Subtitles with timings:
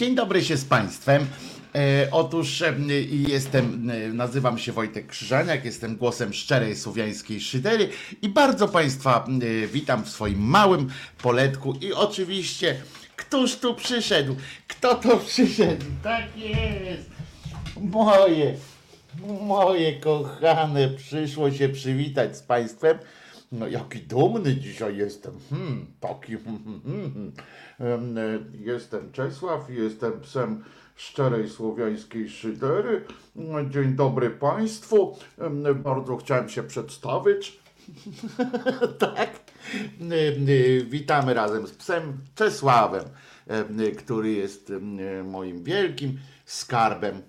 [0.00, 1.26] Dzień dobry się z Państwem.
[1.74, 2.74] E, otóż e,
[3.10, 7.88] jestem, e, nazywam się Wojtek Krzyżaniak, jestem głosem szczerej słowiańskiej szydery
[8.22, 9.26] i bardzo Państwa
[9.72, 10.88] witam w swoim małym
[11.22, 12.76] poletku i oczywiście,
[13.16, 14.36] któż tu przyszedł?
[14.68, 15.84] Kto to przyszedł?
[16.02, 17.10] Tak jest!
[17.80, 18.54] Moje,
[19.42, 22.98] moje kochane, przyszło się przywitać z Państwem.
[23.52, 25.32] No jaki dumny dzisiaj jestem.
[25.50, 26.36] Hmm, taki.
[26.36, 27.32] Hmm, hmm, hmm.
[27.78, 30.64] Em, e, Jestem Czesław, jestem psem
[30.96, 33.04] szczerej słowiańskiej szydery.
[33.36, 35.16] No, Dzień dobry Państwu.
[35.74, 37.60] Bardzo chciałem się przedstawić.
[38.98, 39.30] tak.
[40.00, 43.04] E, Witamy razem z psem Czesławem,
[43.46, 44.72] e, który jest
[45.24, 47.22] moim wielkim skarbem.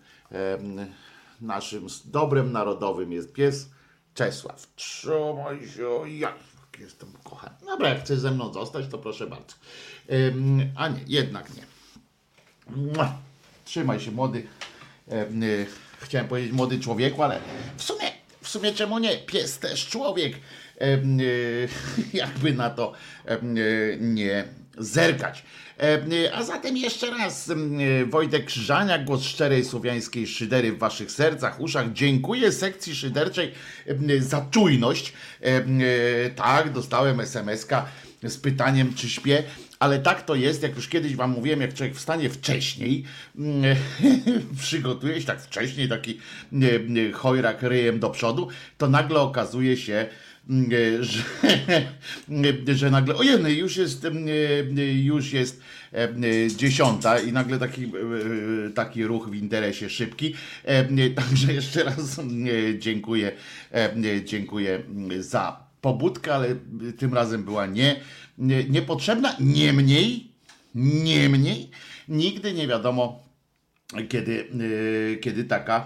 [1.42, 3.70] Naszym dobrem narodowym jest pies
[4.14, 4.68] Czesław.
[4.76, 6.34] Trzymaj się, ja
[6.80, 7.56] jestem kochany.
[7.66, 9.56] Dobra, jak chcesz ze mną zostać, to proszę bardzo.
[10.76, 11.64] A nie, jednak nie.
[13.66, 14.48] Trzymaj się, młody.
[15.44, 15.66] y,
[16.00, 17.40] Chciałem powiedzieć młody człowieku, ale
[17.78, 19.18] w sumie, w sumie czemu nie?
[19.18, 20.36] Pies też człowiek.
[20.82, 21.70] Y,
[22.14, 22.94] Jakby na to
[23.32, 24.46] y, nie
[24.78, 25.44] zerkać.
[25.78, 30.78] Em, y, A zatem jeszcze raz em, y, Wojtek Krzyżaniak, głos szczerej słowiańskiej szydery w
[30.78, 31.94] waszych sercach, uszach.
[31.94, 33.52] Dziękuję sekcji szyderczej
[34.20, 35.14] za czujność.
[36.36, 37.86] Tak, dostałem SMS-ka
[38.24, 39.44] z pytaniem, czy śpię.
[39.80, 43.04] Ale tak to jest, jak już kiedyś wam mówiłem, jak człowiek wstanie wcześniej,
[43.38, 43.76] mm,
[44.62, 46.20] przygotuje się tak wcześniej, taki
[46.54, 50.10] mm, mm, chojrak ryjem do przodu, to nagle okazuje się, mm,
[51.02, 51.24] że,
[52.76, 54.28] że nagle, ojej, już jest, mm,
[55.04, 57.92] już jest mm, dziesiąta i nagle taki,
[58.76, 60.34] taki ruch w interesie szybki.
[61.16, 62.20] Także jeszcze raz
[62.80, 63.32] dziękuję,
[64.26, 64.84] dziękuję
[65.20, 66.56] za pobudkę, ale
[66.98, 68.00] tym razem była nie,
[68.38, 69.36] nie, niepotrzebna.
[69.40, 70.32] Niemniej,
[70.76, 71.70] niemniej,
[72.08, 73.24] nigdy nie wiadomo,
[74.10, 74.48] kiedy,
[75.22, 75.86] kiedy taka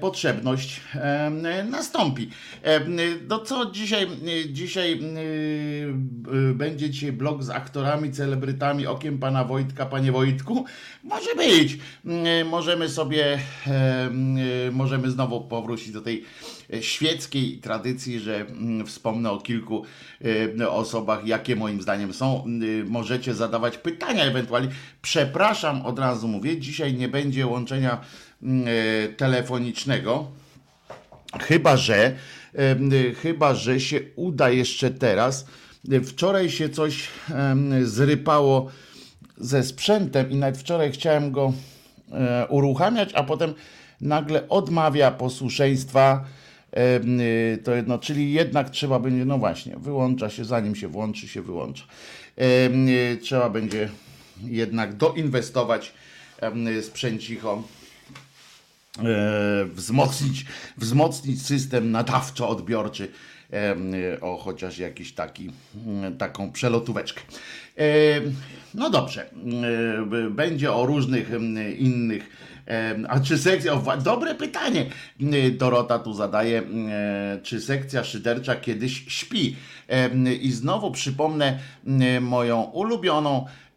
[0.00, 2.30] potrzebność em, nastąpi.
[2.62, 2.96] Em,
[3.28, 4.06] No co dzisiaj,
[4.52, 5.00] dzisiaj
[6.54, 10.64] będzie dzisiaj blog z aktorami, celebrytami, okiem pana Wojtka, panie Wojtku?
[11.04, 11.78] Może być.
[12.50, 14.36] Możemy sobie, em,
[14.72, 16.24] możemy znowu powrócić do tej
[16.80, 19.84] świeckiej tradycji, że mm, wspomnę o kilku
[20.68, 22.44] osobach, jakie moim zdaniem są.
[22.86, 24.68] Możecie zadawać pytania ewentualnie.
[25.02, 28.00] Przepraszam, od razu mówię, dzisiaj nie będzie łączenia
[29.16, 30.26] telefonicznego.
[31.40, 32.16] Chyba, że
[32.92, 35.46] y, chyba, że się uda jeszcze teraz.
[36.04, 37.08] Wczoraj się coś
[37.82, 38.70] zrypało
[39.36, 41.52] ze sprzętem i nawet wczoraj chciałem go
[42.12, 43.54] e, uruchamiać, a potem
[44.00, 46.24] nagle odmawia posłuszeństwa.
[47.64, 51.84] To jedno, czyli jednak trzeba będzie, no właśnie, wyłącza się, zanim się włączy, się wyłącza.
[53.22, 53.88] Trzeba będzie
[54.44, 55.92] jednak doinwestować
[56.82, 57.77] sprzęcicho e,
[59.74, 63.08] wzmocnić, wzmocnić system nadawczo-odbiorczy
[64.20, 65.50] o chociaż jakiś taki,
[65.86, 67.20] mm, taką przelotóweczkę.
[67.78, 67.84] E,
[68.74, 71.30] No dobrze, e, będzie o różnych
[71.78, 72.30] innych,
[73.08, 74.86] a czy sekcja, dobre pytanie
[75.20, 79.56] e, Dorota tu zadaje, e, czy sekcja szydercza kiedyś śpi?
[80.40, 81.58] I znowu przypomnę
[82.20, 83.67] moją ulubioną E,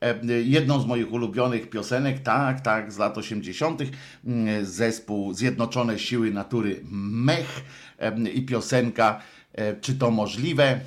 [0.43, 3.81] jedną z moich ulubionych piosenek, tak, tak, z lat 80.,
[4.25, 7.63] mm, zespół Zjednoczone Siły Natury Mech
[7.99, 9.21] e, i piosenka
[9.53, 10.79] e, Czy to możliwe?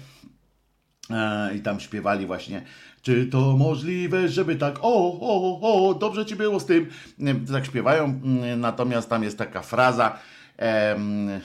[1.11, 2.63] E, I tam śpiewali właśnie,
[3.03, 6.87] czy to możliwe, żeby tak, o, o, o, dobrze ci było z tym.
[7.21, 10.19] E, Tak śpiewają, mm, natomiast tam jest taka fraza,
[10.57, 11.41] em, e,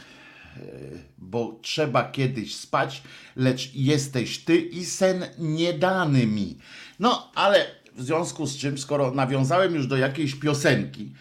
[1.18, 3.04] bo trzeba kiedyś spać,
[3.36, 6.58] lecz jesteś ty i sen nie dany mi.
[7.00, 7.66] No, ale
[7.96, 11.14] w związku z czym, skoro nawiązałem już do jakiejś piosenki,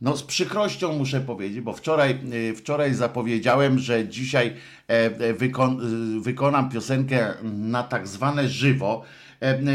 [0.00, 5.80] No z przykrością muszę powiedzieć, bo wczoraj, y, wczoraj zapowiedziałem, że dzisiaj e, e, wykon,
[6.18, 9.02] y, wykonam piosenkę na tak zwane żywo.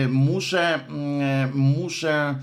[0.10, 2.36] Muszę, mm, muszę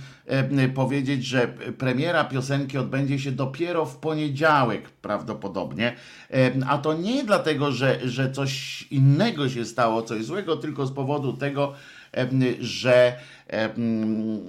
[0.74, 5.96] powiedzieć, że premiera piosenki odbędzie się dopiero w poniedziałek prawdopodobnie.
[6.68, 11.32] A to nie dlatego, że, że coś innego się stało, coś złego, tylko z powodu
[11.32, 11.74] tego,
[12.60, 14.48] że em,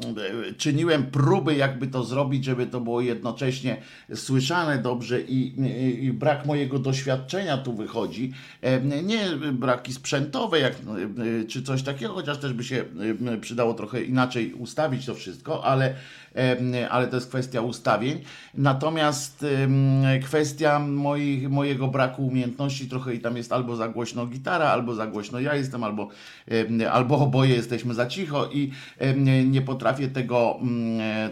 [0.57, 3.77] czyniłem próby, jakby to zrobić, żeby to było jednocześnie
[4.15, 5.53] słyszane dobrze i,
[6.05, 8.33] i, brak mojego doświadczenia tu wychodzi.
[9.03, 10.75] Nie braki sprzętowe jak,
[11.47, 12.85] czy coś takiego, chociaż też by się
[13.41, 15.95] przydało trochę inaczej ustawić to wszystko, ale,
[16.89, 18.21] ale to jest kwestia ustawień.
[18.53, 19.45] Natomiast
[20.23, 25.07] kwestia moich, mojego braku umiejętności, trochę i tam jest albo za głośno gitara, albo za
[25.07, 26.09] głośno ja jestem, albo,
[26.91, 28.71] albo oboje jesteśmy za cicho i
[29.45, 30.59] nie potrafię tego,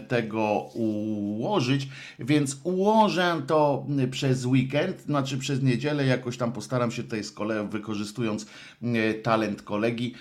[0.08, 1.88] tego ułożyć,
[2.18, 7.68] więc ułożę to przez weekend, znaczy przez niedzielę, jakoś tam postaram się tutaj z kolegą,
[7.68, 8.46] wykorzystując
[9.22, 10.14] talent kolegi,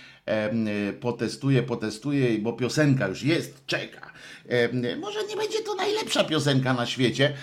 [1.00, 4.05] potestuję, potestuję, bo piosenka już jest, czeka.
[5.00, 7.34] Może nie będzie to najlepsza piosenka na świecie,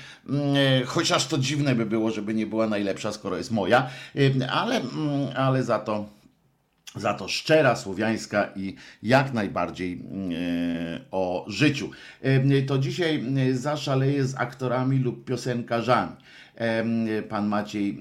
[0.86, 3.90] chociaż to dziwne by było, żeby nie była najlepsza, skoro jest moja,
[4.50, 4.80] ale,
[5.36, 6.08] ale za to
[6.96, 10.02] za to szczera, słowiańska i jak najbardziej
[11.10, 11.90] o życiu.
[12.66, 16.16] To dzisiaj zaszaleję z aktorami lub piosenkarzami
[17.28, 17.98] pan Maciej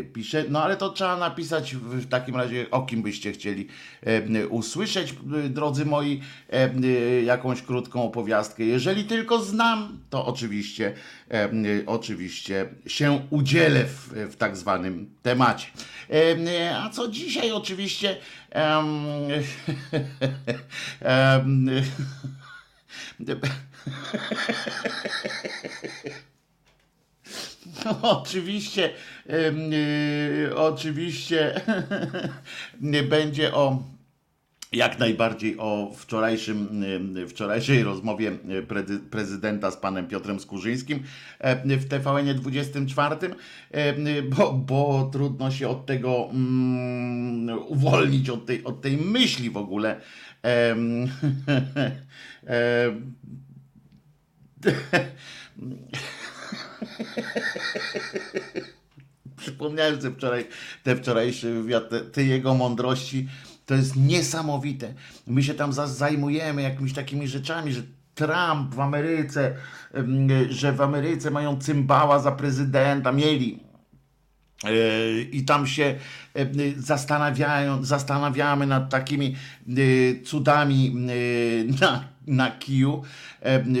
[0.00, 0.44] e, pisze.
[0.48, 3.68] No ale to trzeba napisać w takim razie, o kim byście chcieli
[4.50, 5.14] usłyszeć,
[5.50, 6.20] drodzy moi,
[7.24, 8.64] jakąś krótką opowiastkę.
[8.64, 10.94] Jeżeli tylko znam, to oczywiście,
[11.86, 15.66] oczywiście się udzielę w, w tak zwanym temacie.
[16.82, 18.16] A co dzisiaj oczywiście
[27.84, 28.90] No, oczywiście,
[29.26, 31.60] yy, oczywiście
[33.10, 33.82] będzie o
[34.72, 36.84] jak najbardziej o wczorajszym,
[37.28, 38.32] wczorajszej rozmowie
[39.10, 41.02] prezydenta z panem Piotrem Skurzyńskim
[41.64, 43.16] w TVN 24,
[44.28, 50.00] bo, bo trudno się od tego um, uwolnić, od tej, od tej myśli w ogóle.
[50.42, 51.08] Um,
[59.36, 60.46] Przypomniałem sobie wczoraj
[60.82, 63.28] te wczorajsze wywiad, te, te, jego mądrości.
[63.66, 64.94] To jest niesamowite.
[65.26, 67.82] My się tam zajmujemy jakimiś takimi rzeczami, że
[68.14, 69.54] Trump w Ameryce,
[70.48, 73.60] że w Ameryce mają cymbała za prezydenta, mieli.
[74.64, 75.94] E, I tam się
[76.76, 79.36] zastanawiają, zastanawiamy nad takimi
[79.68, 80.94] e, cudami
[81.80, 83.02] na na kiju,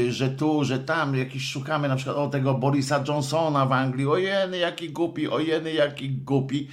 [0.08, 4.58] że tu, że tam, jakiś szukamy na przykład o tego Borisa Johnsona w Anglii, ojeny
[4.58, 6.68] jaki głupi, ojeny jaki głupi,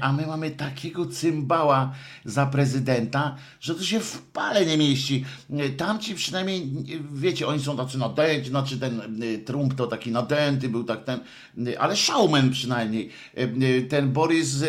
[0.00, 1.94] a my mamy takiego cymbała
[2.24, 5.24] za prezydenta, że to się w pale nie mieści.
[5.76, 6.72] Tamci przynajmniej,
[7.12, 11.20] wiecie, oni są tacy nadęci, znaczy ten Trump to taki nadęty był, tak ten,
[11.78, 13.10] ale showman przynajmniej.
[13.88, 14.64] Ten Boris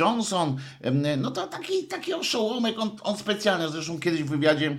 [0.00, 0.56] Johnson,
[1.18, 4.76] no to taki, taki oszołomek, on, on specjalnie, zresztą kiedyś w wywiadzie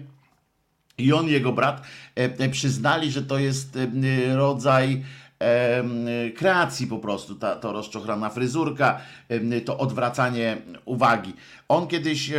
[0.97, 1.81] i on, jego brat,
[2.15, 5.03] e, e, przyznali, że to jest e, rodzaj
[6.35, 9.01] kreacji po prostu, ta, to rozczochrana fryzurka,
[9.65, 11.33] to odwracanie uwagi.
[11.67, 12.31] On kiedyś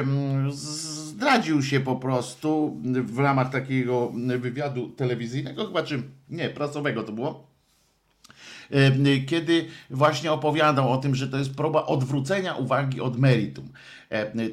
[0.50, 7.48] zdradził się po prostu w ramach takiego wywiadu telewizyjnego, chyba czy nie, prasowego to było,
[9.26, 13.68] kiedy właśnie opowiadał o tym, że to jest próba odwrócenia uwagi od meritum.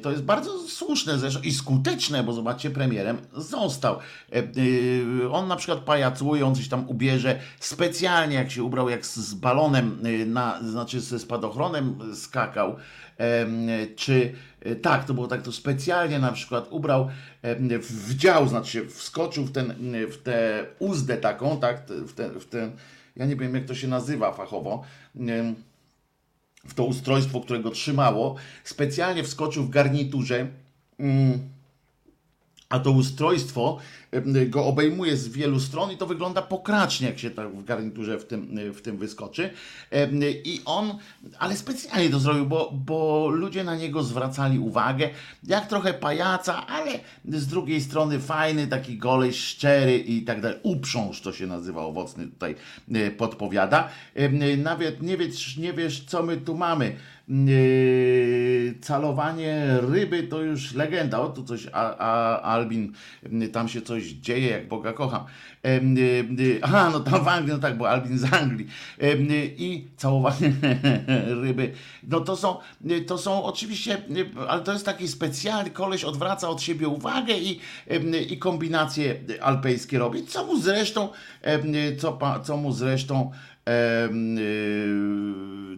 [0.02, 3.98] To jest bardzo słuszne zresztą i skuteczne, bo zobaczcie, premierem został.
[4.32, 4.42] E,
[5.30, 10.02] on na przykład pajacuje, on coś tam ubierze specjalnie, jak się ubrał, jak z balonem,
[10.26, 12.76] na, znaczy ze spadochronem skakał,
[13.96, 14.32] czy
[14.82, 17.08] tak, to było tak, to specjalnie na przykład ubrał
[17.80, 19.74] w dział, znaczy wskoczył w, ten,
[20.12, 22.70] w tę uzdę taką, tak, w ten, w ten,
[23.16, 24.84] ja nie wiem jak to się nazywa fachowo,
[26.66, 30.46] w to ustrojstwo, które go trzymało, specjalnie wskoczył w garniturze.
[30.98, 31.38] Mm,
[32.68, 33.78] a to ustrojstwo
[34.46, 38.24] go obejmuje z wielu stron i to wygląda pokracznie, jak się tak w garniturze w
[38.24, 39.50] tym, w tym wyskoczy.
[40.44, 40.98] I on,
[41.38, 45.10] ale specjalnie to zrobił, bo, bo ludzie na niego zwracali uwagę,
[45.44, 46.90] jak trochę pajaca, ale
[47.24, 50.58] z drugiej strony fajny, taki goleś, szczery i tak dalej.
[50.62, 52.54] Uprząż to się nazywa, owocny tutaj
[52.94, 53.88] e, podpowiada.
[54.58, 56.96] Nawet nie wiesz, nie wiesz co my tu mamy
[58.80, 61.20] calowanie ryby to już legenda.
[61.20, 62.92] O, tu coś, a, a Albin,
[63.32, 65.24] yy, tam się coś dzieje, jak Boga kocham.
[65.64, 68.66] Yy, aha, no tam w Anglii, no tak, bo Albin z Anglii.
[69.56, 70.52] I całowanie
[71.42, 71.72] ryby.
[72.02, 72.56] No to są,
[73.06, 74.02] to są oczywiście,
[74.48, 77.60] ale to jest taki specjalny, koleś odwraca od siebie uwagę i,
[78.28, 81.08] i kombinacje alpejskie robi, co mu zresztą,
[81.98, 83.32] co, co mu zresztą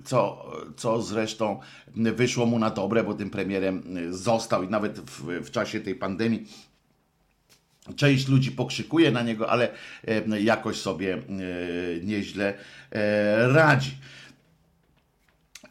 [0.04, 1.60] co, co zresztą
[1.96, 6.46] wyszło mu na dobre, bo tym premierem został i nawet w, w czasie tej pandemii
[7.96, 9.68] Część ludzi pokrzykuje na niego, ale
[10.40, 11.18] jakoś sobie
[12.02, 12.54] nieźle
[12.92, 13.98] e, radzi.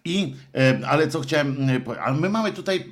[0.06, 1.58] I, e, ale co chciałem,
[2.02, 2.90] ale my mamy tutaj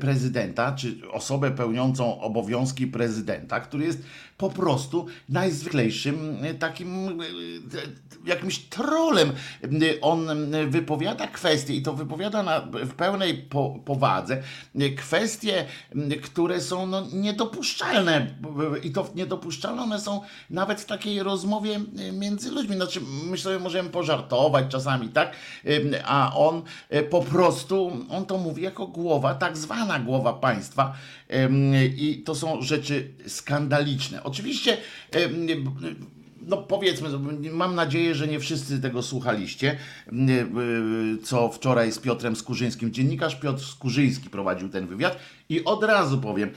[0.00, 4.02] prezydenta, czy osobę pełniącą obowiązki prezydenta, który jest
[4.40, 7.18] po prostu najzwyklejszym takim
[8.24, 9.32] jakimś trolem.
[10.00, 10.28] On
[10.68, 14.42] wypowiada kwestie i to wypowiada na, w pełnej po, powadze
[14.96, 15.64] kwestie,
[16.22, 18.26] które są no, niedopuszczalne
[18.82, 20.20] i to niedopuszczalne one są
[20.50, 21.80] nawet w takiej rozmowie
[22.12, 22.76] między ludźmi.
[22.76, 25.32] Znaczy, my sobie możemy pożartować czasami, tak?
[26.04, 30.94] A on e, po prostu, on to mówi jako głowa, tak zwana głowa państwa
[31.96, 34.22] i to są rzeczy skandaliczne.
[34.22, 34.76] Oczywiście
[36.46, 37.08] no powiedzmy,
[37.52, 39.76] mam nadzieję, że nie wszyscy tego słuchaliście,
[41.22, 42.92] co wczoraj z Piotrem Skurzyńskim.
[42.92, 45.18] Dziennikarz Piotr Skurzyński prowadził ten wywiad
[45.48, 46.50] i od razu powiem,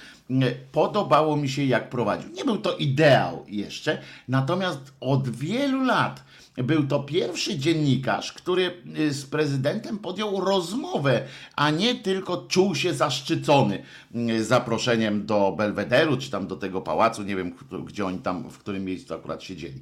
[0.72, 2.30] podobało mi się jak prowadził.
[2.32, 6.24] Nie był to ideał jeszcze, natomiast od wielu lat
[6.57, 11.24] był to pierwszy dziennikarz, który y, z prezydentem podjął rozmowę,
[11.55, 13.83] a nie tylko czuł się zaszczycony
[14.15, 17.55] y, zaproszeniem do Belwederu, czy tam do tego pałacu, nie wiem,
[17.86, 19.81] gdzie oni tam, w którym miejscu akurat siedzieli.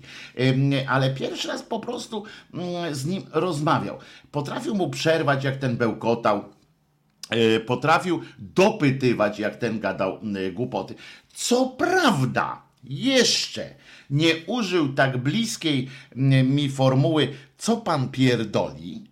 [0.88, 2.24] Ale pierwszy raz po prostu
[2.92, 3.98] z nim rozmawiał.
[4.32, 6.44] Potrafił mu przerwać, jak ten bełkotał
[7.36, 10.20] y, potrafił dopytywać, jak ten gadał
[10.54, 10.96] głupoty.
[11.34, 13.76] Co prawda, jeszcze
[14.12, 19.04] nie użył tak bliskiej mm, mi formuły, co pan pierdoli,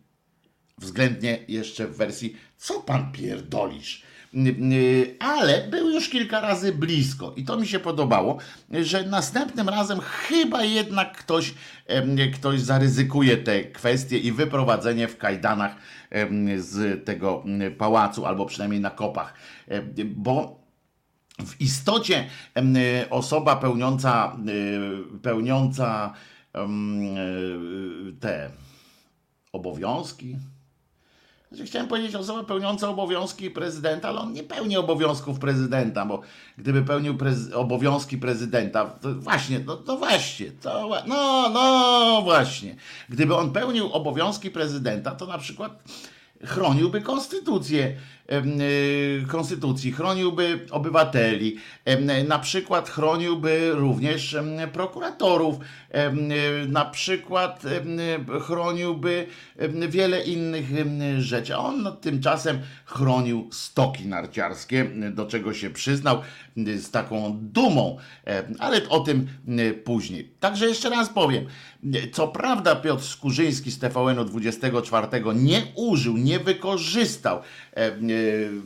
[0.77, 4.03] względnie jeszcze w wersji, co pan pierdolisz.
[4.33, 4.73] Mm, mm,
[5.19, 8.37] ale był już kilka razy blisko i to mi się podobało,
[8.71, 11.53] że następnym razem chyba jednak ktoś,
[12.33, 15.75] ktoś zaryzykuje te kwestie i wyprowadzenie w kajdanach
[16.57, 17.43] z tego
[17.77, 19.33] pałacu, albo przynajmniej na kopach,
[20.05, 20.59] bo
[21.45, 22.27] w istocie
[22.57, 24.37] y, osoba pełniąca,
[25.15, 26.13] y, pełniąca
[26.55, 28.51] y, te
[29.51, 30.35] obowiązki,
[31.51, 36.21] znaczy, chciałem powiedzieć osoba pełniąca obowiązki prezydenta, ale on nie pełni obowiązków prezydenta, bo
[36.57, 42.75] gdyby pełnił prez obowiązki prezydenta, to właśnie, no, to właśnie, to, no, no właśnie.
[43.09, 45.83] Gdyby on pełnił obowiązki prezydenta, to na przykład
[46.43, 47.95] chroniłby konstytucję
[49.27, 51.57] konstytucji, chroniłby obywateli,
[52.27, 54.37] na przykład chroniłby również
[54.73, 57.63] prokuratorów, y, na przykład
[58.41, 59.27] chroniłby
[59.89, 60.65] wiele innych
[61.19, 61.55] rzeczy.
[61.55, 66.21] A on tymczasem chronił stoki narciarskie, do czego się przyznał
[66.57, 67.97] z taką dumą,
[68.59, 69.27] ale o tym
[69.83, 70.31] później.
[70.39, 71.45] Także jeszcze raz powiem,
[72.11, 77.41] co prawda Piotr Skurzyński z TVN-u 24 nie użył, nie wykorzystał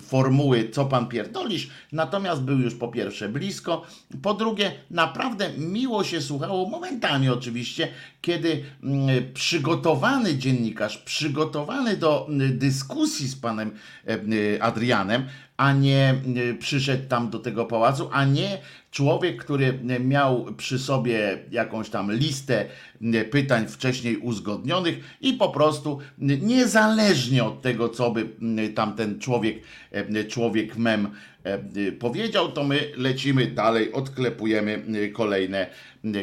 [0.01, 3.85] formuły, co pan pierdolisz, natomiast był już po pierwsze blisko,
[4.21, 7.87] po drugie naprawdę miło się słuchało, momentami oczywiście,
[8.21, 13.71] kiedy mm, przygotowany dziennikarz, przygotowany do mm, dyskusji z panem
[14.59, 15.27] Adrianem,
[15.57, 16.15] a nie
[16.59, 18.57] przyszedł tam do tego pałacu, a nie
[18.93, 22.65] człowiek, który miał przy sobie jakąś tam listę
[23.31, 28.29] pytań wcześniej uzgodnionych i po prostu niezależnie od tego, co by
[28.75, 29.63] tamten człowiek,
[30.29, 31.07] człowiek mem
[31.99, 34.83] powiedział, to my lecimy dalej, odklepujemy
[35.13, 35.67] kolejne,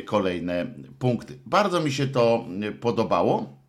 [0.04, 0.66] kolejne
[0.98, 1.38] punkty.
[1.46, 2.46] Bardzo mi się to
[2.80, 3.59] podobało.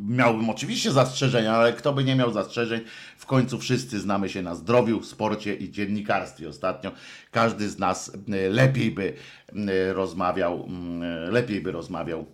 [0.00, 2.80] Miałbym oczywiście zastrzeżenia, ale kto by nie miał zastrzeżeń,
[3.16, 6.48] w końcu wszyscy znamy się na zdrowiu, sporcie i dziennikarstwie.
[6.48, 6.92] Ostatnio
[7.30, 9.14] każdy z nas e, lepiej by
[9.52, 10.68] e, rozmawiał,
[11.02, 12.26] e, lepiej by rozmawiał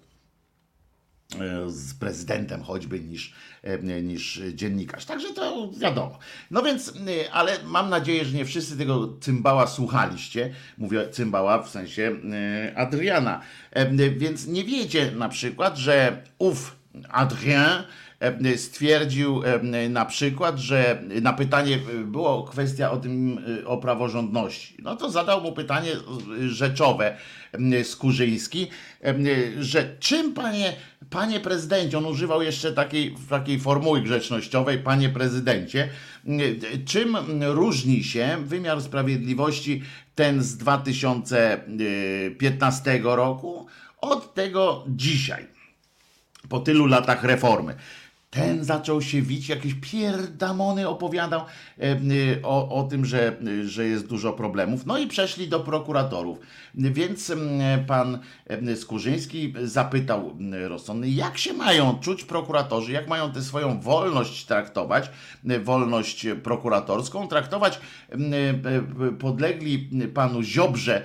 [1.67, 3.35] z prezydentem choćby niż,
[4.03, 5.05] niż dziennikarz.
[5.05, 6.19] Także to wiadomo.
[6.51, 6.93] No więc,
[7.33, 10.55] ale mam nadzieję, że nie wszyscy tego cymbała słuchaliście.
[10.79, 12.17] Mówię cymbała w sensie
[12.77, 13.41] Adriana.
[14.17, 17.83] Więc nie wiecie na przykład, że ów Adrien
[18.21, 24.77] e, stwierdził e, na przykład, że na pytanie e, było kwestia o tym, o praworządności.
[24.83, 25.91] No to zadał mu pytanie
[26.47, 27.17] rzeczowe
[27.83, 28.69] Skurzyński,
[29.61, 30.73] że czym panie,
[31.11, 35.89] panie prezydencie, on używał jeszcze takiej, takiej formuły grzecznościowej, panie prezydencie,
[36.87, 39.83] czym różni się wymiar sprawiedliwości
[40.15, 43.67] ten z 2015 roku
[44.01, 45.52] od tego dzisiaj?
[46.53, 47.75] Po tylu latach reformy.
[48.31, 51.97] Ten zaczął się wić, jakieś pierdamony opowiadał e, e,
[52.43, 54.87] o, o tym, że, że jest dużo problemów.
[54.87, 56.39] No i przeszli do prokuratorów.
[56.75, 57.33] Więc
[57.87, 58.19] pan
[58.77, 60.37] Skurzyński zapytał
[60.69, 65.11] rozsądny, jak się mają czuć prokuratorzy, jak mają tę swoją wolność traktować,
[65.65, 67.81] wolność prokuratorską, traktować
[68.11, 68.17] e,
[69.19, 71.03] podlegli panu Ziobrze,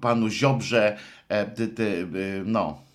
[0.00, 0.96] panu Ziobrze,
[2.44, 2.87] no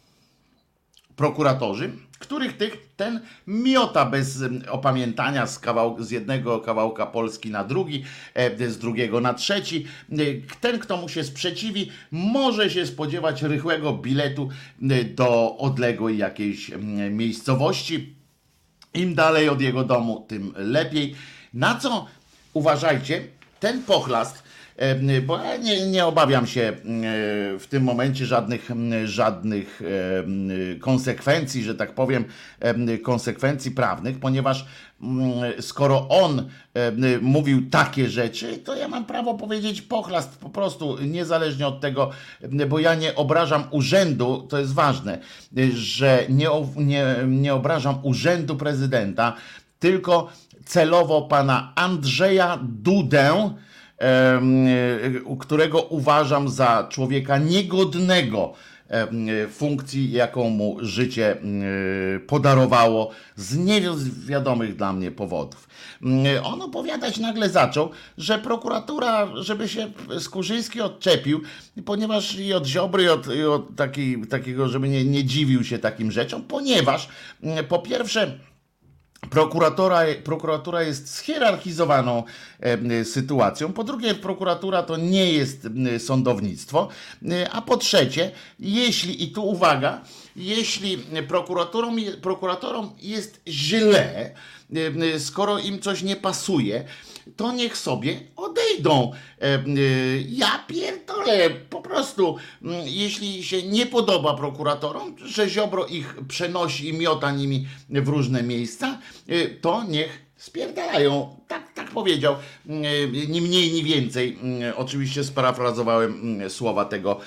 [1.15, 4.39] prokuratorzy, których tych ten miota bez
[4.71, 8.03] opamiętania z, kawał, z jednego kawałka Polski na drugi,
[8.33, 9.85] e, z drugiego na trzeci.
[10.11, 10.15] E,
[10.61, 14.49] ten, kto mu się sprzeciwi, może się spodziewać rychłego biletu
[14.81, 16.71] e, do odległej jakiejś
[17.09, 18.15] miejscowości.
[18.93, 21.15] Im dalej od jego domu, tym lepiej.
[21.53, 22.07] Na co
[22.53, 23.23] uważajcie,
[23.59, 24.42] ten pochlast
[25.21, 26.73] bo ja nie, nie obawiam się e,
[27.59, 28.69] w tym momencie żadnych,
[29.05, 29.81] żadnych
[30.79, 32.25] konsekwencji, że tak powiem,
[33.03, 34.65] konsekwencji prawnych, ponieważ
[35.59, 36.49] skoro on
[37.21, 42.09] mówił takie rzeczy, to ja mam prawo powiedzieć pochlast po prostu, niezależnie od tego,
[42.69, 45.19] bo ja nie obrażam urzędu, to jest ważne,
[45.73, 49.33] że nie, nie, nie obrażam urzędu prezydenta,
[49.79, 50.29] tylko
[50.65, 53.53] celowo pana Andrzeja Dudę,
[55.39, 58.53] którego uważam za człowieka niegodnego
[59.51, 61.37] funkcji, jaką mu życie
[62.27, 65.67] podarowało z niewiadomych dla mnie powodów.
[66.43, 71.41] On opowiadać nagle zaczął, że prokuratura, żeby się Skurzyński odczepił,
[71.85, 75.79] ponieważ i od Ziobry, i od, i od taki, takiego, żeby nie, nie dziwił się
[75.79, 77.07] takim rzeczom, ponieważ
[77.69, 78.39] po pierwsze
[79.29, 82.23] Prokuratora, prokuratura jest schierarchizowaną
[82.59, 83.73] e, sytuacją.
[83.73, 86.87] Po drugie, prokuratura to nie jest e, sądownictwo.
[87.31, 90.01] E, a po trzecie, jeśli, i tu uwaga,
[90.35, 94.31] jeśli prokuratorom, prokuratorom jest źle,
[95.19, 96.85] skoro im coś nie pasuje,
[97.35, 99.11] to niech sobie odejdą.
[99.41, 99.61] E, e,
[100.29, 102.37] ja pierdolę, po prostu,
[102.85, 108.99] jeśli się nie podoba prokuratorom, że Ziobro ich przenosi i miota nimi w różne miejsca,
[109.27, 111.35] e, to niech spierdalają.
[111.47, 112.35] Tak, tak powiedział.
[113.27, 114.37] Ni mniej, ni więcej.
[114.75, 117.19] Oczywiście sparafrazowałem słowa tego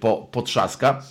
[0.00, 1.02] po, potrzaska.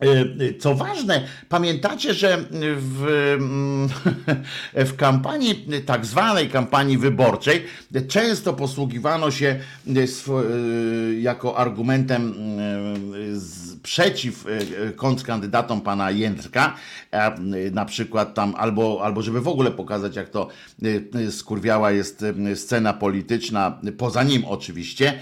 [0.00, 2.44] E, co ważne, pamiętacie, że
[2.76, 3.06] w,
[3.38, 3.88] mm,
[4.92, 7.64] w kampanii, tak zwanej kampanii wyborczej,
[8.08, 10.00] często posługiwano się e,
[11.20, 12.34] jako argumentem
[13.82, 14.44] przeciw
[14.96, 16.74] kontrkandydatom pana Jędrka,
[17.72, 20.48] na przykład tam, albo, albo żeby w ogóle pokazać, jak to
[21.30, 25.18] skurwiała jest scena polityczna, poza nim oczywiście,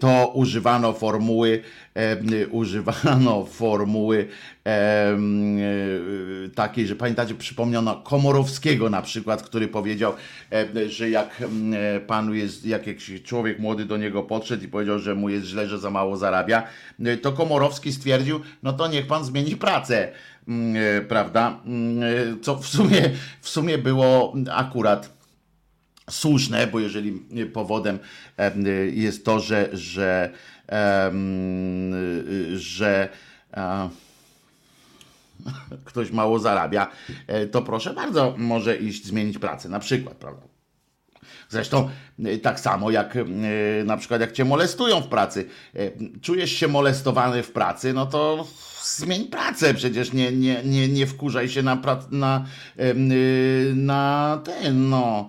[0.00, 1.62] to używano formuły,
[2.50, 4.28] używano formuły
[4.66, 5.18] e,
[6.54, 10.12] takiej, że pamiętacie, przypomniano Komorowskiego na przykład, który powiedział,
[10.88, 11.42] że jak
[12.06, 15.68] panu jest, jak jakiś człowiek młody do niego podszedł i powiedział, że mu jest źle,
[15.68, 16.62] że za mało zarabia,
[17.22, 20.12] to Komorowski stwierdził, no to niech pan zmieni pracę,
[21.08, 21.60] prawda?
[22.42, 25.20] Co w sumie, w sumie było akurat
[26.10, 27.12] słuszne, bo jeżeli
[27.52, 27.98] powodem
[28.92, 30.30] jest to, że, że,
[32.54, 33.08] że
[35.84, 36.90] ktoś mało zarabia,
[37.26, 40.42] e, to proszę bardzo, może iść zmienić pracę, na przykład, prawda?
[41.48, 41.90] Zresztą
[42.24, 43.24] e, tak samo jak e,
[43.84, 45.48] na przykład jak cię molestują w pracy,
[46.22, 48.46] czujesz się molestowany w pracy, no to
[48.82, 52.44] zmień pracę, przecież nie, nie, nie, nie wkurzaj się na, na,
[53.74, 55.28] na ten, no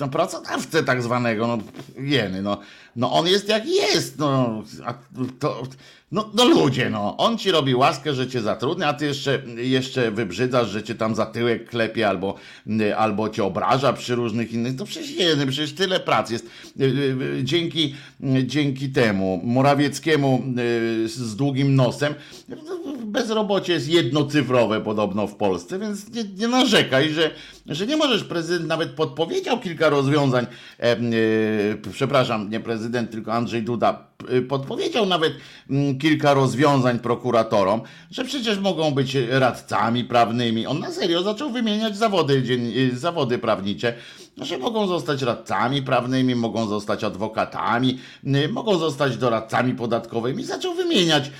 [0.00, 1.58] no, pracodawcę tak zwanego, no
[1.96, 2.60] jeny, no,
[3.00, 4.62] no on jest jak jest, no,
[5.38, 5.62] to,
[6.12, 10.10] no, no ludzie, no, on ci robi łaskę, że cię zatrudnia, a ty jeszcze, jeszcze
[10.10, 12.34] wybrzydzasz, że cię tam za tyłek klepie albo,
[12.96, 16.46] albo cię obraża przy różnych innych, to przecież jeny, przecież tyle prac jest.
[16.80, 16.88] Y, y,
[17.38, 17.94] y, dzięki,
[18.44, 20.42] dzięki temu Morawieckiemu
[21.06, 22.14] z długim nosem
[23.10, 27.30] bezrobocie jest jednocyfrowe podobno w Polsce, więc nie, nie narzekaj, że,
[27.66, 28.24] że nie możesz.
[28.24, 30.46] Prezydent nawet podpowiedział kilka rozwiązań.
[30.80, 30.98] E, e,
[31.92, 35.32] przepraszam, nie prezydent, tylko Andrzej Duda e, podpowiedział nawet
[35.70, 40.66] mm, kilka rozwiązań prokuratorom, że przecież mogą być radcami prawnymi.
[40.66, 42.42] On na serio zaczął wymieniać zawody,
[42.92, 43.94] e, zawody prawnicze
[44.36, 50.44] że mogą zostać radcami prawnymi, mogą zostać adwokatami, y, mogą zostać doradcami podatkowymi.
[50.44, 51.30] Zaczął wymieniać.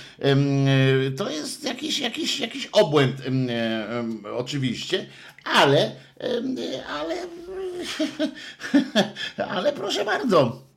[1.07, 5.05] Y, to jest jakiś, jakiś, jakiś obłęd y, oczywiście,
[5.43, 5.91] ale,
[6.89, 7.15] ale,
[9.55, 10.70] ale proszę bardzo.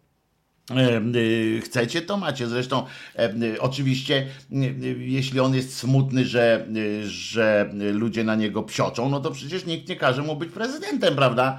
[0.70, 2.46] Y, chcecie, to macie.
[2.46, 2.86] Zresztą,
[3.42, 4.26] y, oczywiście,
[4.98, 6.66] jeśli on jest smutny, że,
[7.04, 11.58] że ludzie na niego psioczą, no to przecież nikt nie każe mu być prezydentem, prawda?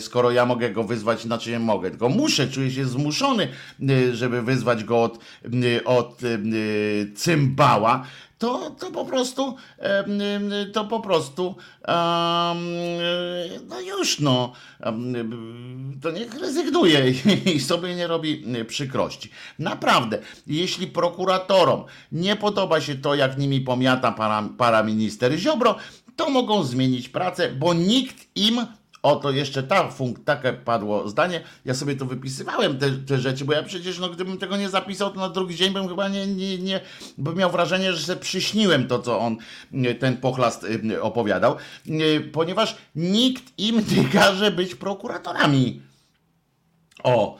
[0.00, 3.48] Skoro ja mogę go wyzwać, znaczy nie mogę, tylko muszę, czuję się zmuszony,
[4.12, 5.18] żeby wyzwać go od,
[5.84, 6.20] od
[7.14, 8.06] cymbała,
[8.38, 9.56] to, to po prostu,
[10.72, 11.56] to po prostu,
[13.68, 14.52] no już no,
[16.02, 17.14] to niech rezygnuje
[17.54, 19.30] i sobie nie robi przykrości.
[19.58, 25.76] Naprawdę, jeśli prokuratorom nie podoba się to, jak nimi pomiata para, paraminister Ziobro,
[26.16, 28.66] to mogą zmienić pracę, bo nikt im
[29.02, 31.40] Oto jeszcze ta funk, takie padło zdanie.
[31.64, 35.10] Ja sobie to wypisywałem, te, te, rzeczy, bo ja przecież, no, gdybym tego nie zapisał,
[35.10, 36.80] to na drugi dzień bym chyba nie, nie, nie
[37.18, 39.36] bym miał wrażenie, że sobie przyśniłem to, co on,
[40.00, 40.66] ten pochlast
[41.00, 41.56] opowiadał,
[42.32, 45.82] ponieważ nikt im nie każe być prokuratorami.
[47.04, 47.38] O,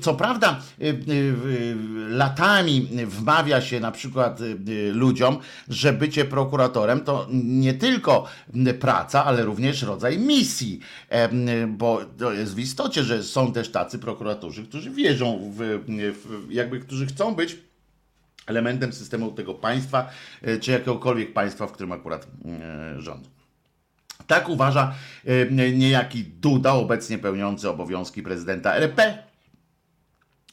[0.00, 1.76] co prawda, y, y, y,
[2.08, 4.40] latami wmawia się na przykład
[4.92, 8.26] ludziom, że bycie prokuratorem to nie tylko
[8.80, 10.80] praca, ale również rodzaj misji,
[11.68, 15.84] bo to jest w istocie, że są też tacy prokuratorzy, którzy wierzą w,
[16.50, 17.56] jakby, którzy chcą być
[18.46, 20.10] elementem systemu tego państwa,
[20.60, 22.26] czy jakiegokolwiek państwa, w którym akurat
[22.98, 23.30] rządzą.
[24.26, 24.94] Tak uważa
[25.74, 29.25] niejaki Duda, obecnie pełniący obowiązki prezydenta RP,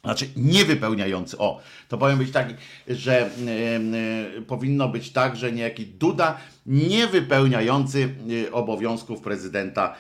[0.04, 1.38] znaczy niewypełniający.
[1.38, 2.54] O, to powinien być tak,
[2.88, 9.96] że y, y, powinno być tak, że niejaki Duda niewypełniający y, obowiązków prezydenta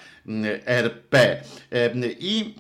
[0.65, 1.43] RP.
[2.19, 2.55] I,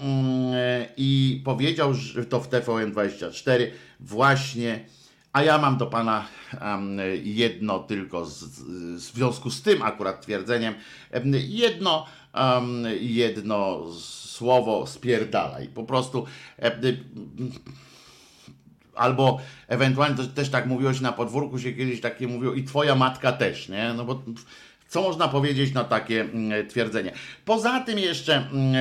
[0.97, 3.67] I powiedział że to w TVN24
[3.99, 4.85] właśnie,
[5.33, 6.25] a ja mam do pana
[7.23, 10.73] jedno tylko z, w związku z tym akurat twierdzeniem,
[11.47, 12.05] jedno,
[12.99, 15.67] jedno z słowo spierdalaj.
[15.67, 16.25] Po prostu
[16.59, 16.79] e, e,
[18.95, 22.95] albo ewentualnie to, też tak mówiło się na podwórku, się kiedyś takie mówiło i twoja
[22.95, 23.93] matka też, nie?
[23.93, 24.23] No bo
[24.87, 27.11] co można powiedzieć na takie mm, twierdzenie?
[27.45, 28.75] Poza tym jeszcze mm,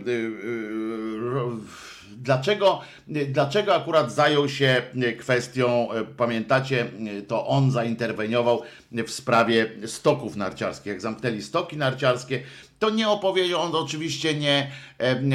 [0.00, 1.78] e,
[2.16, 4.82] dlaczego, dlaczego akurat zajął się
[5.18, 6.86] kwestią, pamiętacie,
[7.28, 10.86] to on zainterweniował w sprawie stoków narciarskich.
[10.86, 12.42] Jak zamknęli stoki narciarskie,
[12.78, 14.70] to nie opowiedział, on oczywiście nie,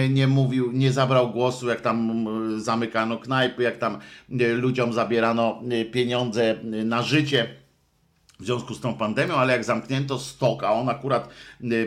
[0.10, 2.26] nie, mówił, nie zabrał głosu, jak tam
[2.62, 7.48] zamykano knajpy, jak tam ludziom zabierano pieniądze na życie
[8.40, 11.30] w związku z tą pandemią, ale jak zamknięto stok, a on akurat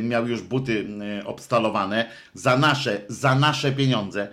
[0.00, 0.86] miał już buty
[1.24, 4.28] obstalowane za nasze, za nasze pieniądze,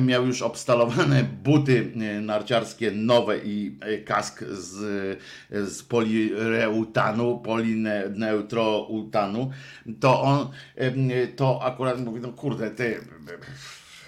[0.00, 4.74] miał już obstalowane buty narciarskie nowe i e, kask z,
[5.50, 9.50] z polireutanu, polineutroutanu,
[10.00, 10.48] to on
[11.36, 13.00] to akurat mówi, no kurde, ty E,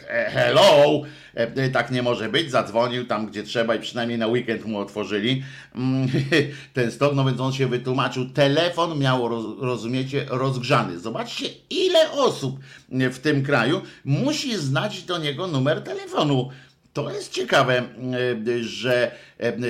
[0.09, 1.03] hello,
[1.35, 5.43] e, tak nie może być, zadzwonił tam gdzie trzeba i przynajmniej na weekend mu otworzyli
[5.75, 6.09] mm,
[6.75, 9.29] ten stok, no więc on się wytłumaczył, telefon miał,
[9.61, 10.99] rozumiecie, rozgrzany.
[10.99, 16.51] Zobaczcie ile osób w tym kraju musi znać do niego numer telefonu.
[16.93, 19.11] To jest ciekawe, e, że,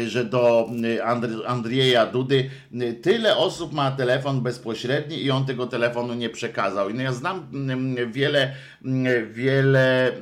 [0.07, 0.71] że do
[1.47, 2.51] Andrzeja Dudy
[3.03, 6.91] tyle osób ma telefon bezpośredni i on tego telefonu nie przekazał.
[6.91, 7.47] I no ja znam
[8.13, 8.55] wiele
[9.33, 10.13] wiele,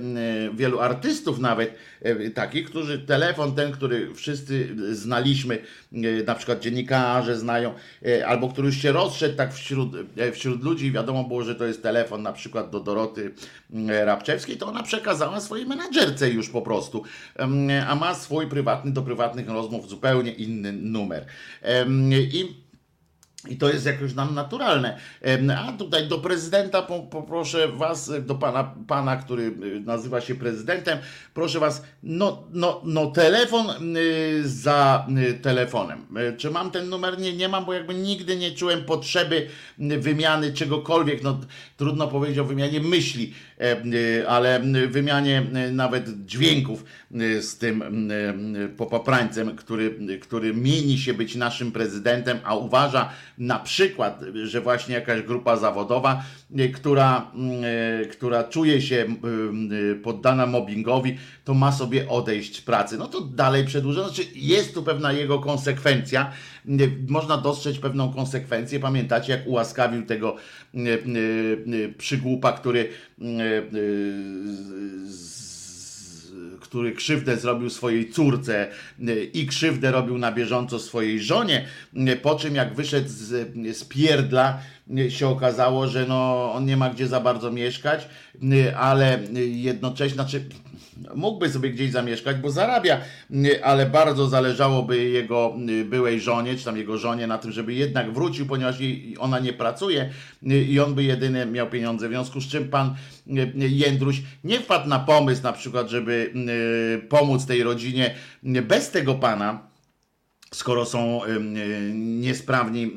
[0.54, 5.58] wielu artystów nawet e, takich, którzy telefon ten, który wszyscy znaliśmy,
[5.92, 7.74] e, na przykład dziennikarze znają,
[8.06, 9.96] e, albo który już się rozszedł tak wśród,
[10.32, 13.30] wśród ludzi, wiadomo było, że to jest telefon na przykład do Doroty
[14.04, 17.02] Rabczewskiej, to ona przekazała swojej menadżerce już po prostu,
[17.88, 19.02] a ma swój prywatny do
[19.44, 21.26] rozmów zupełnie inny numer.
[22.32, 22.66] I
[23.48, 24.98] i to jest jakoś nam naturalne.
[25.58, 30.98] A tutaj do prezydenta poproszę was, do pana, pana, który y, nazywa się prezydentem,
[31.34, 36.06] proszę was, no, no, no telefon y, za y, telefonem.
[36.36, 37.18] Czy mam ten numer?
[37.18, 41.22] Nie, nie mam, bo jakby nigdy nie czułem potrzeby wymiany czegokolwiek.
[41.22, 41.40] No,
[41.76, 43.34] trudno powiedzieć o wymianie myśli,
[44.28, 45.42] ale wymianie
[45.72, 46.84] nawet dźwięków
[47.40, 48.08] z tym
[48.76, 55.22] popaprańcem, który, który mieni się być naszym prezydentem, a uważa, na przykład, że właśnie jakaś
[55.22, 56.22] grupa zawodowa,
[56.56, 57.30] e, która,
[58.02, 59.06] e, która czuje się
[59.92, 62.98] e, poddana mobbingowi, to ma sobie odejść z pracy.
[62.98, 64.02] No to dalej przedłuża.
[64.02, 66.32] Znaczy jest tu pewna jego konsekwencja.
[67.08, 68.80] Można dostrzec pewną konsekwencję.
[68.80, 70.36] Pamiętacie, jak ułaskawił tego
[71.98, 72.88] przygłupa, który
[76.60, 78.68] który krzywdę zrobił swojej córce
[79.34, 81.66] i krzywdę robił na bieżąco swojej żonie,
[82.22, 84.58] po czym jak wyszedł z, z pierdla,
[85.08, 88.08] się okazało, że no, on nie ma gdzie za bardzo mieszkać,
[88.76, 90.44] ale jednocześnie, znaczy
[91.14, 93.00] mógłby sobie gdzieś zamieszkać, bo zarabia,
[93.62, 98.46] ale bardzo zależałoby jego byłej żonie, czy tam jego żonie na tym, żeby jednak wrócił,
[98.46, 98.76] ponieważ
[99.18, 100.10] ona nie pracuje
[100.42, 102.94] i on by jedyny miał pieniądze, w związku z czym pan
[103.54, 106.32] Jędruś nie wpadł na pomysł na przykład, żeby
[107.08, 109.68] pomóc tej rodzinie bez tego pana,
[110.54, 111.20] skoro są
[111.94, 112.92] niesprawni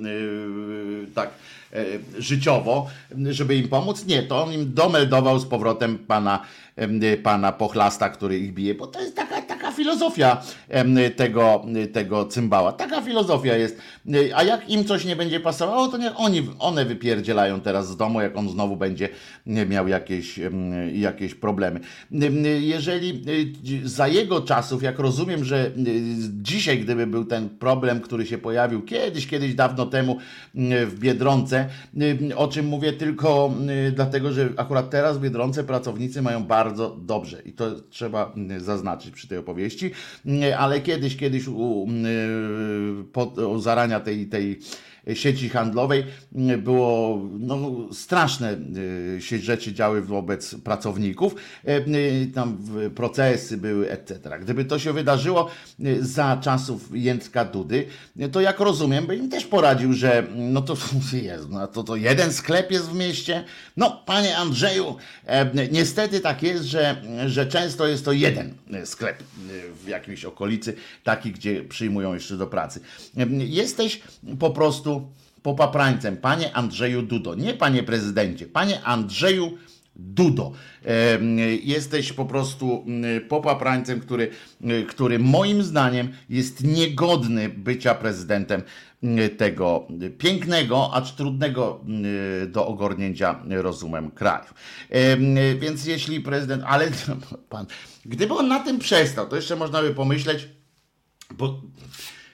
[1.16, 1.30] tak
[2.18, 2.88] życiowo,
[3.30, 4.06] żeby im pomóc.
[4.06, 6.46] Nie, to on im domeldował z powrotem pana,
[7.24, 9.39] pana Pochlasta, który ich bije, bo to jest taka
[9.80, 10.44] filozofia
[11.16, 12.72] tego, tego cymbała.
[12.72, 13.78] Taka filozofia jest.
[14.36, 18.22] A jak im coś nie będzie pasowało, to niech oni, one wypierdzielają teraz z domu,
[18.22, 19.10] jak on znowu będzie
[19.46, 20.40] miał jakieś,
[20.94, 21.80] jakieś problemy.
[22.60, 23.24] Jeżeli
[23.84, 25.72] za jego czasów, jak rozumiem, że
[26.42, 30.18] dzisiaj, gdyby był ten problem, który się pojawił kiedyś, kiedyś dawno temu
[30.86, 31.70] w Biedronce,
[32.36, 33.54] o czym mówię tylko
[33.94, 39.28] dlatego, że akurat teraz w Biedronce pracownicy mają bardzo dobrze i to trzeba zaznaczyć przy
[39.28, 39.69] tej opowieści,
[40.58, 41.88] ale kiedyś, kiedyś u,
[43.14, 44.60] po, u zarania tej, tej
[45.14, 46.04] sieci handlowej
[46.58, 48.58] było no, straszne
[49.18, 51.36] y, się rzeczy działy wobec pracowników,
[51.68, 52.58] e, y, tam
[52.96, 54.40] procesy były, etc.
[54.42, 57.86] Gdyby to się wydarzyło y, za czasów Jędrka Dudy,
[58.32, 60.78] to jak rozumiem, by im też poradził, że no to
[61.14, 63.44] jest, no to, to jeden sklep jest w mieście.
[63.78, 68.54] No, panie Andrzeju, e, niestety tak jest, że, że często jest to jeden
[68.86, 69.24] sklep
[69.84, 72.80] w jakiejś okolicy, taki, gdzie przyjmują jeszcze do pracy.
[73.18, 74.02] E, jesteś
[74.40, 74.99] po prostu
[75.42, 79.58] popaprańcem, panie Andrzeju Dudo, nie panie prezydencie, panie Andrzeju
[79.96, 80.52] Dudo.
[81.64, 82.86] Jesteś po prostu
[83.30, 84.32] popaprańcem, który,
[84.88, 88.62] który moim zdaniem jest niegodny bycia prezydentem
[89.38, 91.82] tego pięknego, acz trudnego
[92.48, 94.54] do ogarnięcia rozumem kraju.
[95.60, 96.92] Więc jeśli prezydent, ale
[97.50, 97.66] pan,
[98.06, 100.48] gdyby on na tym przestał, to jeszcze można by pomyśleć,
[101.32, 101.62] bo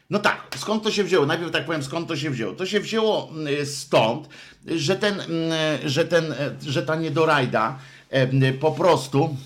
[0.10, 1.26] no tak, skąd to się wzięło?
[1.26, 2.54] Najpierw tak powiem, skąd to się wzięło?
[2.54, 4.30] To się wzięło mm, stąd,
[4.65, 5.52] że, ten, mm,
[5.86, 9.38] że, ten, e, że ta niedorajda e, po prostu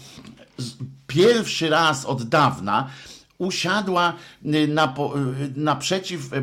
[1.08, 2.90] pierwszy raz od dawna
[3.38, 4.14] usiadła
[4.68, 4.94] na,
[5.56, 6.42] naprzeciw e,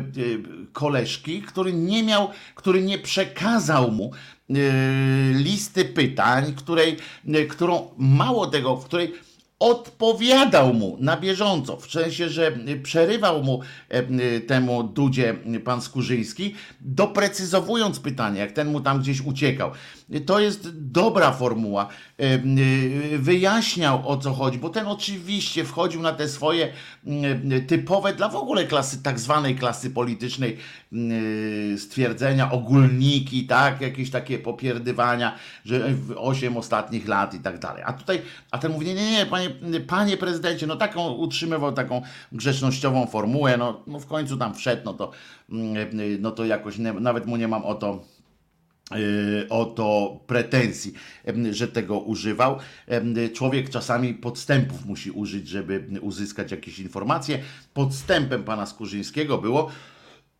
[0.73, 4.11] koleżki, który nie miał, który nie przekazał mu
[5.33, 6.97] listy pytań, której,
[7.49, 9.13] którą mało tego, w której
[9.59, 12.51] odpowiadał mu na bieżąco, w sensie, że
[12.83, 19.71] przerywał mu e, temu Dudzie pan Skurzyński, doprecyzowując pytanie, jak ten mu tam gdzieś uciekał.
[20.25, 21.87] To jest dobra formuła.
[22.19, 22.39] E, e,
[23.17, 26.73] wyjaśniał o co chodzi, bo ten oczywiście wchodził na te swoje
[27.67, 30.57] typowe dla w ogóle klasy, tak zwanej klasy politycznej
[31.77, 37.83] stwierdzenia, ogólniki, tak, jakieś takie popierdywania, że osiem ostatnich lat i tak dalej.
[37.85, 41.73] A tutaj, a ten mówi, nie, nie, nie, panie panie, panie prezydencie, no taką utrzymywał
[41.73, 45.11] taką grzecznościową formułę, no, no w końcu tam wszedł, no to,
[45.49, 45.89] mm,
[46.19, 48.03] no to jakoś nie, nawet mu nie mam o to
[48.95, 50.93] y, o to pretensji,
[51.51, 52.57] że tego używał.
[53.33, 57.39] Człowiek czasami podstępów musi użyć, żeby uzyskać jakieś informacje.
[57.73, 59.71] Podstępem pana Skurzyńskiego było,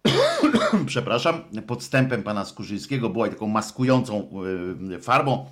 [0.86, 4.30] przepraszam, podstępem pana Skurzyńskiego była taką maskującą
[4.92, 5.46] y, farbą,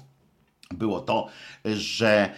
[0.72, 1.28] było to,
[1.66, 2.30] że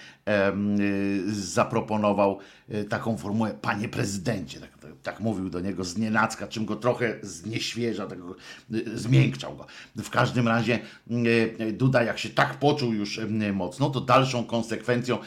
[1.28, 2.40] zaproponował
[2.70, 4.77] e, taką formułę panie prezydencie, tak,
[5.08, 8.36] tak, tak, mówił do niego z nienacka, czym go trochę znieświeża, tak go,
[8.74, 9.66] e, zmiękczał go.
[9.96, 10.80] W każdym razie
[11.60, 13.20] e, Duda jak się tak poczuł już
[13.54, 15.18] mocno, to dalszą konsekwencją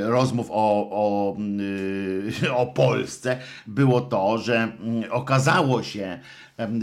[0.00, 1.36] rozmów o, o,
[2.62, 4.72] o Polsce było to, że
[5.10, 6.20] okazało się,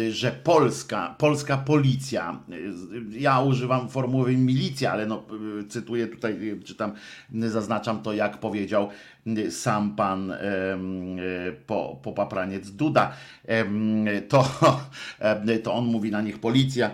[0.10, 2.40] że polska, polska policja,
[3.12, 5.24] ja używam formuły milicja, ale no,
[5.70, 6.92] cytuję tutaj, czytam,
[7.34, 8.90] zaznaczam to, jak powiedział
[9.50, 10.34] sam pan
[11.68, 13.14] po, popapraniec Duda,
[14.30, 14.50] to,
[15.64, 16.92] to on mówi na nich policja.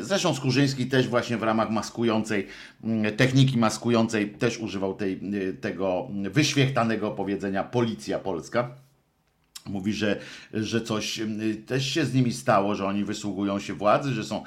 [0.00, 2.46] Zresztą Skurzyński też właśnie w ramach maskującej,
[3.16, 5.20] techniki maskującej też używał tej,
[5.60, 8.87] tego wyświechtanego powiedzenia policja polska.
[9.66, 10.20] Mówi, że,
[10.54, 11.20] że coś
[11.66, 14.42] też się z nimi stało, że oni wysługują się władzy, że są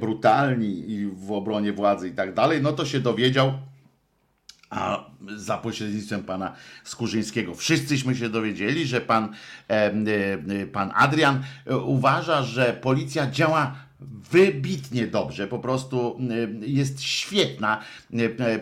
[0.00, 2.62] brutalni w obronie władzy i tak dalej.
[2.62, 3.52] No to się dowiedział
[4.70, 5.04] a
[5.36, 6.52] za pośrednictwem pana
[6.84, 7.54] Skurzyńskiego.
[7.54, 9.34] Wszyscyśmy się dowiedzieli, że pan,
[9.70, 16.18] e, e, pan Adrian e, uważa, że policja działa wybitnie dobrze, po prostu
[16.60, 17.80] jest świetna.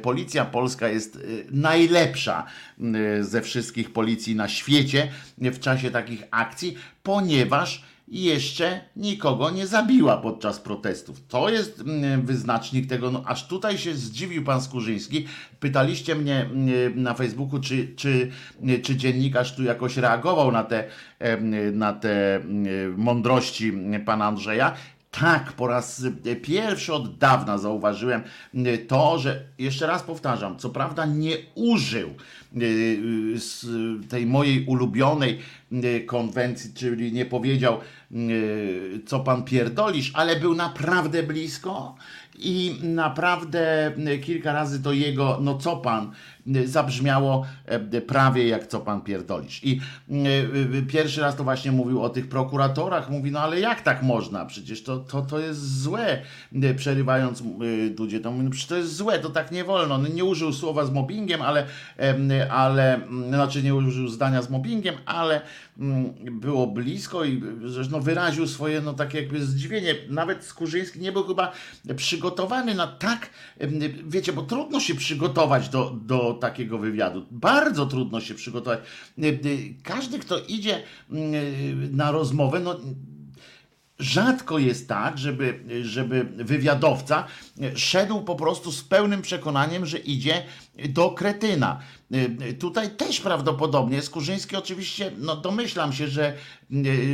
[0.02, 1.18] Policja polska jest
[1.50, 2.46] najlepsza
[3.20, 10.60] ze wszystkich policji na świecie w czasie takich akcji, ponieważ jeszcze nikogo nie zabiła podczas
[10.60, 11.26] protestów.
[11.28, 11.84] To jest
[12.22, 15.26] wyznacznik tego, no aż tutaj się zdziwił pan Skurzyński.
[15.60, 16.50] Pytaliście mnie
[16.94, 18.30] na Facebooku, czy, czy,
[18.82, 20.84] czy dziennikarz tu jakoś reagował na te,
[21.72, 22.40] na te
[22.96, 23.72] mądrości
[24.06, 24.74] pana Andrzeja.
[25.20, 26.02] Tak, po raz
[26.42, 28.22] pierwszy od dawna zauważyłem
[28.88, 32.10] to, że jeszcze raz powtarzam, co prawda nie użył
[33.36, 33.66] z
[34.08, 35.38] tej mojej ulubionej
[36.06, 37.80] konwencji, czyli nie powiedział,
[39.06, 41.94] co pan pierdolisz, ale był naprawdę blisko
[42.38, 46.10] i naprawdę kilka razy to jego, no co pan,
[46.64, 49.64] zabrzmiało e, prawie jak co pan pierdolisz.
[49.64, 49.80] I
[50.78, 54.44] e, pierwszy raz to właśnie mówił o tych prokuratorach, mówi, no ale jak tak można?
[54.44, 56.22] Przecież to, to, to jest złe.
[56.76, 57.42] Przerywając
[57.90, 59.98] Dudzie, to mówi, no przecież to jest złe, to tak nie wolno.
[59.98, 61.66] No, nie użył słowa z mobbingiem, ale,
[62.50, 65.40] ale znaczy nie użył zdania z mobbingiem, ale
[66.30, 69.94] było blisko i zresztą wyraził swoje no takie jakby zdziwienie.
[70.08, 71.52] Nawet Skurzyński nie był chyba
[71.96, 73.30] przygotowany na tak,
[74.06, 77.26] wiecie, bo trudno się przygotować do, do takiego wywiadu.
[77.30, 78.80] Bardzo trudno się przygotować.
[79.18, 79.32] E, e,
[79.82, 82.80] każdy, kto idzie mm, na rozmowę, no
[83.98, 87.24] rzadko jest tak, żeby, żeby wywiadowca
[87.74, 90.42] szedł po prostu z pełnym przekonaniem, że idzie
[90.88, 91.80] do kretyna.
[92.12, 96.34] E, tutaj też prawdopodobnie Skurzyński oczywiście, no domyślam się, że,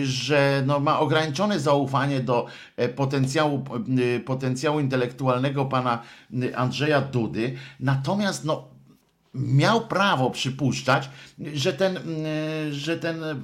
[0.03, 2.47] że no ma ograniczone zaufanie do
[2.97, 3.64] potencjału,
[4.25, 6.03] potencjału intelektualnego pana
[6.55, 8.80] Andrzeja Dudy, natomiast no
[9.35, 11.11] miał prawo przypuszczać,
[11.55, 13.37] że ten, mm, że ten e,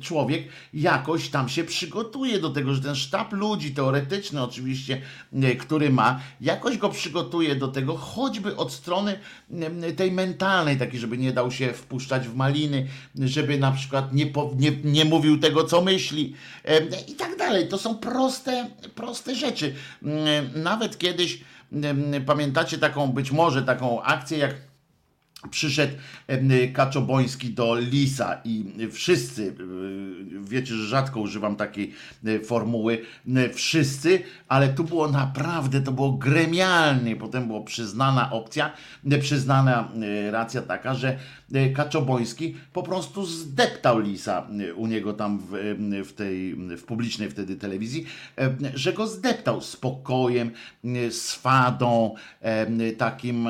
[0.00, 5.90] człowiek jakoś tam się przygotuje do tego, że ten sztab ludzi teoretyczny oczywiście, e, który
[5.90, 9.18] ma, jakoś go przygotuje do tego, choćby od strony
[9.50, 14.32] mm, tej mentalnej, takiej, żeby nie dał się wpuszczać w maliny, żeby na przykład nie,
[14.56, 17.68] nie, nie mówił tego, co myśli e, i tak dalej.
[17.68, 19.74] To są proste, proste rzeczy.
[20.02, 21.40] Mm, nawet kiedyś
[22.26, 24.71] pamiętacie taką, być może taką akcję, jak
[25.50, 25.94] przyszedł
[26.72, 29.54] Kaczoboński do Lisa i wszyscy, e,
[30.44, 31.92] wiecie, że rzadko używam takiej
[32.24, 33.02] e, formuły,
[33.54, 38.72] wszyscy, ale tu było naprawdę, to było gremialnie, potem była przyznana opcja,
[39.20, 41.18] przyznana e, racja taka, że
[41.74, 48.06] Kaczoboński po prostu zdeptał Lisa u niego tam w, w tej, w publicznej wtedy telewizji,
[48.74, 50.50] że go zdeptał spokojem,
[51.10, 52.14] swadą,
[52.98, 53.48] takim,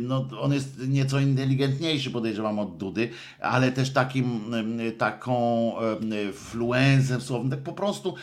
[0.00, 3.10] no on jest nie nieco inteligentniejszy, podejrzewam, od Dudy,
[3.40, 4.40] ale też takim,
[4.98, 5.72] taką
[6.32, 8.14] fluenzem słownym, tak po prostu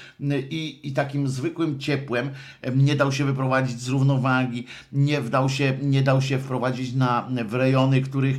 [0.50, 2.30] i, i takim zwykłym ciepłem
[2.76, 7.54] nie dał się wyprowadzić z równowagi, nie dał się, nie dał się wprowadzić na, w
[7.54, 8.38] rejony, których,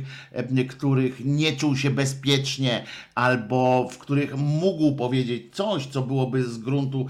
[0.65, 2.83] których nie czuł się bezpiecznie,
[3.17, 7.07] albo w których mógł powiedzieć coś, co byłoby z gruntu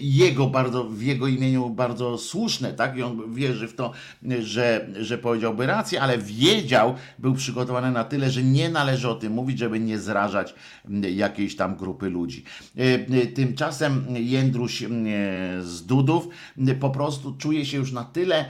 [0.00, 2.96] jego bardzo, w jego imieniu bardzo słuszne, tak?
[2.96, 3.92] I on wierzy w to,
[4.40, 9.32] że, że powiedziałby rację, ale wiedział, był przygotowany na tyle, że nie należy o tym
[9.32, 10.54] mówić, żeby nie zrażać
[11.14, 12.44] jakiejś tam grupy ludzi.
[12.78, 12.82] E,
[13.22, 14.84] e, tymczasem Jędruś
[15.60, 16.28] z Dudów
[16.80, 18.44] po prostu czuje się już na tyle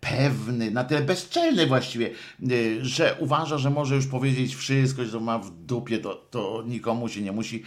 [0.00, 2.48] pewny, na tyle bezczelny właściwie, e,
[2.82, 7.22] że uważa, że może już powiedzieć wszystko, że ma w dupie, to, to nikomu się
[7.22, 7.62] nie musi,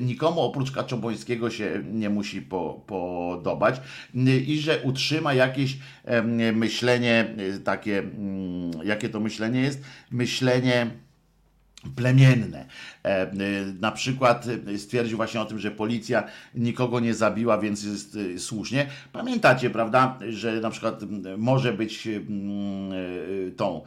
[0.00, 3.80] nikomu oprócz Kaczobońskiego się nie musi po, podobać
[4.46, 5.78] i że utrzyma jakieś
[6.52, 9.82] myślenie takie mm, jakie to myślenie jest?
[10.10, 10.90] Myślenie
[11.96, 12.66] plemienne.
[13.04, 13.32] E, e,
[13.80, 18.86] na przykład e, stwierdził właśnie o tym, że policja nikogo nie zabiła, więc jest słusznie.
[19.12, 21.00] Pamiętacie, prawda, że na przykład
[21.38, 22.08] może być
[23.56, 23.82] tą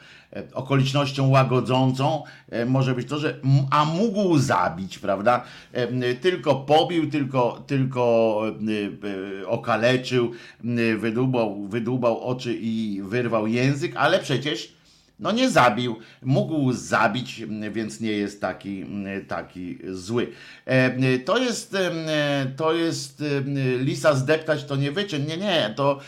[0.53, 2.23] okolicznością łagodzącą,
[2.65, 3.39] może być to, że
[3.71, 5.43] a mógł zabić, prawda?
[6.21, 8.41] Tylko pobił, tylko, tylko
[9.47, 10.31] okaleczył,
[10.97, 14.73] wydubał, wydubał oczy i wyrwał język, ale przecież
[15.19, 18.85] no nie zabił, mógł zabić, więc nie jest taki,
[19.27, 20.31] taki zły.
[20.65, 21.91] E, to jest, e,
[22.55, 23.23] to jest
[23.79, 25.25] lisa zdeptać, to nie wyczyn.
[25.25, 25.99] Nie, nie, to,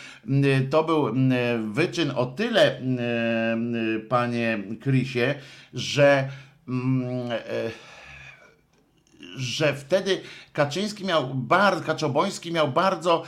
[0.69, 1.13] to był
[1.73, 2.81] wyczyn o tyle,
[4.09, 5.35] panie Krysie,
[5.73, 6.29] że
[6.67, 7.94] mm, e,
[9.35, 10.21] że wtedy
[10.53, 11.35] Kaczyński miał
[11.85, 13.23] Kaczoboński miał bardzo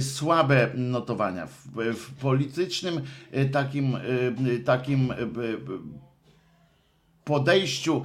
[0.00, 3.00] słabe notowania w, w politycznym
[3.32, 5.14] e, takim, e, takim e,
[7.24, 8.04] podejściu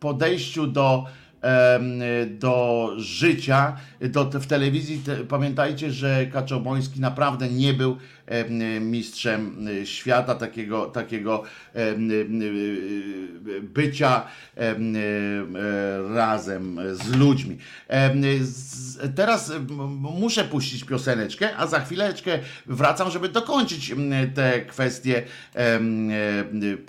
[0.00, 1.06] podejściu do
[2.26, 5.02] do życia do, w telewizji.
[5.28, 7.96] Pamiętajcie, że Kaczoboński naprawdę nie był
[8.80, 11.42] mistrzem świata, takiego, takiego
[13.62, 14.26] bycia
[16.14, 17.58] razem z ludźmi.
[19.14, 19.52] Teraz
[19.88, 23.94] muszę puścić pioseneczkę, a za chwileczkę wracam, żeby dokończyć
[24.34, 25.22] te kwestie,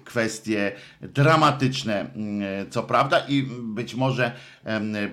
[0.06, 0.72] kwestie
[1.02, 2.06] dramatyczne,
[2.70, 4.32] co prawda, i być może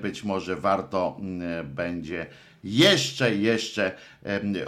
[0.03, 1.21] być może warto
[1.65, 2.27] będzie
[2.65, 3.93] jeszcze, jeszcze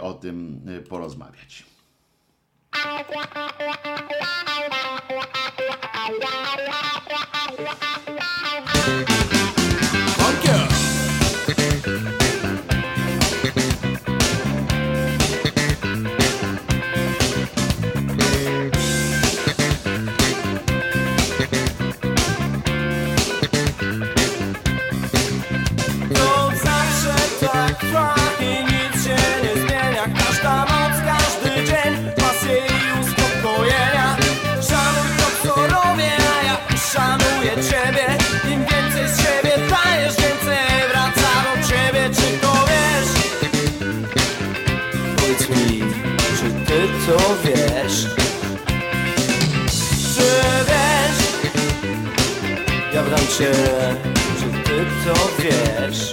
[0.01, 1.63] o tym y, porozmawiać.
[53.37, 53.51] Cię,
[54.39, 55.13] czy ty to
[55.43, 56.11] wiesz,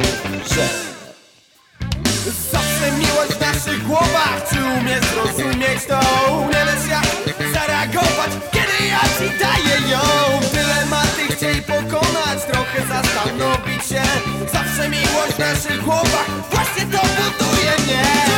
[0.55, 0.69] że
[2.53, 6.01] Zawsze miłość w naszych głowach Czy umiesz zrozumieć to?
[6.47, 10.01] Nie wiesz jak zareagować Kiedy ja ci daję ją?
[10.53, 14.03] Dylematy chciej pokonać Trochę zastanowić się.
[14.53, 18.34] Zawsze miłość w naszych głowach Właśnie to buduje mnie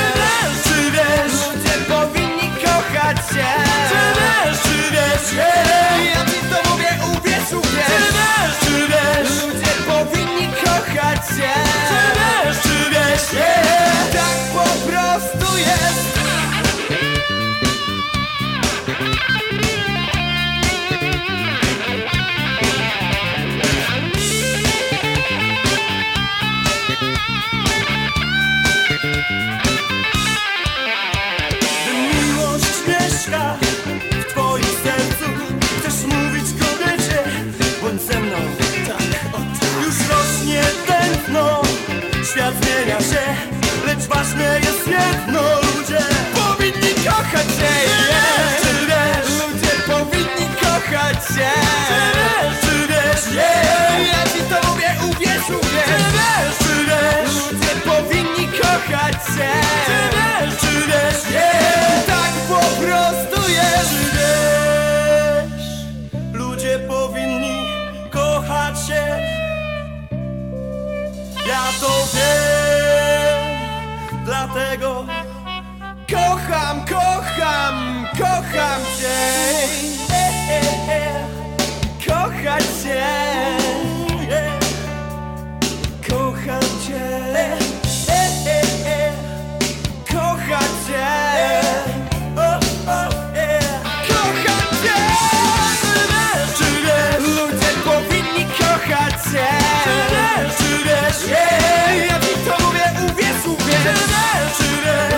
[44.26, 45.98] Ważne jest jedno, ludzie
[46.34, 47.74] powinni kochać się.
[48.08, 48.60] Yeah.
[48.62, 51.50] Czy wiesz, ludzie powinni kochać się.
[51.88, 54.12] Czy wiesz, czy wiesz, yeah.
[54.12, 55.86] Ja ci to mówię, uwierz, uwierz.
[55.86, 59.75] Czy wiesz, czy wiesz, ludzie powinni kochać się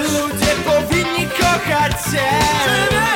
[0.03, 3.08] ludzie powinni kochać cię.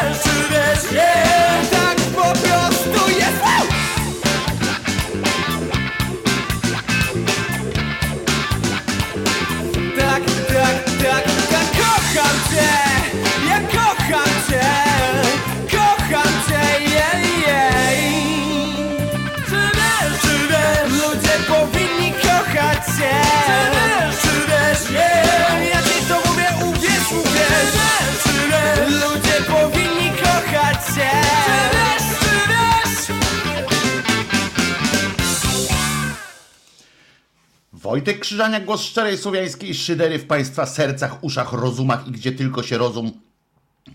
[37.92, 42.78] Wojtek Krzyżania, głos szczerej słowiańskiej szydery w Państwa sercach, uszach, rozumach i gdzie tylko się
[42.78, 43.12] rozum...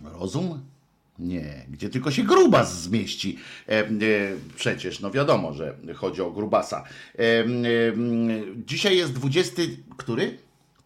[0.03, 0.61] Rozum?
[1.19, 3.37] Nie, gdzie tylko się grubas zmieści.
[3.67, 3.85] E, e,
[4.55, 6.83] przecież, no wiadomo, że chodzi o grubasa.
[7.15, 7.45] E, e,
[8.65, 9.61] dzisiaj jest 20...
[9.97, 10.37] Który?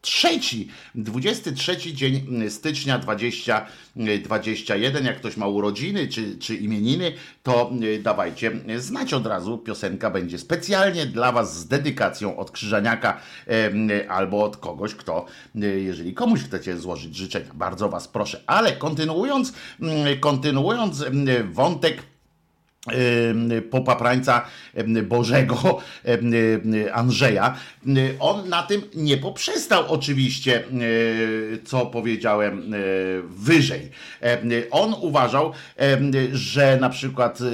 [0.01, 5.05] Trzeci, 23 dzień stycznia 2021.
[5.05, 9.57] Jak ktoś ma urodziny czy, czy imieniny, to y, dawajcie znać od razu.
[9.57, 13.19] Piosenka będzie specjalnie dla Was z dedykacją od Krzyżaniaka
[14.09, 15.25] albo od kogoś, kto,
[15.55, 18.43] y, jeżeli komuś chcecie złożyć życzenia, bardzo Was proszę.
[18.47, 22.10] Ale kontynuując, mm, kontynuując mm, wątek
[23.71, 24.45] popaprańca
[25.03, 25.81] Bożego
[26.93, 27.55] Andrzeja.
[28.19, 30.67] On na tym nie poprzestał oczywiście, e,
[31.63, 32.77] co powiedziałem e,
[33.29, 33.91] wyżej.
[34.71, 35.53] On uważał,
[36.31, 37.45] że na przykład, e,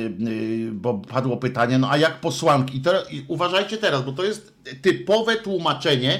[0.71, 2.77] bo padło pytanie, no a jak posłanki?
[2.77, 6.19] I to, i uważajcie teraz, bo to jest typowe tłumaczenie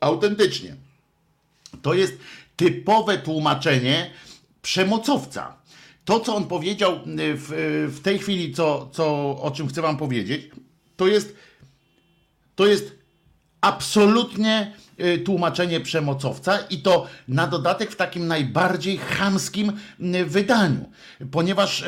[0.00, 0.76] autentycznie.
[1.82, 2.18] To jest
[2.56, 4.10] typowe tłumaczenie
[4.62, 5.63] przemocowca.
[6.04, 6.98] To, co on powiedział y,
[7.36, 7.48] w,
[7.96, 9.06] w tej chwili, co, co,
[9.42, 10.50] o czym chcę wam powiedzieć,
[10.96, 11.36] to jest
[12.54, 12.98] to jest
[13.60, 20.90] absolutnie y, tłumaczenie przemocowca i to na dodatek w takim najbardziej chamskim y, wydaniu.
[21.30, 21.84] Ponieważ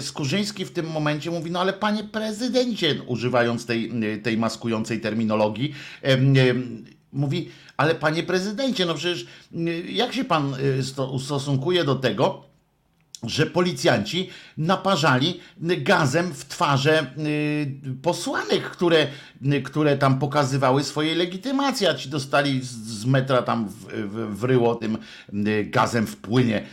[0.00, 3.92] Skurzyński w tym momencie mówi, no ale panie prezydencie, używając tej,
[4.22, 5.74] tej maskującej terminologii,
[7.12, 9.26] mówi, ale panie prezydencie, no przecież
[9.88, 12.44] jak się pan sto- ustosunkuje do tego,
[13.22, 19.06] że policjanci naparzali gazem w twarze y, posłanek, które,
[19.52, 24.74] y, które tam pokazywały swoje legitymacje, a ci dostali z, metra tam w, w, wryło
[24.74, 24.98] tym
[25.46, 26.66] y, gazem w płynie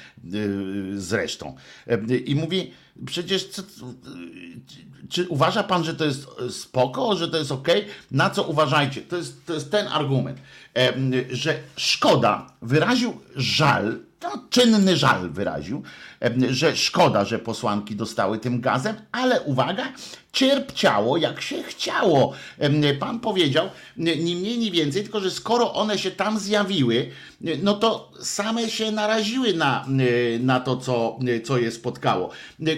[0.96, 1.56] zresztą.
[2.26, 2.72] I mówi,
[3.06, 3.64] przecież co,
[5.10, 7.68] czy uważa pan, że to jest spoko, że to jest ok?
[8.12, 9.02] Na co uważajcie?
[9.02, 10.38] To jest, to jest ten argument,
[11.32, 15.84] że szkoda, wyraził żal, no, czynny żal wyraził,
[16.49, 19.93] że szkoda, że posłanki dostały tym gazem, ale uwaga,
[20.34, 22.34] cierpciało jak się chciało.
[22.99, 27.09] Pan powiedział, ni mniej, ni więcej, tylko że skoro one się tam zjawiły,
[27.63, 29.86] no to same się naraziły na,
[30.39, 32.30] na to, co, co je spotkało.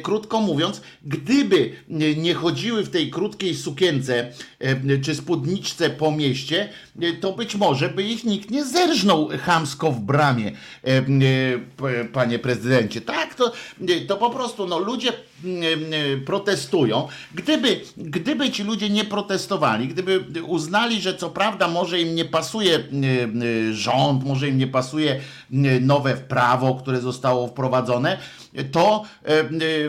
[0.03, 1.71] Krótko mówiąc, gdyby
[2.17, 6.69] nie chodziły w tej krótkiej sukience e, czy spódniczce po mieście,
[7.01, 10.51] e, to być może by ich nikt nie zerżnął chamsko w bramie,
[10.83, 13.01] e, e, panie prezydencie.
[13.01, 13.51] Tak, to,
[14.07, 15.13] to po prostu no, ludzie
[15.43, 15.63] mm,
[15.93, 17.07] e, protestują.
[17.35, 22.75] Gdyby, gdyby ci ludzie nie protestowali, gdyby uznali, że co prawda może im nie pasuje
[22.75, 25.21] e, rząd, może im nie pasuje
[25.81, 28.17] nowe prawo, które zostało wprowadzone,
[28.71, 29.03] to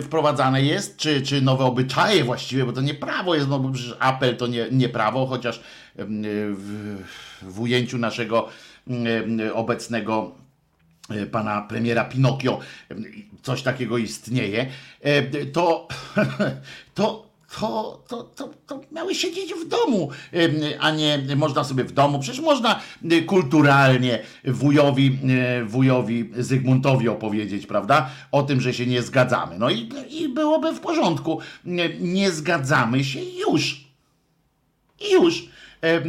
[0.03, 3.97] wprowadzane jest, czy, czy nowe obyczaje właściwie, bo to nie prawo jest, no bo przecież
[3.99, 5.61] apel to nie, nie prawo, chociaż
[5.97, 6.97] w,
[7.43, 8.49] w ujęciu naszego
[9.55, 10.46] obecnego
[11.31, 12.59] pana premiera Pinokio,
[12.91, 12.95] e,
[13.43, 14.67] coś takiego istnieje,
[15.01, 15.89] e, to,
[16.95, 17.27] to,
[17.61, 22.19] to, to, to, to miały siedzieć w domu, e, a nie można sobie w domu.
[22.19, 22.81] Przecież można
[23.11, 28.11] e, kulturalnie wujowi, e, wujowi Zygmuntowi opowiedzieć, prawda?
[28.33, 29.59] O tym, że się nie zgadzamy.
[29.59, 31.41] No i, i byłoby w porządku.
[32.01, 33.87] Nie, zgadzamy się już.
[35.13, 35.49] Już.
[35.83, 36.03] E, e,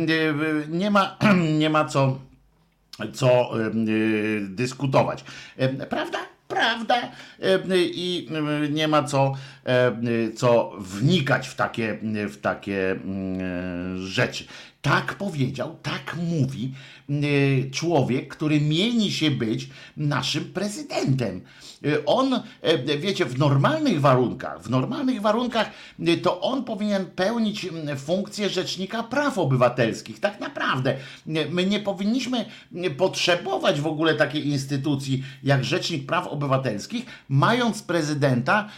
[0.69, 1.17] Nie ma,
[1.59, 2.19] nie ma co
[3.13, 3.71] co e,
[4.41, 5.23] dyskutować.
[5.89, 6.19] Prawda?
[6.47, 7.11] Prawda.
[7.75, 8.29] I
[8.71, 9.33] nie ma co,
[10.35, 11.97] co wnikać w takie,
[12.29, 14.45] w takie mm, rzeczy.
[14.81, 16.73] Tak powiedział, tak mówi
[17.71, 21.41] człowiek, który mieni się być naszym prezydentem.
[21.85, 25.71] E, On, e, wiecie, w normalnych warunkach, w normalnych warunkach
[26.23, 30.19] to on powinien pełnić funkcję rzecznika praw obywatelskich.
[30.19, 30.95] Tak naprawdę.
[31.49, 32.45] My nie powinniśmy
[32.97, 38.69] potrzebować w ogóle takiej instytucji jak Rzecznik Praw Obywatelskich, mając prezydenta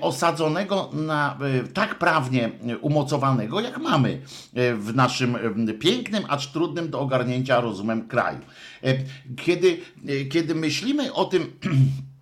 [0.00, 1.38] osadzonego na
[1.74, 2.50] tak prawnie
[2.80, 4.20] umocowanego, jak mamy
[4.54, 5.36] w naszym
[5.80, 8.38] pięknym, acz trudnym do ogarnięcia rozumem kraju.
[8.82, 8.94] E,
[9.36, 9.78] Kiedy,
[10.08, 11.46] e, kiedy myślimy o tym,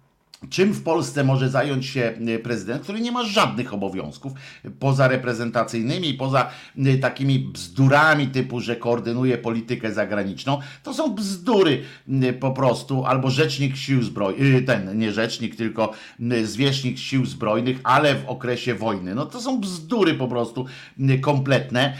[0.50, 4.32] Czym w Polsce może zająć się e, prezydent, który nie ma żadnych obowiązków
[4.78, 6.50] poza reprezentacyjnymi, poza
[7.00, 10.58] takimi bzdurami typu, że koordynuje politykę zagraniczną?
[10.82, 11.82] To są bzdury
[12.40, 15.92] po prostu, albo rzecznik sił zbrojnych, ten nie rzecznik, tylko
[16.44, 19.14] zwierzchnik sił zbrojnych, ale w okresie wojny.
[19.14, 20.66] No to są bzdury po prostu
[21.20, 21.96] kompletne,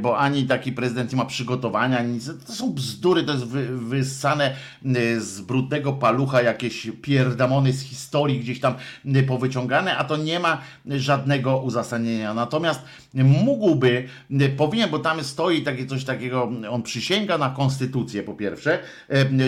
[0.00, 2.30] bo ani taki prezydent nie ma przygotowania, ani nic.
[2.46, 4.54] To są bzdury, to jest wy, wyssane
[4.84, 8.74] e, z brudnego palucha jakieś pierdamony z historii gdzieś tam
[9.16, 12.34] y, powyciągane, a to nie ma żadnego uzasadnienia.
[12.34, 12.80] Natomiast
[13.14, 14.08] mógłby,
[14.56, 18.78] powinien, bo tam stoi takie coś takiego, on przysięga na konstytucję po pierwsze,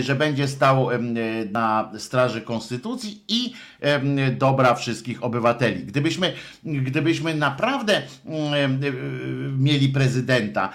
[0.01, 0.89] że będzie stał
[1.53, 3.53] na straży konstytucji i
[4.39, 5.85] dobra wszystkich obywateli.
[5.85, 6.33] Gdybyśmy,
[6.65, 8.03] gdybyśmy naprawdę
[9.59, 10.73] mieli prezydenta,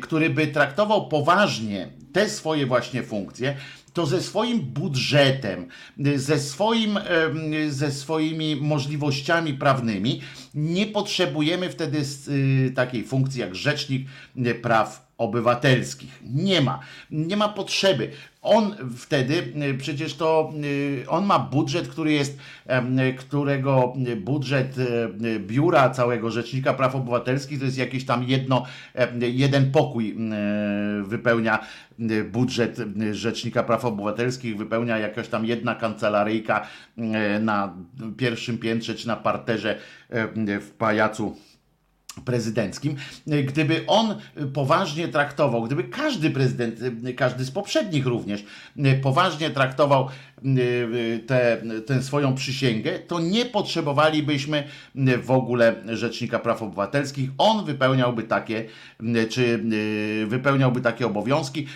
[0.00, 3.56] który by traktował poważnie te swoje właśnie funkcje,
[3.92, 5.68] to ze swoim budżetem,
[6.16, 6.98] ze, swoim,
[7.68, 10.20] ze swoimi możliwościami prawnymi
[10.54, 11.98] nie potrzebujemy wtedy
[12.28, 14.08] y, takiej funkcji jak rzecznik
[14.46, 16.20] y, praw obywatelskich.
[16.22, 16.80] Nie ma.
[17.10, 18.10] Nie ma potrzeby.
[18.44, 19.34] On wtedy
[19.70, 22.38] y, przecież to y, on ma budżet, który jest,
[23.18, 28.64] którego budżet y, biura całego Rzecznika Praw Obywatelskich to jest jakieś tam jedno,
[29.20, 30.16] jeden pokój
[31.02, 31.58] wypełnia
[32.32, 32.78] budżet
[33.12, 36.66] Rzecznika Praw Obywatelskich, wypełnia jakaś tam jedna kancelaryjka
[37.40, 37.74] na
[38.16, 39.78] pierwszym piętrze czy na parterze
[40.60, 41.36] w pajacu
[42.24, 42.96] prezydenckim,
[43.26, 44.14] gdyby on
[44.54, 46.80] poważnie traktował, gdyby każdy prezydent,
[47.16, 48.44] każdy z poprzednich również
[49.02, 50.08] poważnie traktował
[51.26, 54.64] tę tę swoją przysięgę, to nie potrzebowalibyśmy
[55.22, 57.30] w ogóle Rzecznika Praw Obywatelskich.
[57.38, 58.64] On wypełniałby takie,
[59.28, 59.64] czy
[60.26, 61.66] wypełniałby takie obowiązki,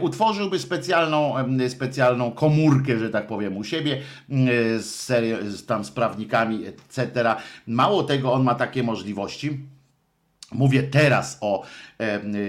[0.00, 1.34] utworzyłby specjalną,
[1.68, 4.00] specjalną komórkę, że tak powiem, u siebie,
[4.78, 7.34] z tam z prawnikami, etc.
[7.66, 9.58] Mało tego, on ma takie możliwości
[10.52, 11.62] Mówię teraz o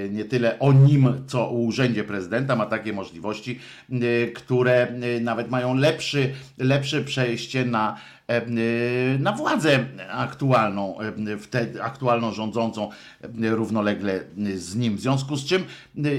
[0.09, 3.59] nie tyle o nim, co o urzędzie prezydenta, ma takie możliwości,
[3.91, 7.97] e, które e, nawet mają lepszy, lepsze przejście na,
[9.19, 10.97] na władzę aktualną,
[11.39, 12.89] wtedy aktualną rządzącą
[13.41, 14.19] równolegle
[14.55, 14.95] z nim.
[14.95, 15.63] W związku z czym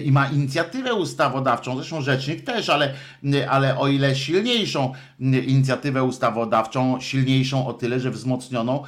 [0.05, 2.95] i ma inicjatywę ustawodawczą, zresztą rzecznik też, ale,
[3.49, 8.85] ale o ile silniejszą inicjatywę ustawodawczą, silniejszą o tyle, że wzmocnioną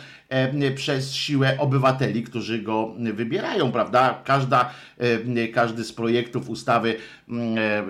[0.75, 4.23] przez siłę obywateli, którzy go wybierają, prawda?
[4.33, 4.71] Każda,
[5.55, 6.97] każdy z projektów ustawy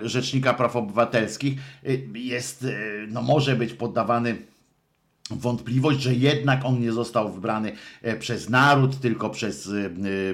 [0.02, 1.54] Rzecznika Praw Obywatelskich
[2.14, 2.66] jest,
[3.08, 4.36] no może być poddawany
[5.30, 7.72] wątpliwość, że jednak on nie został wybrany
[8.18, 9.70] przez naród, tylko przez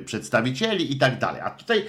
[0.05, 1.41] przedstawicieli i tak dalej.
[1.41, 1.85] A tutaj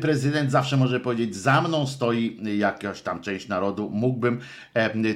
[0.00, 4.40] prezydent zawsze może powiedzieć, za mną stoi jakaś tam część narodu, mógłbym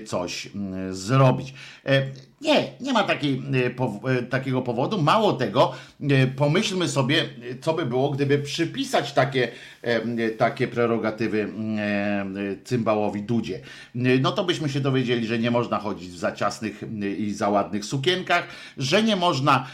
[0.07, 0.49] coś
[0.91, 1.55] zrobić.
[2.45, 5.03] Nie, nie ma takiej, e, e, takiego powodu.
[5.03, 5.73] Mało tego,
[6.11, 7.25] e, pomyślmy sobie,
[7.61, 9.49] co by było, gdyby przypisać takie,
[10.39, 11.53] takie prerogatywy
[12.65, 13.61] cymbałowi Dudzie.
[14.21, 16.85] No to byśmy się dowiedzieli, że nie można chodzić w za ciasnych
[17.19, 19.67] i za ładnych sukienkach, że nie można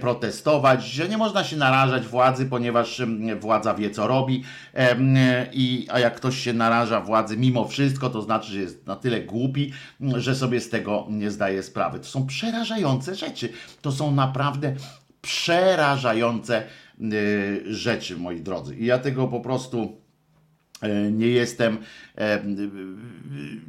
[0.00, 3.02] protestować, że nie można się narażać władzy, ponieważ
[3.40, 4.44] władza wie, co robi.
[5.52, 9.20] I, a jak ktoś się naraża władzy mimo wszystko, to znaczy, że jest na tyle
[9.20, 11.98] głupi, że sobie z tego nie zdaje sprawy.
[11.98, 13.52] To są przerażające rzeczy.
[13.82, 14.74] To są naprawdę
[15.24, 16.62] przerażające
[17.00, 18.76] y, rzeczy, moi drodzy.
[18.76, 19.96] I ja tego po prostu
[20.84, 21.76] y, nie jestem, y,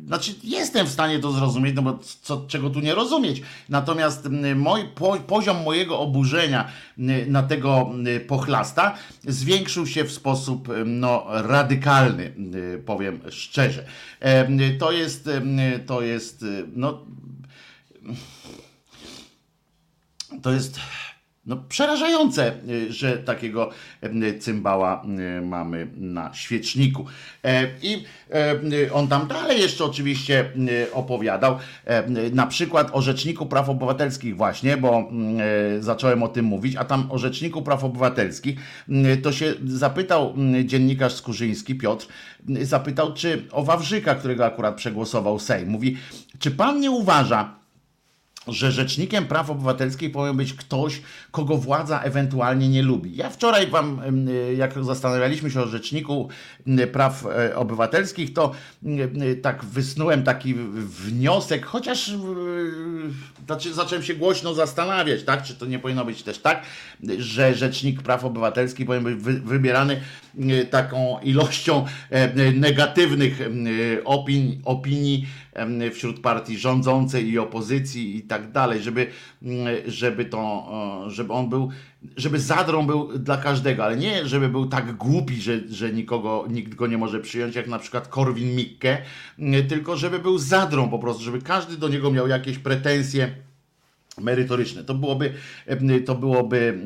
[0.08, 3.42] znaczy jestem w stanie to zrozumieć, no bo co, czego tu nie rozumieć.
[3.70, 6.68] Natomiast mój, po, poziom mojego oburzenia
[7.28, 7.92] na tego
[8.28, 12.34] pochlasta zwiększył się w sposób no, radykalny,
[12.86, 13.86] powiem szczerze.
[14.20, 15.30] E, to jest,
[15.86, 17.06] to jest, no
[20.42, 20.80] to jest
[21.46, 23.70] no, przerażające, y, że takiego
[24.04, 25.06] y, cymbała
[25.38, 27.06] y, mamy na świeczniku.
[27.44, 28.04] E, I
[28.86, 30.52] e, on tam dalej jeszcze oczywiście
[30.94, 35.12] opowiadał, e, na przykład o Rzeczniku Praw Obywatelskich właśnie, bo
[35.80, 38.60] zacząłem o tym mówić, a tam o Rzeczniku Praw Obywatelskich
[39.24, 40.34] to się zapytał
[40.66, 42.08] dziennikarz Skurzyński, Piotr,
[42.62, 45.70] zapytał, czy o Wawrzyka, którego akurat przegłosował Sejm.
[45.70, 45.98] Mówi,
[46.40, 47.65] czy pan nie uważa,
[48.48, 53.16] że rzecznikiem praw obywatelskich powinien być ktoś, kogo władza ewentualnie nie lubi.
[53.16, 54.02] Ja wczoraj wam,
[54.58, 56.30] jak zastanawialiśmy się o rzeczniku
[56.92, 58.52] praw e, obywatelskich, to
[59.42, 62.12] tak wysnułem taki wniosek, chociaż
[63.46, 66.62] znaczy, zacząłem się głośno zastanawiać, tak, czy to nie powinno być też tak,
[67.18, 70.02] że rzecznik praw obywatelskich powinien być wybierany
[70.70, 73.40] taką ilością e, negatywnych
[74.06, 75.26] opinii, opinii
[75.94, 79.08] wśród partii rządzącej i opozycji i tak dalej, żeby,
[79.44, 80.68] mm, żeby to,
[81.08, 81.70] żeby on był,
[82.18, 86.76] żeby zadrą był dla każdego, ale nie, żeby był tak głupi, że, że nikogo, nikt
[86.76, 88.98] go nie może przyjąć, jak na przykład Korwin Mikke,
[89.40, 93.45] mm, tylko żeby był zadrą po prostu, żeby każdy do niego miał jakieś pretensje
[94.22, 94.84] merytoryczne.
[94.84, 95.34] To byłoby,
[96.06, 96.80] to byłoby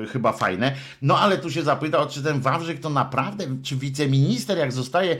[0.00, 0.74] yy, chyba fajne.
[1.02, 5.16] No ale tu się zapytał, czy ten Wawrzyk to naprawdę, czy wiceminister, jak zostaje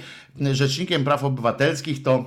[0.53, 2.25] rzecznikiem praw obywatelskich, to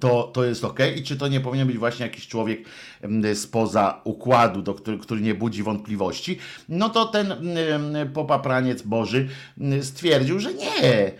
[0.00, 0.78] to, to jest ok.
[0.96, 2.64] I czy to nie powinien być właśnie jakiś człowiek
[3.34, 6.38] spoza układu, do który, który nie budzi wątpliwości?
[6.68, 7.34] No to ten
[8.14, 9.28] popapraniec Boży
[9.82, 11.12] stwierdził, że nie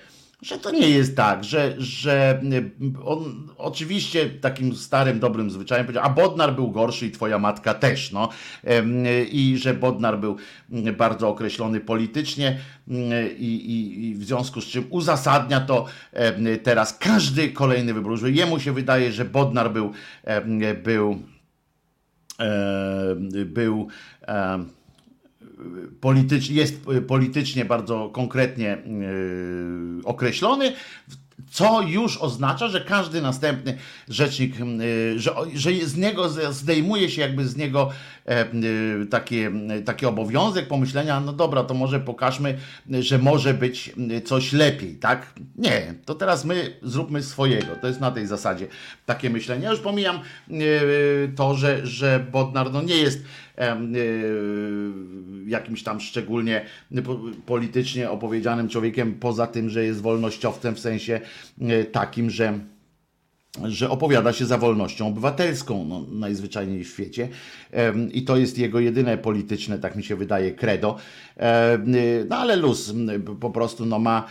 [0.42, 2.40] że to nie jest tak, że, że
[3.04, 8.12] on oczywiście takim starym, dobrym zwyczajem powiedział, a Bodnar był gorszy i twoja matka też,
[8.12, 8.28] no.
[9.30, 10.36] I że Bodnar był
[10.96, 12.58] bardzo określony politycznie
[13.38, 15.86] i, i, i w związku z czym uzasadnia to
[16.62, 19.92] teraz każdy kolejny wybór, że jemu się wydaje, że Bodnar był,
[20.84, 21.18] był,
[23.44, 23.88] był, był
[26.00, 30.72] politycznie, jest politycznie bardzo konkretnie yy, określony.
[31.50, 37.48] co już oznacza, że każdy następny rzecznik, y, że, że z niego zdejmuje się jakby
[37.48, 37.90] z niego
[38.26, 38.46] e,
[39.02, 39.36] y, taki,
[39.84, 42.58] taki obowiązek pomyślenia, no dobra, to może pokażmy,
[42.90, 43.92] że może być
[44.24, 45.32] coś lepiej, tak?
[45.56, 47.76] Nie, to teraz my zróbmy swojego.
[47.80, 48.66] To jest na tej zasadzie
[49.06, 49.64] takie myślenie.
[49.64, 50.20] Ja już pomijam
[50.50, 53.24] y, to, że, że Bodnar no nie jest
[55.46, 56.66] jakimś tam szczególnie
[57.46, 61.20] politycznie opowiedzianym człowiekiem, poza tym, że jest wolnościowcem w sensie
[61.92, 62.58] takim, że
[63.64, 67.28] że opowiada się za wolnością obywatelską no, najzwyczajniej w świecie
[68.12, 70.96] i to jest jego jedyne polityczne, tak mi się wydaje, credo.
[72.28, 72.94] No ale luz
[73.40, 74.26] po prostu no, ma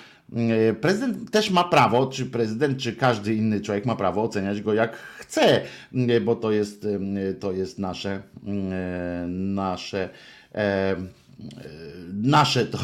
[0.82, 4.98] Prezydent też ma prawo, czy prezydent, czy każdy inny człowiek ma prawo oceniać go jak
[5.18, 5.62] chce,
[6.22, 6.88] bo to jest,
[7.40, 8.22] to jest nasze,
[9.28, 10.10] nasze
[12.24, 12.78] nasze to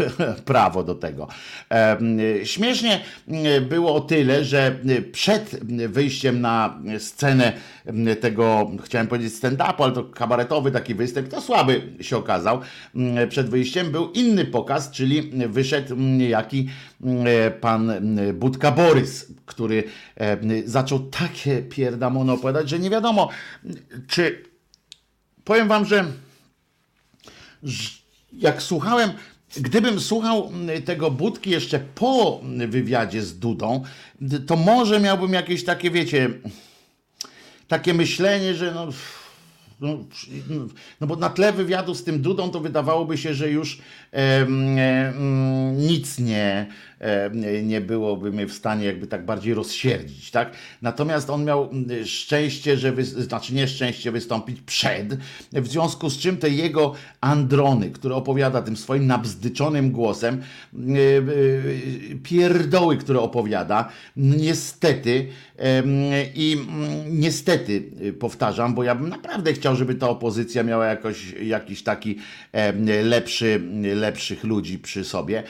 [0.44, 1.28] prawo do tego.
[2.44, 3.00] Śmiesznie
[3.68, 4.78] było o tyle, że
[5.12, 7.52] przed wyjściem na scenę
[8.20, 12.60] tego, chciałem powiedzieć stand-upu, ale to kabaretowy taki występ, to słaby się okazał.
[13.28, 16.68] Przed wyjściem był inny pokaz, czyli wyszedł niejaki
[17.60, 17.92] pan
[18.34, 19.84] Budka Borys, który
[20.64, 23.28] zaczął takie pierdamono opowiadać, że nie wiadomo,
[24.06, 24.42] czy
[25.44, 26.04] powiem wam, że
[28.32, 29.10] jak słuchałem,
[29.56, 33.82] gdybym słuchał mm, tego Budki jeszcze po wywiadzie z Dudą,
[34.46, 36.30] to może miałbym jakieś takie, wiecie,
[37.68, 38.88] takie myślenie, że no,
[39.80, 39.98] no,
[41.00, 43.78] no bo na tle wywiadu z tym Dudą to wydawałoby się, że już
[45.76, 46.66] nic nie,
[47.62, 50.52] nie byłoby mnie w stanie jakby tak bardziej rozsierdzić, tak?
[50.82, 55.14] Natomiast on miał mm, szczęście, że, wy, znaczy nieszczęście wystąpić przed,
[55.52, 60.42] w związku z czym te jego androny, które opowiada tym swoim nabzdyczonym głosem,
[60.74, 65.26] mm, e, e, pierdoły, które opowiada, niestety
[66.34, 71.32] i mm, niestety y, powtarzam, bo ja bym naprawdę chciał, żeby ta opozycja miała jakoś,
[71.42, 72.18] jakiś taki
[73.02, 73.60] lepszy,
[73.98, 75.42] lepszych ludzi przy sobie.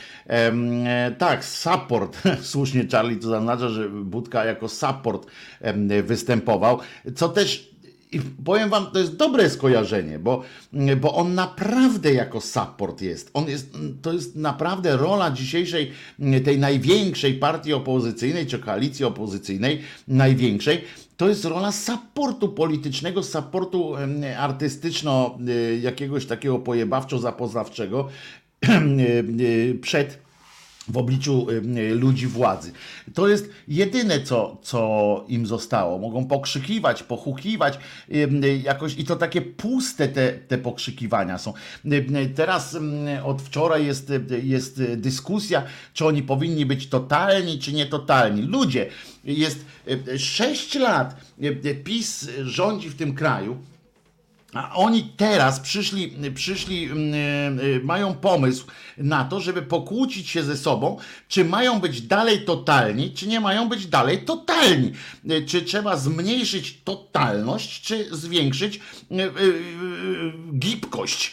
[1.18, 5.26] Tak, tak, support, słusznie Charlie to zaznacza, że Budka jako support
[6.02, 6.78] występował,
[7.14, 7.68] co też
[8.12, 10.42] i powiem wam, to jest dobre skojarzenie, bo,
[11.00, 13.30] bo on naprawdę jako support jest.
[13.34, 13.76] On jest.
[14.02, 15.92] To jest naprawdę rola dzisiejszej,
[16.44, 20.84] tej największej partii opozycyjnej, czy koalicji opozycyjnej, największej.
[21.18, 23.94] To jest rola supportu politycznego, supportu
[24.38, 28.08] artystyczno, e, jakiegoś takiego pojebawczo-zapoznawczego
[28.68, 30.18] e, e, przed
[30.88, 32.72] w obliczu y, ludzi władzy.
[33.14, 35.98] To jest jedyne, co, co im zostało.
[35.98, 37.78] Mogą pokrzykiwać, pochukiwać
[38.10, 41.52] y, jakoś i to takie puste te, te pokrzykiwania są.
[41.84, 42.78] Y, teraz
[43.24, 44.12] od wczoraj jest,
[44.42, 45.62] jest dyskusja,
[45.94, 48.42] czy oni powinni być totalni, czy nietotalni.
[48.42, 48.86] Ludzie,
[49.24, 49.64] jest
[50.18, 51.16] 6 lat
[51.84, 53.56] PiS rządzi w tym kraju
[54.58, 60.42] a oni teraz przyszli, przyszli, mm, e, e, mają pomysł na to, żeby pokłócić się
[60.42, 60.96] ze sobą,
[61.28, 64.92] czy mają być dalej totalni, czy nie mają być dalej totalni.
[65.30, 68.80] E, czy trzeba zmniejszyć totalność, czy zwiększyć
[70.54, 71.32] gibkość.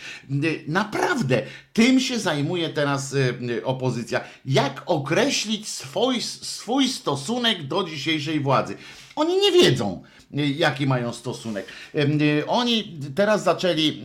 [0.67, 1.41] Naprawdę,
[1.73, 3.15] tym się zajmuje teraz
[3.63, 4.21] opozycja.
[4.45, 8.77] Jak określić swój, swój stosunek do dzisiejszej władzy?
[9.15, 10.03] Oni nie wiedzą
[10.35, 11.65] jaki mają stosunek.
[11.95, 14.01] Y, oni teraz zaczęli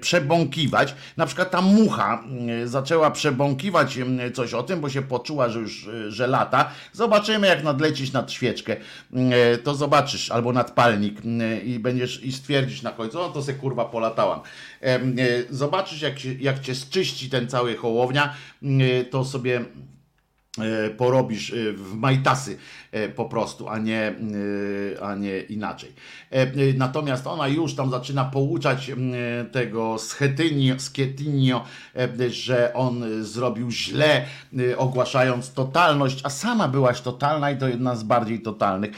[0.00, 2.24] przebąkiwać, na przykład ta mucha
[2.64, 3.98] zaczęła przebąkiwać
[4.34, 6.70] coś o tym, bo się poczuła, że już że lata.
[6.92, 8.76] Zobaczymy, jak nadlecisz nad świeczkę,
[9.64, 11.20] to zobaczysz, albo nad palnik
[11.64, 14.40] i będziesz i stwierdzisz na końcu, no to se kurwa polatałam.
[15.50, 18.34] Zobaczysz, jak, jak cię zczyści ten cały hołownia,
[19.10, 19.97] to sobie E,
[20.96, 22.56] porobisz e, w majtasy
[22.92, 24.14] e, po prostu, a nie,
[25.02, 25.92] a nie inaczej.
[26.76, 28.90] Natomiast ona już tam zaczyna pouczać
[29.52, 29.96] tego
[30.78, 31.64] Schetinio,
[32.30, 34.24] że on zrobił źle,
[34.76, 38.90] ogłaszając totalność, a sama byłaś totalna i to jedna z bardziej totalnych.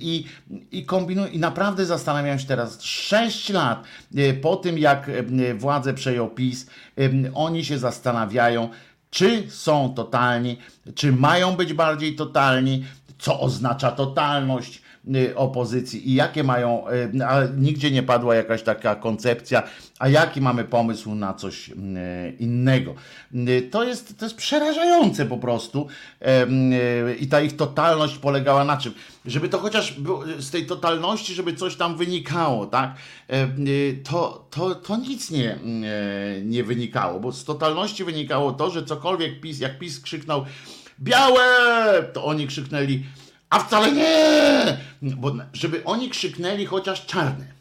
[0.00, 0.24] I,
[0.72, 3.84] i kombinuję, i naprawdę zastanawiam się teraz, 6 lat
[4.42, 5.10] po tym, jak
[5.54, 6.66] władzę przejął PiS,
[7.34, 8.68] oni się zastanawiają,
[9.10, 10.58] czy są totalni,
[10.94, 12.84] czy mają być bardziej totalni,
[13.18, 14.82] co oznacza totalność
[15.34, 19.62] opozycji i jakie mają, y, a nigdzie nie padła jakaś taka koncepcja,
[19.98, 21.74] a jaki mamy pomysł na coś y,
[22.38, 22.94] innego.
[23.70, 25.86] To jest, to jest przerażające po prostu
[27.20, 28.94] i ta ich totalność polegała na czym?
[29.26, 29.94] żeby to chociaż
[30.38, 32.94] z tej totalności, żeby coś tam wynikało, tak?
[34.10, 35.58] To, to, to nic nie,
[36.44, 40.44] nie wynikało, bo z totalności wynikało to, że cokolwiek PiS, jak PiS krzyknął
[41.00, 41.42] białe,
[42.12, 43.04] to oni krzyknęli,
[43.50, 47.58] a wcale nie, bo żeby oni krzyknęli chociaż czarne.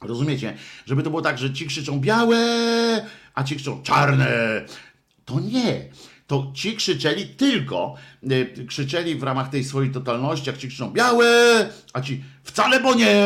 [0.00, 0.56] Rozumiecie?
[0.86, 2.36] Żeby to było tak, że ci krzyczą białe,
[3.34, 4.28] a ci krzyczą czarne.
[5.24, 5.88] To nie.
[6.26, 7.94] To ci krzyczeli tylko,
[8.32, 11.26] y, krzyczeli w ramach tej swojej totalności, jak ci krzyczą białe,
[11.92, 13.16] a ci wcale bo nie.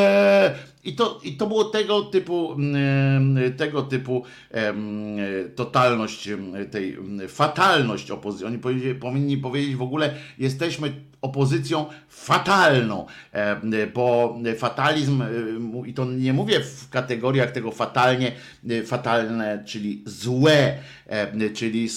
[0.85, 5.17] I to, I to było tego typu, mm, tego typu em,
[5.55, 8.47] totalność, em, tej em, fatalność opozycji.
[8.47, 8.59] Oni
[9.01, 16.61] powinni powiedzieć w ogóle, jesteśmy opozycją fatalną, em, bo fatalizm, em, i to nie mówię
[16.61, 18.33] w kategoriach tego fatalnie,
[18.71, 20.79] e, fatalne, czyli złe,
[21.55, 21.89] czyli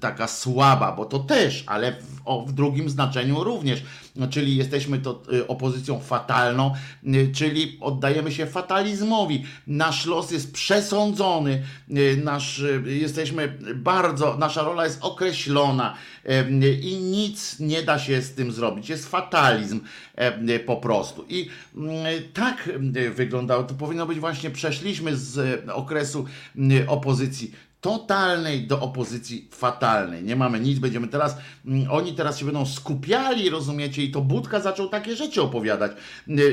[0.00, 3.82] taka słaba, bo to też, ale w, o, w drugim znaczeniu również.
[4.16, 6.74] No, czyli jesteśmy to opozycją fatalną,
[7.34, 9.44] czyli oddajemy się fatalizmowi.
[9.66, 11.62] Nasz los jest przesądzony,
[12.24, 15.94] nasz, jesteśmy bardzo, nasza rola jest określona
[16.82, 18.88] i nic nie da się z tym zrobić.
[18.88, 19.80] Jest fatalizm
[20.66, 21.24] po prostu.
[21.28, 22.70] I y, tak
[23.14, 23.62] wyglądało.
[23.62, 30.22] To powinno być właśnie, przeszliśmy z okresu y, opozycji totalnej do opozycji fatalnej.
[30.22, 34.60] Nie mamy nic, będziemy teraz, mm, oni teraz się będą skupiali, rozumiecie, i to Budka
[34.60, 35.92] zaczął takie rzeczy opowiadać,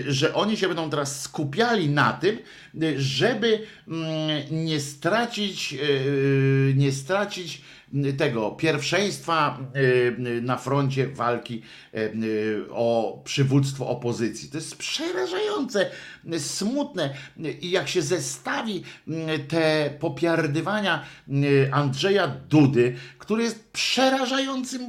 [0.07, 2.37] że oni się będą teraz skupiali na tym,
[2.97, 7.61] żeby mm, nie stracić, y, nie stracić
[8.17, 11.61] tego pierwszeństwa y, na froncie walki
[11.93, 14.49] y, y, o przywództwo opozycji.
[14.49, 15.91] To jest przerażające, y,
[16.37, 17.13] smutne
[17.61, 24.81] i jak się zestawi y, te popiardywania y, Andrzeja Dudy, który jest przerażającym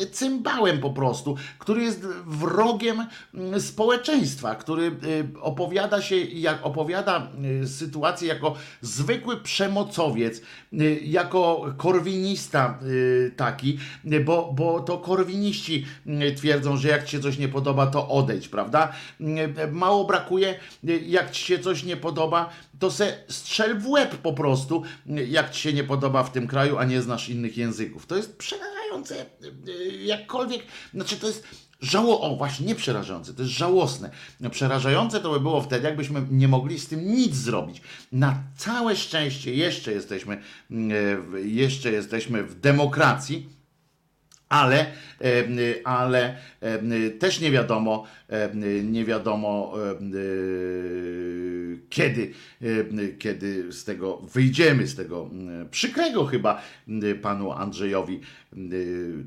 [0.00, 3.06] y, cymbałem po prostu, który jest wrogiem
[3.58, 7.28] społeczeństwa, który y, opowiada się, jak opowiada
[7.62, 12.78] y, sytuację jako zwykły przemocowiec, y, jako korwinista
[13.36, 13.78] taki,
[14.24, 15.86] bo, bo to korwiniści
[16.36, 18.92] twierdzą, że jak ci się coś nie podoba, to odejdź, prawda?
[19.72, 20.54] Mało brakuje,
[21.06, 25.60] jak ci się coś nie podoba, to se strzel w łeb po prostu, jak ci
[25.60, 28.06] się nie podoba w tym kraju, a nie znasz innych języków.
[28.06, 29.26] To jest przerażające,
[29.68, 30.62] y, y, jakkolwiek,
[30.94, 31.44] znaczy to jest
[31.80, 34.10] Żało, o właśnie, nie przerażające, to jest żałosne.
[34.50, 37.80] Przerażające to by było wtedy, jakbyśmy nie mogli z tym nic zrobić.
[38.12, 43.48] Na całe szczęście jeszcze jesteśmy, e, jeszcze jesteśmy w demokracji,
[44.48, 44.86] ale,
[45.20, 45.44] e,
[45.84, 48.50] ale e, też nie wiadomo, e,
[48.82, 49.74] nie wiadomo
[51.90, 52.32] kiedy,
[53.18, 55.30] kiedy z tego wyjdziemy, z tego
[55.70, 56.62] przykrego chyba
[57.22, 58.20] panu Andrzejowi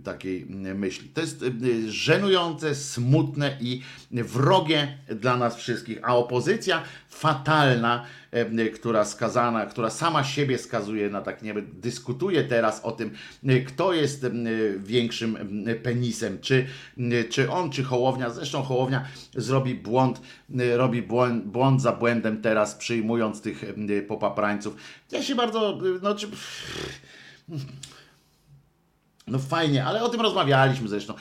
[0.03, 0.45] takiej
[0.76, 1.09] myśli.
[1.09, 1.45] To jest
[1.88, 8.05] żenujące, smutne i wrogie dla nas wszystkich, a opozycja fatalna,
[8.75, 13.11] która skazana, która sama siebie skazuje na tak, nie dyskutuje teraz o tym,
[13.45, 14.32] e, kto jest e,
[14.77, 16.67] większym e, penisem, czy,
[16.97, 18.30] e, czy on, czy Hołownia.
[18.30, 19.05] Zresztą Hołownia
[19.36, 20.21] zrobi błąd,
[20.59, 24.75] e, robi błąd, błąd za błędem teraz, przyjmując tych e, popaprańców.
[25.11, 26.27] Ja się bardzo, e, no czy...
[29.30, 31.13] No fajnie, ale o tym rozmawialiśmy zresztą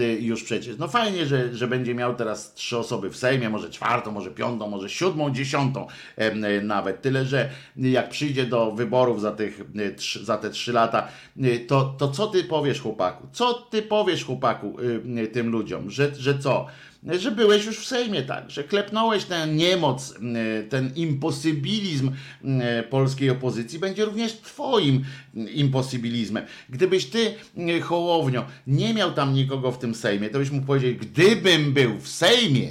[0.00, 0.78] y, już przecież.
[0.78, 4.68] No fajnie, że, że będzie miał teraz trzy osoby w Sejmie, może czwartą, może piątą,
[4.68, 5.86] może siódmą, dziesiątą
[6.18, 7.02] y, nawet.
[7.02, 11.08] Tyle, że jak przyjdzie do wyborów za, tych, y, za te trzy lata,
[11.66, 13.26] to, to co ty powiesz chłopaku?
[13.32, 14.76] Co ty powiesz chłopaku
[15.32, 15.90] tym ludziom?
[15.90, 16.66] Że, że co?
[17.02, 20.14] Że byłeś już w Sejmie, tak, że klepnąłeś ten niemoc,
[20.68, 22.10] ten imposybilizm
[22.90, 25.04] polskiej opozycji będzie również twoim
[25.54, 26.44] imposybilizmem.
[26.68, 27.34] Gdybyś ty,
[27.82, 32.08] Hołownio, nie miał tam nikogo w tym Sejmie, to byś mógł powiedzieć, gdybym był w
[32.08, 32.70] Sejmie,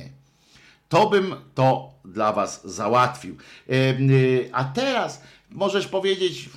[0.90, 3.38] to bym to dla was załatwił.
[3.70, 6.50] Y, A teraz możesz powiedzieć,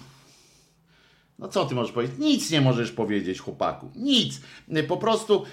[1.43, 2.19] no co ty możesz powiedzieć?
[2.19, 3.91] Nic nie możesz powiedzieć, chłopaku.
[3.97, 4.41] Nic.
[4.89, 5.45] Po prostu,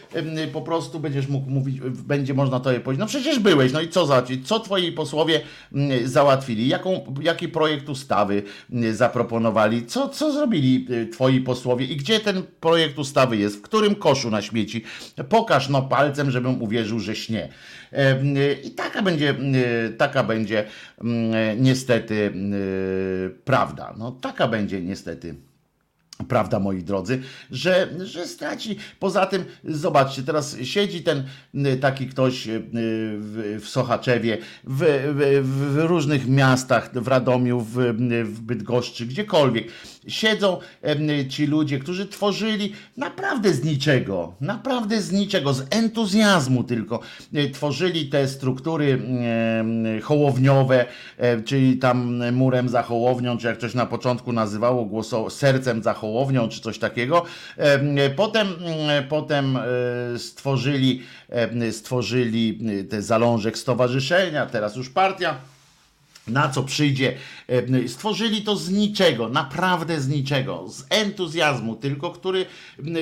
[0.54, 4.06] po prostu będziesz mógł mówić, będzie można tobie powiedzieć, no przecież byłeś, no i co
[4.06, 4.48] załatwić?
[4.48, 5.42] Co twoi posłowie
[5.74, 6.68] mm, załatwili?
[6.68, 9.86] Jaką, jaki projekt ustawy mm, zaproponowali?
[9.86, 11.86] Co, co zrobili y, twoi posłowie?
[11.86, 13.56] I gdzie ten projekt ustawy jest?
[13.56, 14.84] W którym koszu na śmieci?
[15.30, 17.50] Pokaż no palcem, żebym uwierzył, że śnie.
[17.94, 19.36] Y, I taka będzie,
[19.86, 20.66] y, taka będzie
[21.02, 22.34] mm, niestety
[23.46, 23.96] prawda.
[23.98, 25.49] No taka będzie niestety
[26.28, 28.78] Prawda, moi drodzy, że, że straci.
[29.00, 31.24] Poza tym, zobaczcie, teraz siedzi ten
[31.56, 34.80] y, taki ktoś y, w, w Sochaczewie, w,
[35.16, 37.74] w, w różnych miastach, w Radomiu, w,
[38.24, 39.68] w Bydgoszczy, gdziekolwiek.
[40.10, 40.60] Siedzą
[41.30, 47.00] ci ludzie, którzy tworzyli naprawdę z niczego, naprawdę z niczego, z entuzjazmu tylko,
[47.34, 49.02] e, tworzyli te struktury
[50.04, 50.86] hołowniowe,
[51.18, 55.94] e, czyli tam murem za hołownią, czy jak ktoś na początku nazywało głoso sercem za
[55.94, 57.26] hołownią, czy coś takiego.
[57.58, 58.48] Em, Potem,
[59.10, 61.04] potem e, stworzyli,
[61.72, 65.38] stworzyli e, te zalążek stowarzyszenia, teraz już partia
[66.30, 67.14] na co przyjdzie.
[67.48, 72.46] e, Stworzyli to z niczego, naprawdę z niczego, z entuzjazmu, tylko który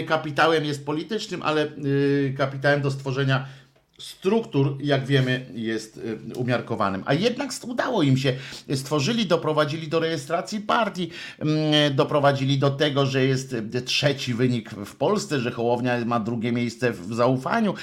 [0.07, 3.45] kapitałem jest politycznym, ale y, kapitałem do stworzenia
[3.99, 7.03] struktur, jak wiemy, jest y, umiarkowanym.
[7.05, 8.33] A jednak udało im się.
[8.75, 11.09] Stworzyli, doprowadzili do rejestracji partii,
[11.91, 13.55] doprowadzili do tego, że jest
[13.85, 17.73] trzeci wynik w Polsce, że Hołownia ma drugie miejsce w zaufaniu,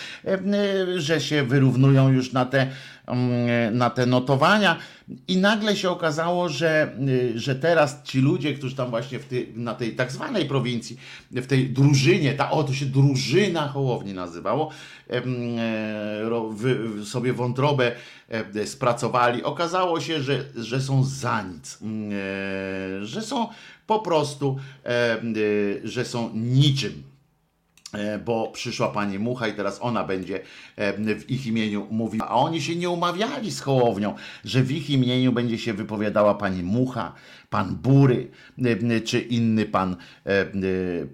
[0.96, 2.70] że się wyrównują już na te,
[3.72, 4.76] na te notowania.
[5.28, 9.18] I nagle się okazało, że, y, że teraz ci ludzie, którzy tam właśnie
[9.54, 10.96] na tej tak zwanej prowincji,
[11.30, 14.70] w tej drużynie, ta, o to się drużyna Hołowni nazywało,
[15.10, 15.22] e,
[17.04, 17.92] sobie wątrobę
[18.28, 19.42] e, spracowali.
[19.42, 23.48] Okazało się, że, że są za nic, mm, e, że są
[23.86, 25.18] po prostu, e, e,
[25.84, 27.13] że są niczym e,
[28.24, 30.40] bo przyszła pani Mucha i teraz ona będzie
[30.76, 32.28] e, w ich imieniu mówiła.
[32.28, 34.14] A oni się nie umawiali z Hołownią,
[34.44, 37.12] że w ich imieniu będzie się wypowiadała pani Mucha,
[37.54, 38.30] pan Bury,
[38.64, 39.96] e, czy inny pan,
[40.26, 40.46] e, e,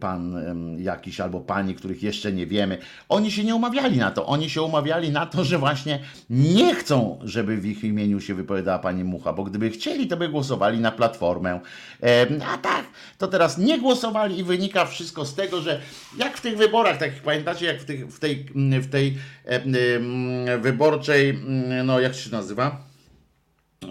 [0.01, 0.37] pan
[0.79, 2.79] jakiś albo pani, których jeszcze nie wiemy.
[3.09, 4.27] Oni się nie umawiali na to.
[4.27, 8.79] Oni się umawiali na to, że właśnie nie chcą, żeby w ich imieniu się wypowiadała
[8.79, 11.61] pani Mucha, bo gdyby chcieli, to by głosowali na Platformę.
[12.03, 12.85] E, A tak,
[13.19, 15.81] to teraz nie głosowali i wynika wszystko z tego, że
[16.19, 18.47] jak w tych wyborach, tak jak pamiętacie, jak w, w tej,
[18.81, 21.39] w tej e, wyborczej,
[21.85, 22.85] no jak się nazywa?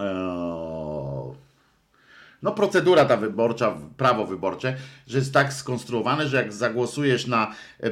[0.00, 0.69] Eee,
[2.42, 4.76] no procedura ta wyborcza, prawo wyborcze,
[5.06, 7.90] że jest tak skonstruowane, że jak zagłosujesz na, e,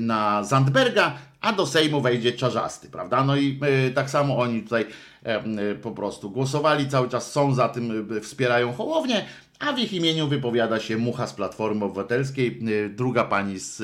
[0.00, 3.24] na Zandberga, a do Sejmu wejdzie Czarzasty, prawda?
[3.24, 4.86] No i e, tak samo oni tutaj
[5.22, 9.24] e, po prostu głosowali, cały czas są za tym, wspierają Hołownię,
[9.58, 12.60] a w ich imieniu wypowiada się Mucha z Platformy Obywatelskiej,
[12.90, 13.76] druga pani z,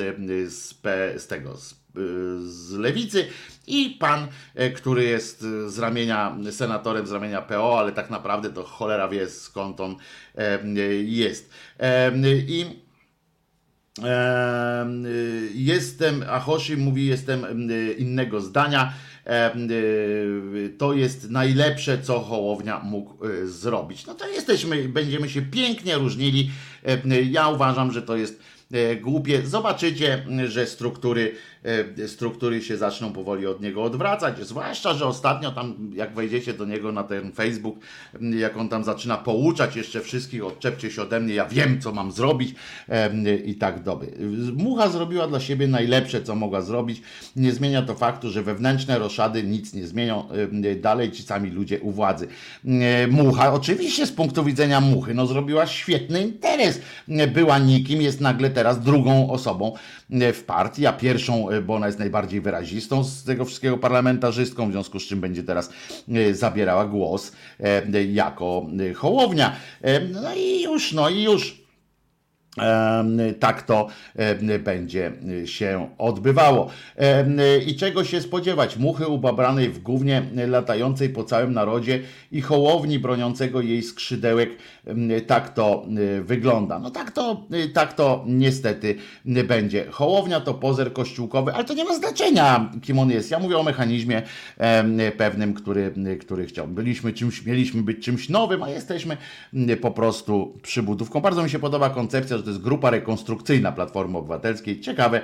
[0.52, 1.74] z, P, z tego, z,
[2.44, 3.26] z Lewicy
[3.66, 8.50] i pan, e, który jest e, z ramienia, senatorem z ramienia PO, ale tak naprawdę
[8.50, 9.96] to cholera wie skąd on
[10.34, 10.58] e,
[11.04, 11.50] jest.
[12.48, 12.84] I
[15.54, 17.46] jestem, a Hoshi mówi, jestem
[17.98, 18.92] innego zdania.
[20.78, 24.06] To jest najlepsze, co Hołownia mógł zrobić.
[24.06, 26.50] No to jesteśmy, będziemy się pięknie różnili.
[27.30, 28.42] Ja uważam, że to jest
[29.00, 29.42] głupie.
[29.46, 31.34] Zobaczycie, że struktury,
[32.06, 34.46] struktury się zaczną powoli od niego odwracać.
[34.46, 37.76] Zwłaszcza, że ostatnio tam, jak wejdziecie do niego na ten Facebook,
[38.14, 41.92] m, jak on tam zaczyna pouczać jeszcze wszystkich, odczepcie się ode mnie, ja wiem, co
[41.92, 42.54] mam zrobić
[43.44, 44.06] i tak doby.
[44.56, 47.02] Mucha zrobiła dla siebie najlepsze, co mogła zrobić.
[47.36, 50.28] Nie zmienia to faktu, że wewnętrzne roszady nic nie zmienią.
[50.80, 52.28] Dalej ci sami ludzie u władzy.
[52.66, 56.80] E, Mucha, oczywiście z punktu widzenia Muchy, no zrobiła świetny interes.
[57.08, 59.74] E, Była nikim, jest nagle teraz drugą osobą
[60.10, 64.68] e, w partii, a pierwszą, e, bo ona jest najbardziej wyrazistą z tego wszystkiego parlamentarzystką,
[64.68, 65.70] w związku z czym będzie teraz
[66.08, 69.56] e, zabierała głos e, jako e, Hołownia.
[70.12, 71.63] No i już, no i już.
[73.40, 73.88] Tak to
[74.64, 75.12] będzie
[75.44, 76.70] się odbywało.
[77.66, 78.76] I czego się spodziewać?
[78.76, 82.00] Muchy ubabranej w gównie latającej po całym narodzie
[82.32, 84.50] i hołowni broniącego jej skrzydełek.
[85.26, 85.86] Tak to
[86.22, 86.78] wygląda.
[86.78, 89.86] No tak to, tak to niestety będzie.
[89.90, 93.30] Hołownia to pozer kościółkowy, ale to nie ma znaczenia, kim on jest.
[93.30, 94.22] Ja mówię o mechanizmie
[95.16, 96.68] pewnym, który, który chciał.
[96.68, 99.16] Byliśmy czymś, mieliśmy być czymś nowym, a jesteśmy
[99.80, 101.20] po prostu przybudówką.
[101.20, 104.80] Bardzo mi się podoba koncepcja, to jest grupa rekonstrukcyjna Platformy Obywatelskiej.
[104.80, 105.20] Ciekawe,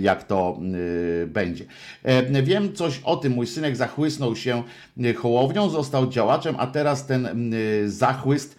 [0.00, 1.64] jak to y, będzie.
[2.02, 3.32] Em, Wiem coś o tym.
[3.32, 4.62] Mój synek zachłysnął się
[5.04, 8.56] y, hołownią, został działaczem, a teraz ten y, zachłyst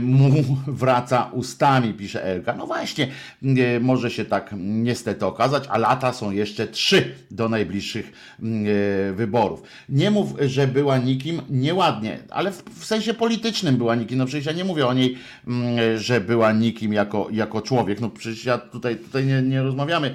[0.00, 0.30] mu
[0.66, 2.54] wraca ustami, pisze Elka.
[2.56, 3.08] No właśnie,
[3.42, 8.12] y, może się tak niestety okazać, a lata są jeszcze trzy do najbliższych
[8.42, 9.62] y, wyborów.
[9.88, 14.18] Nie mów, że była nikim nieładnie, ale w, sensie politycznym była nikim.
[14.18, 18.00] No przecież ja nie mówię o niej, mm, że była nikim jako, jako człowiek.
[18.00, 20.14] No przecież ja tutaj, tutaj nie, nie rozmawiamy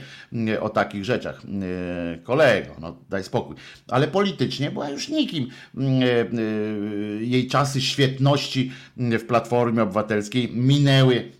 [0.61, 1.41] o takich rzeczach.
[1.45, 3.55] Y, Kolego, no daj spokój.
[3.87, 5.47] Ale politycznie była już nikim.
[5.77, 5.83] Y,
[6.39, 11.31] y, Jej czasy świetności w Platformie Obywatelskiej minęły y,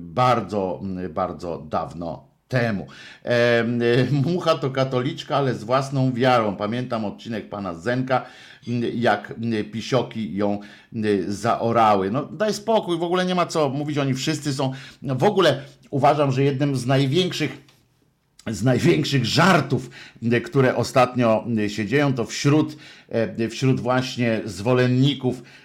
[0.00, 0.80] bardzo,
[1.10, 2.86] bardzo dawno temu.
[3.24, 3.64] E,
[4.10, 6.56] mucha to katoliczka, ale z własną wiarą.
[6.56, 8.26] Pamiętam odcinek pana Zenka,
[8.94, 9.34] jak
[9.72, 10.60] pisioki ją
[11.28, 12.10] zaorały.
[12.10, 16.32] No daj spokój, w ogóle nie ma co mówić, oni wszyscy są, w ogóle uważam,
[16.32, 17.70] że jednym z największych
[18.46, 19.90] z największych żartów,
[20.44, 22.76] które ostatnio się dzieją, to wśród,
[23.50, 25.59] wśród właśnie zwolenników E,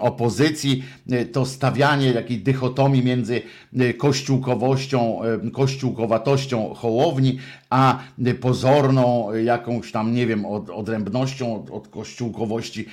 [0.00, 3.42] opozycji, e, to stawianie takiej dychotomii między
[3.78, 5.20] e, kościółkowością,
[5.52, 7.38] kościółkowatością Hołowni,
[7.72, 7.98] a
[8.40, 12.86] pozorną jakąś tam, nie wiem, od, odrębnością od, od kościółkowości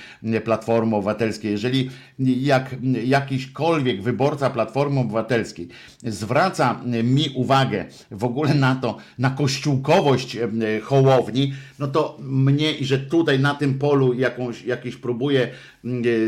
[0.44, 1.50] Platformy Obywatelskiej.
[1.50, 5.68] Jeżeli jak jakiśkolwiek wyborca Platformy Obywatelskiej
[6.04, 10.38] zwraca mi uwagę w ogóle na to, na kościółkowość
[10.82, 15.48] Hołowni, no to mnie i że tutaj na tym polu jakąś, jakieś próbuje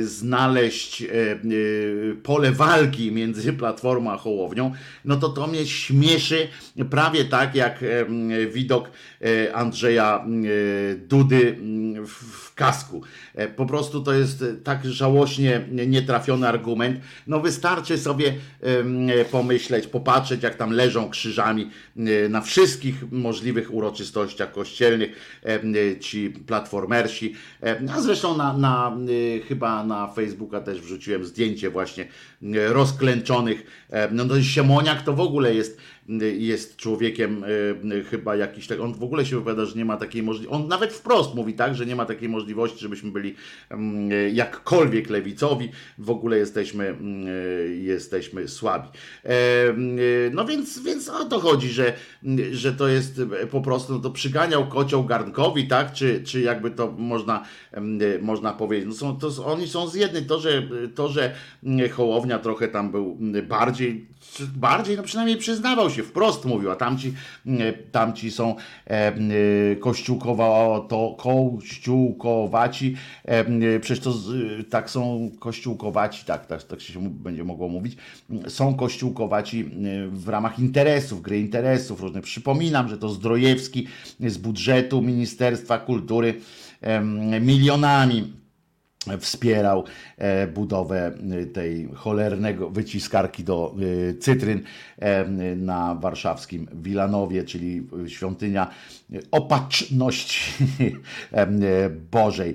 [0.02, 1.36] znaleźć e, e,
[2.22, 4.72] pole walki między Platformą a Hołownią,
[5.04, 6.48] no to to mnie śmieszy
[6.90, 7.84] prawie tak jak
[8.46, 8.90] widok
[9.54, 10.24] Andrzeja
[10.96, 11.56] Dudy
[12.06, 13.02] w kasku.
[13.56, 17.00] Po prostu to jest tak żałośnie nietrafiony argument.
[17.26, 18.34] No wystarczy sobie
[19.30, 21.70] pomyśleć, popatrzeć jak tam leżą krzyżami
[22.28, 25.40] na wszystkich możliwych uroczystościach kościelnych
[26.00, 27.34] ci platformersi,
[27.94, 28.96] a zresztą na, na
[29.48, 33.86] chyba na Facebooka też wrzuciłem zdjęcie właśnie e, rozklęczonych.
[33.90, 35.80] E, no to Siemoniak to w ogóle jest
[36.38, 40.22] jest człowiekiem e, chyba jakiś tak, on w ogóle się wypowiada, że nie ma takiej
[40.22, 43.34] możliwości, on nawet wprost mówi tak, że nie ma takiej możliwości, żebyśmy byli
[43.70, 47.30] mm, e, jakkolwiek lewicowi, w ogóle jesteśmy, mm, e,
[47.74, 48.88] jesteśmy słabi.
[50.32, 51.92] No więc, więc o to chodzi, że,
[52.52, 56.94] że to jest po prostu, no to przyganiał kocioł garnkowi, tak, czy, czy jakby to
[56.98, 57.44] można,
[58.22, 60.62] można powiedzieć, no są, to, oni są z jednej, to, że,
[60.94, 61.34] to, że
[61.92, 64.06] Hołownia trochę tam był bardziej,
[64.40, 67.14] bardziej, no przynajmniej przyznawał się, wprost mówił, a tamci,
[67.46, 68.56] e, tamci są
[68.86, 69.16] e, e,
[69.76, 72.96] kościółkowa, to kościółkowaci,
[73.80, 74.14] przecież to
[74.70, 77.96] tak są kościółkowaci, tak, tak, tak się będzie mogło mówić,
[78.48, 79.70] są kościółkowaci
[80.10, 82.24] w ramach interesów, gry interesów różnych.
[82.24, 83.86] Przypominam, że to Zdrojewski
[84.20, 86.40] z budżetu Ministerstwa Kultury
[87.40, 88.41] milionami
[89.20, 89.84] wspierał
[90.18, 93.74] e, budowę e, tej cholernego wyciskarki do
[94.10, 94.60] e, cytryn
[95.56, 98.70] na warszawskim Wilanowie, czyli świątynia
[99.30, 100.40] opatrzności
[102.12, 102.54] Bożej.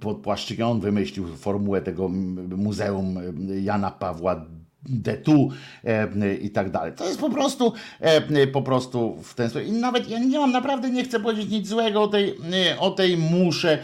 [0.00, 2.08] Pod płaszczykiem on wymyślił formułę tego
[2.48, 3.18] Muzeum
[3.62, 4.46] Jana Pawła
[4.88, 5.50] detu
[5.84, 6.92] e, i tak dalej.
[6.96, 9.68] To jest po prostu e, po prostu w ten sposób.
[9.68, 12.34] I nawet ja nie mam, naprawdę nie chcę powiedzieć nic złego o tej,
[12.70, 13.78] e, o tej musze,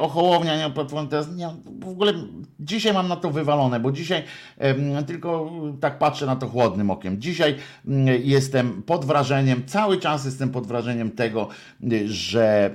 [0.00, 0.74] o Hołownia, nie,
[1.36, 1.48] nie,
[1.80, 2.12] w ogóle
[2.60, 4.22] dzisiaj mam na to wywalone, bo dzisiaj
[5.06, 7.20] tylko tak patrzę na to chłodnym okiem.
[7.20, 7.54] Dzisiaj
[8.24, 11.48] jestem pod wrażeniem, cały czas jestem pod wrażeniem tego,
[12.06, 12.70] że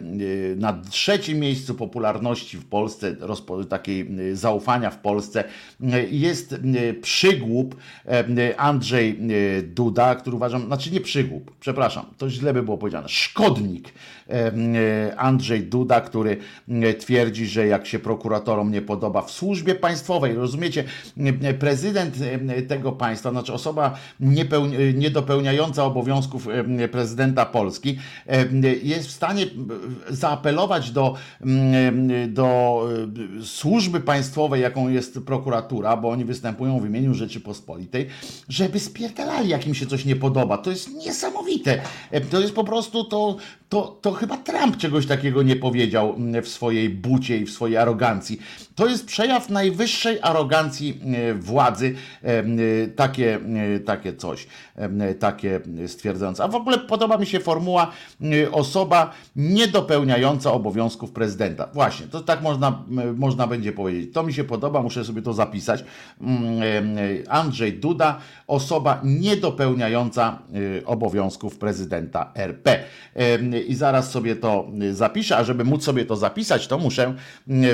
[0.55, 3.15] na trzecim miejscu popularności w Polsce,
[3.69, 5.43] takiej zaufania w Polsce
[6.11, 6.55] jest
[7.01, 7.75] przygód przygłup
[8.57, 9.19] Andrzej
[9.63, 13.93] Duda, który uważam, znaczy nie przygłup, przepraszam, to źle by było powiedziane, szkodnik
[15.17, 16.37] Andrzej Duda, który
[16.99, 20.83] twierdzi, że jak się prokuratorom nie podoba w służbie państwowej, rozumiecie,
[21.59, 22.15] prezydent
[22.67, 23.97] tego państwa, znaczy osoba
[24.93, 26.47] niedopełniająca obowiązków
[26.91, 27.99] prezydenta Polski
[28.83, 29.45] jest w stanie
[30.09, 31.15] zaapelować do,
[32.27, 32.81] do
[33.39, 38.07] e, służby państwowej, jaką jest prokuratura, bo oni występują w imieniu Rzeczy Rzeczypospolitej,
[38.49, 40.57] żeby spierdalali, jak im się coś nie podoba.
[40.57, 41.81] To jest niesamowite.
[42.11, 43.37] E, to jest po prostu to,
[43.71, 47.77] to, to chyba Trump czegoś takiego nie powiedział mm, w swojej bucie i w swojej
[47.77, 48.41] arogancji.
[48.75, 53.39] To jest przejaw najwyższej arogancji e, władzy, e, takie,
[53.85, 54.47] takie coś,
[55.19, 56.43] takie stwierdzające.
[56.43, 57.91] A w ogóle podoba mi się formuła
[58.51, 61.69] osoba niedopełniająca obowiązków prezydenta.
[61.73, 62.83] Właśnie, to tak można,
[63.15, 64.13] można będzie powiedzieć.
[64.13, 65.83] To mi się podoba, muszę sobie to zapisać.
[66.21, 66.61] Mm,
[67.29, 68.17] Andrzej Duda,
[68.47, 70.39] osoba niedopełniająca
[70.85, 72.83] obowiązków prezydenta RP.
[73.67, 77.13] I zaraz sobie to zapiszę, a żeby móc sobie to zapisać, to muszę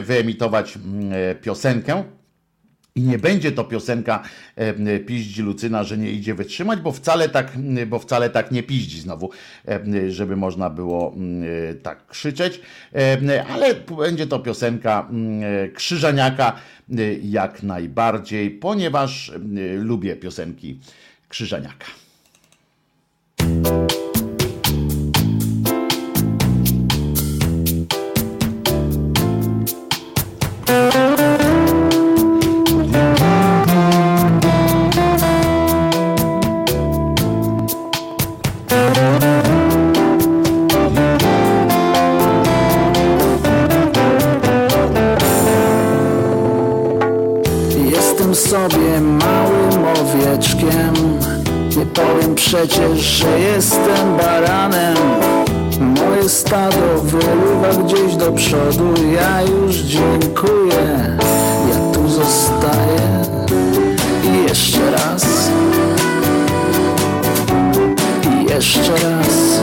[0.02, 0.78] wyemitować
[1.42, 2.04] piosenkę.
[2.98, 4.24] I nie będzie to piosenka
[4.56, 7.52] e, piździ Lucyna, że nie idzie wytrzymać, bo wcale tak,
[7.88, 9.30] bo wcale tak nie piździ znowu,
[9.68, 11.16] e, żeby można było
[11.72, 12.62] e, tak krzyczeć,
[12.96, 15.10] e, ale będzie to piosenka
[15.42, 16.54] e, Krzyżaniaka
[16.98, 19.32] e, jak najbardziej, ponieważ
[19.78, 20.80] lubię piosenki
[21.30, 21.86] Krzyżaniaka.
[53.08, 54.98] że jestem baranem.
[55.80, 58.94] Moje stado wyruwa gdzieś do przodu.
[59.14, 61.18] Ja już dziękuję,
[61.70, 63.26] ja tu zostaję.
[64.24, 65.26] I jeszcze raz.
[68.32, 69.62] I jeszcze raz.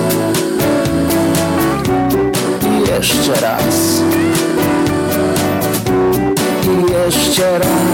[2.66, 4.03] I jeszcze raz.
[6.65, 7.94] I jeszcze raz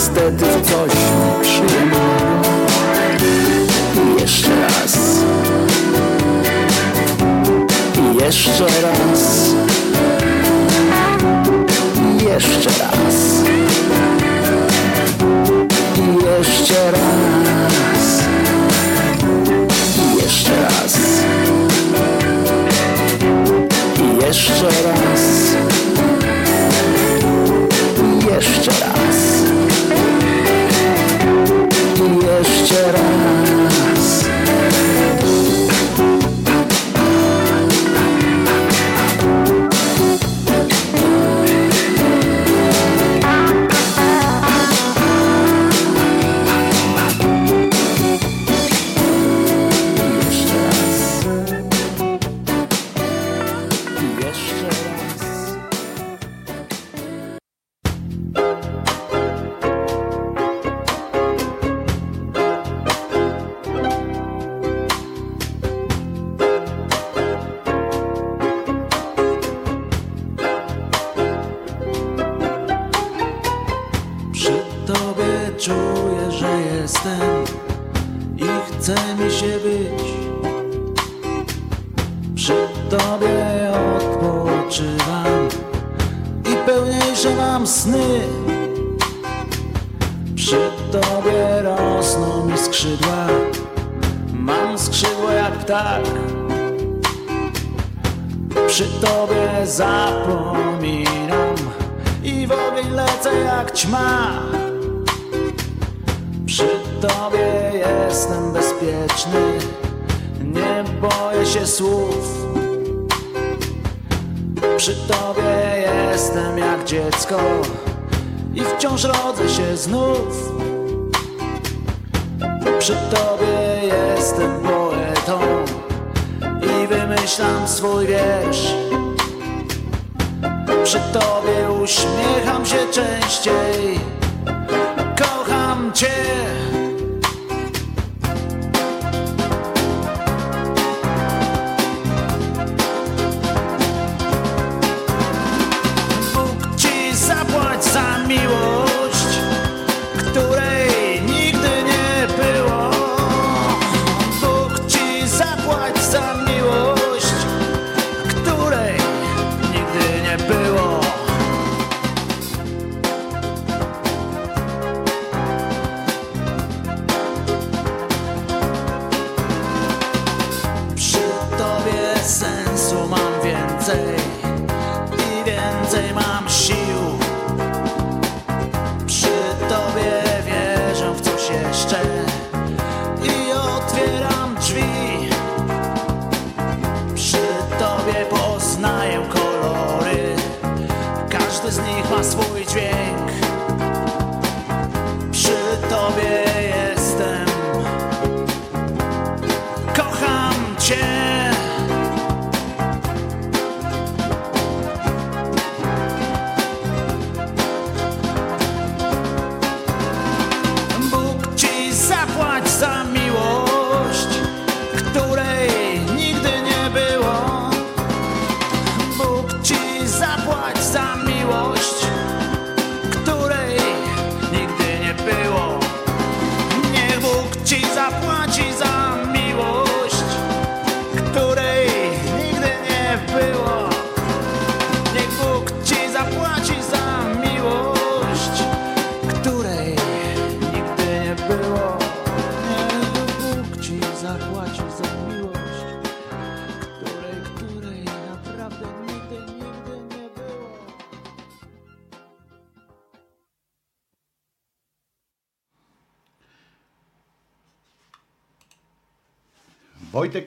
[0.00, 0.59] Aesthetics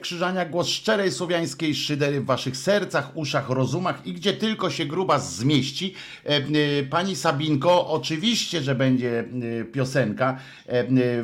[0.04, 5.18] Krzyżania, głos szczerej słowiańskiej szydery w waszych sercach, uszach, rozumach i gdzie tylko się gruba
[5.18, 5.94] zmieści.
[6.24, 6.42] E, e,
[6.90, 9.24] Pani Sabinko, oczywiście, że będzie
[9.60, 10.38] e, piosenka.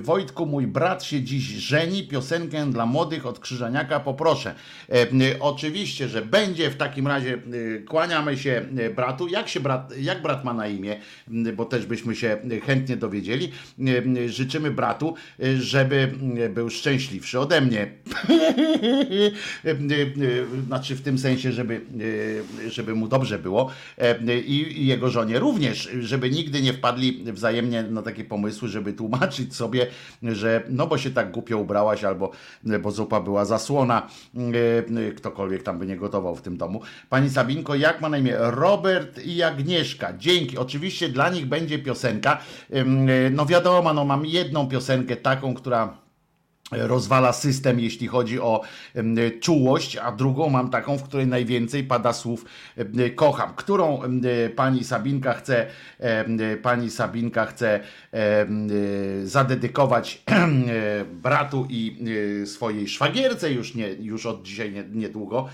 [0.01, 4.55] Wojtku, mój brat się dziś żeni, piosenkę dla młodych od Krzyżaniaka poproszę.
[5.41, 7.39] Oczywiście, że będzie, w takim razie
[7.89, 8.67] kłaniamy się
[8.97, 9.29] bratu.
[9.29, 11.01] Jak się brat, jak brat ma na imię,
[11.31, 13.53] M, bo też byśmy się chętnie dowiedzieli.
[14.27, 15.15] Życzymy bratu,
[15.59, 16.13] żeby
[16.51, 17.91] był szczęśliwszy ode mnie.
[20.67, 21.81] Znaczy w tym sensie, żeby,
[22.69, 23.71] żeby mu dobrze było
[24.47, 29.57] i i jego żonie również, żeby nigdy nie wpadli wzajemnie na takie pomysły, żeby tłumaczyć
[29.57, 29.87] sobie,
[30.23, 32.31] że no bo się tak głupio ubrałaś albo
[32.83, 34.09] bo zupa była zasłona,
[35.17, 36.81] ktokolwiek tam by nie gotował w tym domu.
[37.09, 38.35] Pani Sabinko, jak ma na imię?
[38.39, 40.13] Robert i Agnieszka.
[40.19, 40.59] Dzięki.
[40.59, 42.39] Oczywiście dla nich będzie piosenka.
[43.31, 45.97] No wiadomo, no mam jedną piosenkę taką, która
[46.73, 48.61] rozwala system, jeśli chodzi o
[49.41, 52.45] czułość, a drugą mam taką, w której najwięcej pada słów
[53.15, 54.01] kocham, którą
[54.57, 55.67] pani Sabinka chce
[56.63, 57.81] pani Sabinka chce
[59.23, 60.23] zadedykować
[61.23, 61.97] bratu i
[62.43, 65.49] e, swojej szwagierce już nie już od dzisiaj nie, niedługo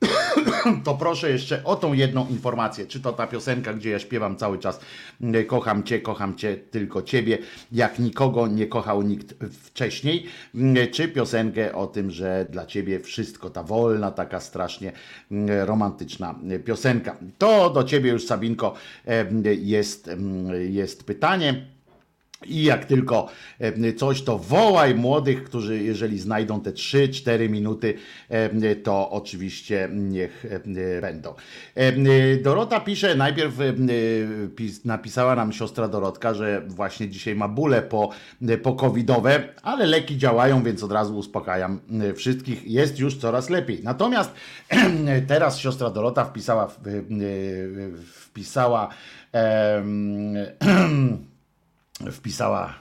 [0.84, 2.86] to proszę jeszcze o tą jedną informację.
[2.86, 4.80] Czy to ta piosenka, gdzie ja śpiewam cały czas
[5.20, 7.38] mm, kocham cię, kocham cię, tylko ciebie,
[7.72, 13.50] jak nikogo nie kochał nikt wcześniej, Mm, czy piosenkę o tym, że dla ciebie wszystko,
[13.50, 14.92] ta wolna, taka strasznie
[15.30, 17.16] mm, romantyczna piosenka.
[17.38, 18.74] To do ciebie już, Sabinko,
[19.60, 20.10] jest,
[20.68, 21.66] jest pytanie.
[22.46, 27.94] I jak tylko e, coś, to wołaj młodych, którzy jeżeli znajdą te 3-4 minuty,
[28.28, 31.34] e, to oczywiście niech e, będą.
[32.42, 33.54] Dorota pisze, najpierw
[34.56, 38.10] pis- napisała nam siostra Dorotka, że właśnie dzisiaj ma bóle po,
[38.62, 41.80] po covidowe, ale leki działają, więc od razu uspokajam
[42.14, 43.80] wszystkich, jest już coraz lepiej.
[43.82, 44.34] Natomiast
[45.28, 46.68] teraz siostra Dorota wpisała,
[48.04, 48.88] wpisała
[49.32, 50.34] em,
[52.12, 52.74] wpisała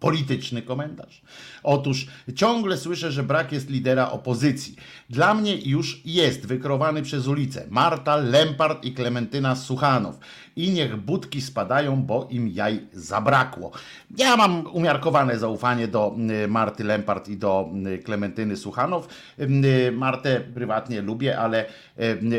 [0.00, 1.22] polityczny komentarz.
[1.62, 2.06] Otóż
[2.36, 4.76] ciągle słyszę, że brak jest lidera opozycji.
[5.10, 10.18] Dla mnie już jest wykrowany przez ulicę Marta Lempart i Klementyna Suchanow.
[10.56, 13.70] I niech budki spadają, bo im jaj zabrakło.
[14.16, 19.08] Ja mam umiarkowane zaufanie do y, Marty Lempart i do y, Klementyny Suchanow.
[19.38, 21.64] Y, Martę prywatnie lubię, ale,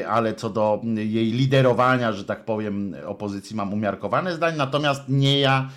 [0.07, 4.57] ale co do jej liderowania, że tak powiem, opozycji mam umiarkowane zdanie.
[4.57, 5.69] Natomiast nie ja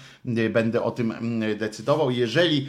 [0.51, 1.15] będę o tym
[1.59, 2.11] decydował.
[2.11, 2.69] Jeżeli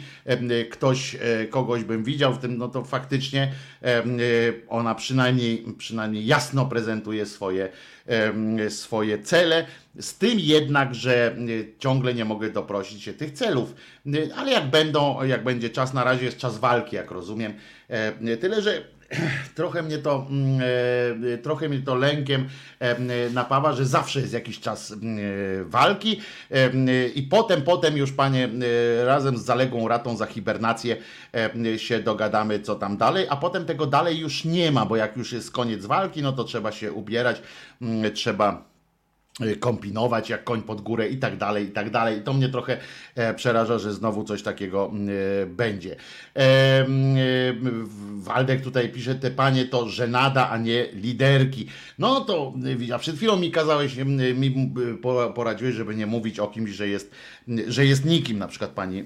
[0.70, 1.16] ktoś,
[1.50, 3.52] kogoś bym widział w tym, no to faktycznie
[4.68, 7.68] ona przynajmniej, przynajmniej jasno prezentuje swoje,
[8.68, 9.66] swoje cele.
[10.00, 13.74] Z tym jednak, że y, ciągle nie mogę doprosić się tych celów.
[14.06, 17.54] Y, Ale jak będą, jak będzie czas, na razie jest czas walki, jak rozumiem.
[18.22, 18.84] Y, Tyle, że
[19.54, 20.60] trochę mnie to mm,
[21.34, 24.96] e, trochę mnie to lękiem e, napawa, że zawsze jest jakiś czas e,
[25.64, 26.20] walki
[26.50, 28.48] e, i potem, potem już panie
[29.00, 30.96] e, razem z zaległą ratą za hibernację
[31.74, 35.16] e, się dogadamy co tam dalej, a potem tego dalej już nie ma, bo jak
[35.16, 37.42] już jest koniec walki, no to trzeba się ubierać,
[38.14, 38.70] trzeba
[39.42, 42.18] y, kombinować jak koń pod górę i tak dalej, i tak dalej.
[42.18, 42.78] I to mnie trochę
[43.14, 44.92] e, przeraża, że znowu coś takiego
[45.42, 45.92] e, będzie.
[45.92, 46.84] E, e,
[47.84, 51.66] w Waldek tutaj pisze, te panie to żenada, a nie liderki.
[51.98, 52.54] No to,
[52.90, 54.04] y, a przed chwilą mi kazałeś, y,
[54.34, 57.10] mi y, po- poradziłeś, żeby nie mówić o kimś, że jest,
[57.48, 59.04] y, że jest nikim, na przykład pani,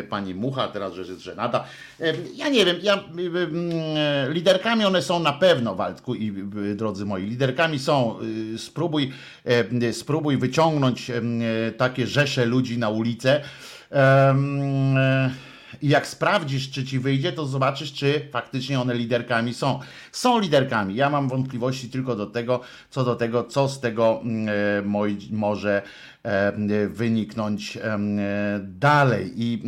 [0.00, 1.64] y, pani Mucha, teraz, że jest żenada.
[2.00, 2.04] Y,
[2.34, 6.74] Ja nie wiem, ja, y, y, y, liderkami one są na pewno, Waldku i y,
[6.74, 8.16] drodzy moi, liderkami są.
[8.54, 9.12] Y, Spróbuj,
[9.46, 11.22] y, spróbuj wyciągnąć y,
[11.76, 13.40] takie rzesze ludzi na ulicę.
[13.92, 14.34] E,
[15.82, 19.80] I jak sprawdzisz, czy ci wyjdzie, to zobaczysz, czy faktycznie one liderkami są.
[20.12, 20.94] Są liderkami.
[20.94, 22.60] Ja mam wątpliwości tylko do tego,
[22.90, 24.22] co do tego, co z tego
[24.78, 24.82] e,
[25.30, 25.82] może
[26.22, 26.52] e,
[26.88, 27.98] wyniknąć e,
[28.62, 29.32] dalej.
[29.36, 29.62] I,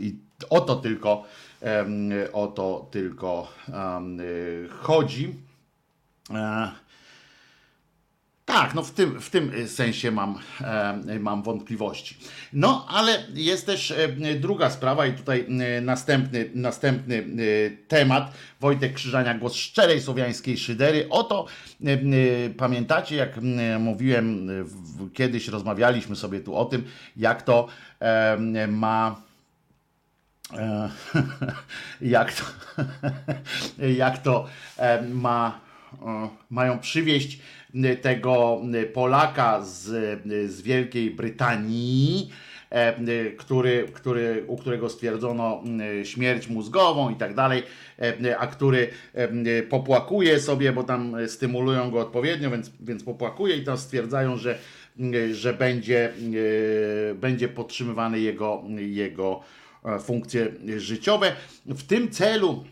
[0.00, 0.18] i
[0.50, 1.24] o to tylko,
[2.32, 4.02] o to tylko e,
[4.68, 5.34] chodzi.
[8.52, 12.16] Tak, no w tym, w tym sensie mam, e, mam wątpliwości.
[12.52, 17.24] No, ale jest też e, druga sprawa i tutaj e, następny, następny
[17.88, 18.32] temat.
[18.60, 21.06] Wojtek Krzyżania, głos szczerej słowiańskiej szydery.
[21.10, 21.46] Oto
[22.56, 23.30] pamiętacie, jak
[23.78, 24.48] mówiłem,
[25.14, 26.84] kiedyś rozmawialiśmy sobie tu o tym,
[27.16, 27.68] jak to
[28.68, 29.16] ma
[32.00, 32.44] jak to,
[34.02, 34.46] jak to
[35.10, 35.60] ma,
[36.50, 37.40] mają przywieźć e,
[38.02, 42.30] tego e, Polaka z, e, z Wielkiej Brytanii,
[42.70, 45.62] e, który, który, u którego stwierdzono
[46.04, 47.62] śmierć mózgową i tak dalej,
[48.38, 48.88] a który
[49.68, 54.58] popłakuje sobie, bo tam stymulują go odpowiednio, więc, więc popłakuje i tam stwierdzają, że,
[55.32, 56.12] że będzie,
[57.14, 59.40] będzie podtrzymywany jego, jego
[60.00, 61.32] funkcje życiowe.
[61.66, 62.64] W tym celu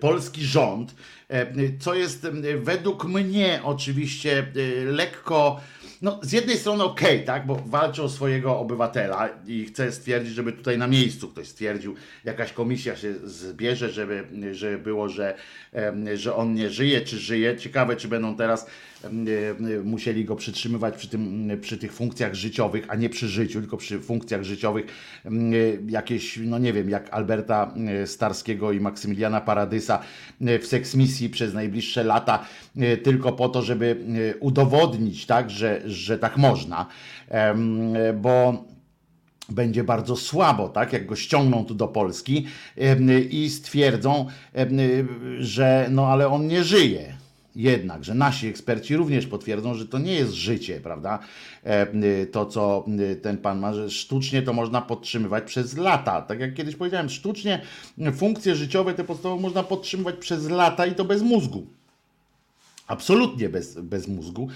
[0.00, 0.94] polski rząd,
[1.28, 1.46] e,
[1.78, 5.60] co jest e, według mnie oczywiście e, lekko,
[6.02, 10.52] no z jednej strony okej, tak, bo walczy o swojego obywatela i chce stwierdzić, żeby
[10.52, 11.94] tutaj na miejscu ktoś stwierdził,
[12.24, 15.34] jakaś komisja się zbierze, żeby, żeby było, że,
[16.14, 17.56] że on nie żyje, czy żyje.
[17.56, 18.97] Ciekawe, czy będą teraz e,
[19.84, 24.00] musieli go przytrzymywać przy, tym, przy tych funkcjach życiowych, a nie przy życiu, tylko przy
[24.00, 24.86] funkcjach życiowych
[25.88, 29.98] jakieś, no nie wiem, jak Alberta e, Starskiego i Maksymiliana Paradysa
[30.40, 32.44] e, w seksmisji przez najbliższe lata,
[32.76, 34.04] e, tylko po to, żeby
[34.40, 36.86] udowodnić, tak, że, że tak można,
[38.14, 38.64] bo
[39.48, 40.92] będzie bardzo słabo, tak?
[40.92, 42.46] Jak go ściągną tu do Polski
[43.30, 44.26] i stwierdzą,
[45.38, 47.27] że no ale on nie żyje.
[47.58, 51.18] Jednak, że nasi eksperci również potwierdzą, że to nie jest życie, prawda?
[51.64, 52.02] Em,
[52.32, 52.84] To, co
[53.22, 56.22] ten pan ma, że sztucznie to można podtrzymywać przez lata.
[56.22, 57.62] Tak jak kiedyś powiedziałem, sztucznie
[58.14, 61.77] funkcje życiowe, te podstawowe można podtrzymywać przez lata i to bez mózgu.
[62.88, 64.48] Absolutnie bez, bez mózgu.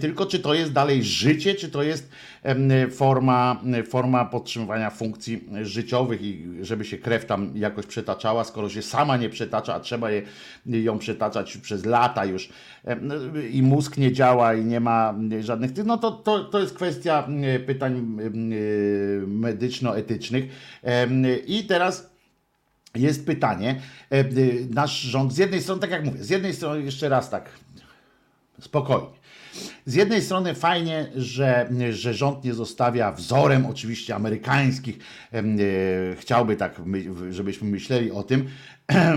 [0.00, 2.10] Tylko czy to jest dalej życie, czy to jest
[2.90, 9.16] forma, forma podtrzymywania funkcji życiowych i żeby się krew tam jakoś przetaczała, skoro się sama
[9.16, 10.22] nie przetacza, a trzeba je,
[10.66, 12.48] ją przetaczać przez lata już
[13.52, 17.28] i mózg nie działa i nie ma żadnych tych, no to, to, to jest kwestia
[17.66, 18.18] pytań
[19.26, 20.44] medyczno-etycznych.
[21.46, 22.11] I teraz
[22.94, 23.80] jest pytanie.
[24.10, 27.30] e, y, Nasz rząd, z jednej strony, tak jak mówię, z jednej strony, jeszcze raz
[27.30, 27.50] tak,
[28.60, 29.22] spokojnie.
[29.86, 34.98] Z jednej strony fajnie, że, że rząd nie zostawia wzorem oczywiście amerykańskich,
[35.32, 35.42] e,
[36.16, 38.48] chciałby tak, my, żebyśmy myśleli o tym,
[38.88, 39.14] e, e,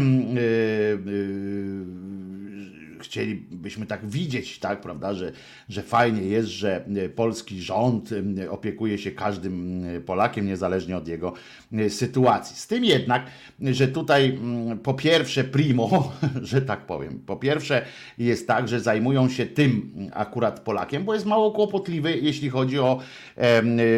[3.16, 5.32] chcielibyśmy tak widzieć, tak, prawda, że,
[5.70, 11.08] że fajnie jest, że e, polski rząd em, opiekuje się każdym e, Polakiem, niezależnie od
[11.08, 11.34] jego
[11.74, 12.56] e, sytuacji.
[12.56, 13.26] Z tym jednak,
[13.60, 16.12] że tutaj mm, po pierwsze primo,
[16.42, 17.86] że tak powiem, po pierwsze
[18.18, 23.00] jest tak, że zajmują się tym akurat Polakiem, bo jest mało kłopotliwy, jeśli chodzi o,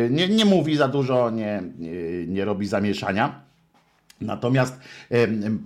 [0.09, 1.63] nie, nie mówi za dużo, nie,
[2.27, 3.46] nie robi zamieszania.
[4.21, 4.79] Natomiast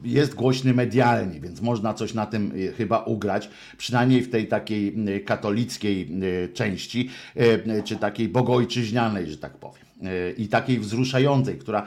[0.03, 4.95] jest głośny medialnie, więc można coś na tym e, chyba ugrać, przynajmniej w tej takiej
[5.25, 6.11] katolickiej
[6.45, 9.90] e, części, e, czy takiej bogojczyźnianej, że tak powiem.
[10.37, 11.85] I takiej wzruszającej, która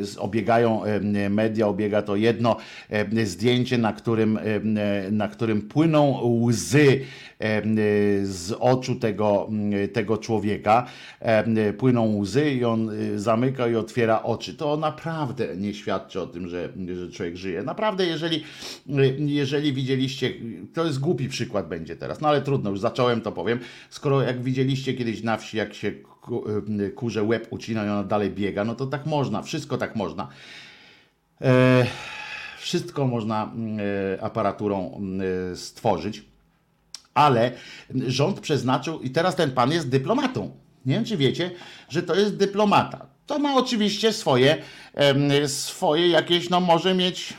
[0.00, 2.56] z- obiegają e, media, obiega to jedno
[2.90, 4.38] e, zdjęcie, na którym,
[5.10, 7.00] na którym płyną łzy
[8.22, 9.48] z oczu tego,
[9.92, 10.86] tego człowieka.
[11.78, 14.54] Płyną łzy i on zamyka i otwiera oczy.
[14.54, 17.62] To naprawdę nie świadczy o tym, że, że człowiek żyje.
[17.62, 18.44] Naprawdę, jeżeli,
[19.18, 20.32] jeżeli widzieliście,
[20.74, 23.58] to jest głupi przykład będzie teraz, no ale trudno, już zacząłem, to powiem.
[23.90, 25.92] Skoro jak widzieliście kiedyś na wsi, jak się
[26.94, 30.28] kurze łeb ucina i ona dalej biega, no to tak można, wszystko tak można.
[31.40, 31.86] E,
[32.58, 33.52] wszystko można
[34.16, 35.00] e, aparaturą
[35.52, 36.30] e, stworzyć
[37.14, 37.52] ale
[38.06, 40.50] rząd przeznaczył, i teraz ten pan jest dyplomatą.
[40.86, 41.50] Nie wiem, czy wiecie,
[41.88, 43.06] że to jest dyplomata.
[43.26, 44.62] To ma oczywiście swoje,
[45.46, 47.34] swoje jakieś, no może mieć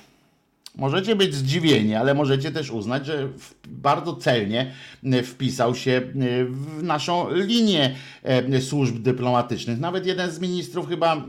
[0.75, 3.29] Możecie być zdziwieni, ale możecie też uznać, że
[3.67, 4.71] bardzo celnie
[5.03, 6.01] e, wpisał się e,
[6.45, 9.79] w naszą linię e, służb dyplomatycznych.
[9.79, 11.25] Nawet jeden z ministrów chyba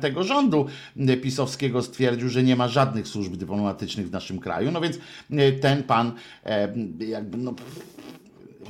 [0.00, 0.66] tego rządu
[1.22, 4.70] pisowskiego stwierdził, że nie ma żadnych służb dyplomatycznych w naszym kraju.
[4.70, 4.98] No więc
[5.60, 6.12] ten pan
[6.98, 7.54] jakby no,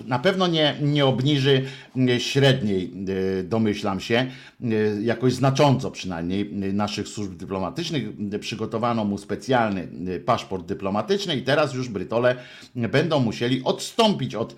[0.06, 1.64] na pewno nie, nie obniży
[2.08, 2.92] e, średniej,
[3.40, 4.66] e, domyślam się, e,
[5.02, 8.04] jakoś znacząco przynajmniej e, naszych służb dyplomatycznych.
[8.40, 9.88] Przygotowano mu specjalny
[10.26, 12.36] paszport dyplomatyczny i teraz już Brytole
[12.74, 14.54] będą musieli odstąpić od,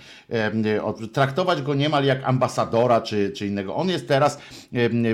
[0.83, 3.77] od traktować go niemal jak ambasadora czy, czy innego.
[3.77, 4.39] On jest teraz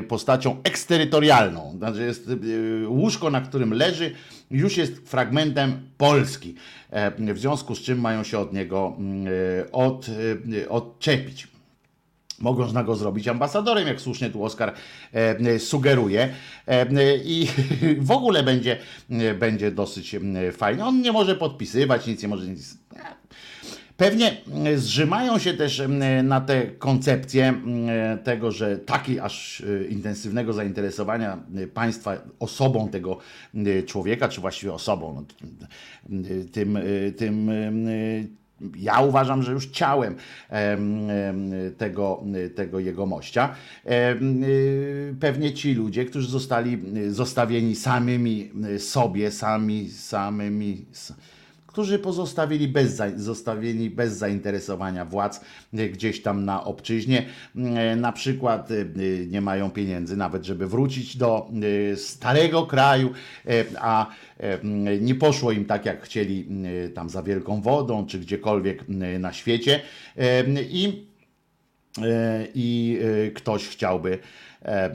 [0.09, 2.31] postacią eksterytorialną, znaczy jest
[2.87, 4.15] łóżko, na którym leży,
[4.51, 6.55] już jest fragmentem Polski,
[6.91, 8.97] e, w związku z czym mają się od niego
[9.63, 10.07] e, od,
[10.63, 11.49] e, odczepić.
[12.39, 14.75] Można go zrobić ambasadorem, jak słusznie tu Oskar
[15.59, 16.35] sugeruje.
[17.25, 17.49] I
[18.01, 18.79] w ogóle będzie,
[19.39, 20.17] będzie dosyć
[20.53, 20.85] fajnie.
[20.85, 22.47] On nie może podpisywać, nic nie może.
[22.47, 22.79] Nic.
[23.97, 29.87] Pewnie mm, zrzymają się też mm, na tę koncepcję mm, tego, że taki aż y,
[29.91, 33.19] intensywnego zainteresowania y, państwa osobą tego
[33.55, 35.25] y, człowieka, czy właściwie osobą, no,
[36.53, 36.79] tym,
[37.17, 37.51] tym
[38.77, 40.15] ja uważam, że już ciałem
[40.49, 42.23] em, em, tego,
[42.55, 43.55] tego jego mościa.
[43.85, 46.79] Em, y, Pewnie ci ludzie, którzy zostali
[47.13, 50.85] zostawieni samymi sobie, sami, samymi.
[50.93, 51.13] s-
[51.77, 55.41] którzy pozostawili bez, zostawieni bez zainteresowania władz
[55.75, 57.27] y, gdzieś tam na obczyźnie.
[57.93, 61.51] Y, Na przykład y, nie mają pieniędzy nawet, żeby wrócić do
[61.97, 63.11] starego kraju,
[63.81, 64.07] a
[65.01, 66.49] nie poszło im tak, jak chcieli
[66.95, 68.85] tam za wielką wodą, czy gdziekolwiek
[69.19, 69.81] na świecie.
[70.71, 71.07] I
[72.03, 74.19] e, i e, ktoś chciałby
[74.63, 74.91] e,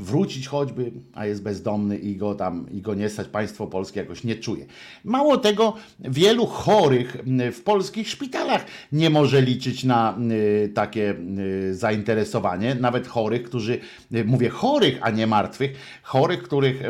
[0.00, 4.24] wrócić choćby, a jest bezdomny i go tam, i go nie stać, państwo polskie jakoś
[4.24, 4.66] nie czuje.
[5.04, 7.16] Mało tego, wielu chorych
[7.52, 10.18] w polskich szpitalach nie może liczyć na
[10.74, 11.14] takie
[11.70, 13.78] zainteresowanie, nawet chorych, którzy,
[14.24, 15.72] mówię chorych, a nie martwych,
[16.02, 16.82] chorych, których,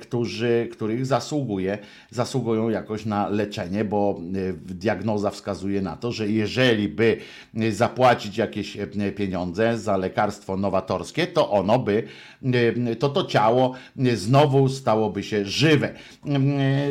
[0.00, 1.78] którzy, których zasługuje,
[2.10, 4.20] zasługują jakoś na leczenie, bo
[4.64, 7.16] diagnoza wskazuje na to, że jeżeli by
[7.70, 8.78] zapłacić jakieś
[9.16, 12.02] pieniądze za lekarstwo nowatorskie, to ono by,
[12.98, 15.94] to to ciało y, znowu stałoby się żywe.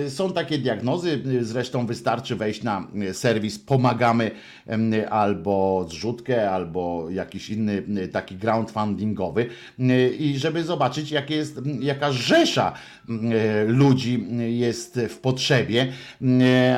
[0.06, 4.32] Y, Są takie diagnozy, y, zresztą wystarczy wejść na y, serwis Pomagamy
[4.94, 9.46] y, albo zrzutkę, albo jakiś inny y, taki crowdfundingowy
[9.80, 12.74] y, i żeby zobaczyć, jakie jest, jaka rzesza
[13.10, 13.14] y,
[13.68, 15.88] ludzi jest w potrzebie,
[16.22, 16.26] y,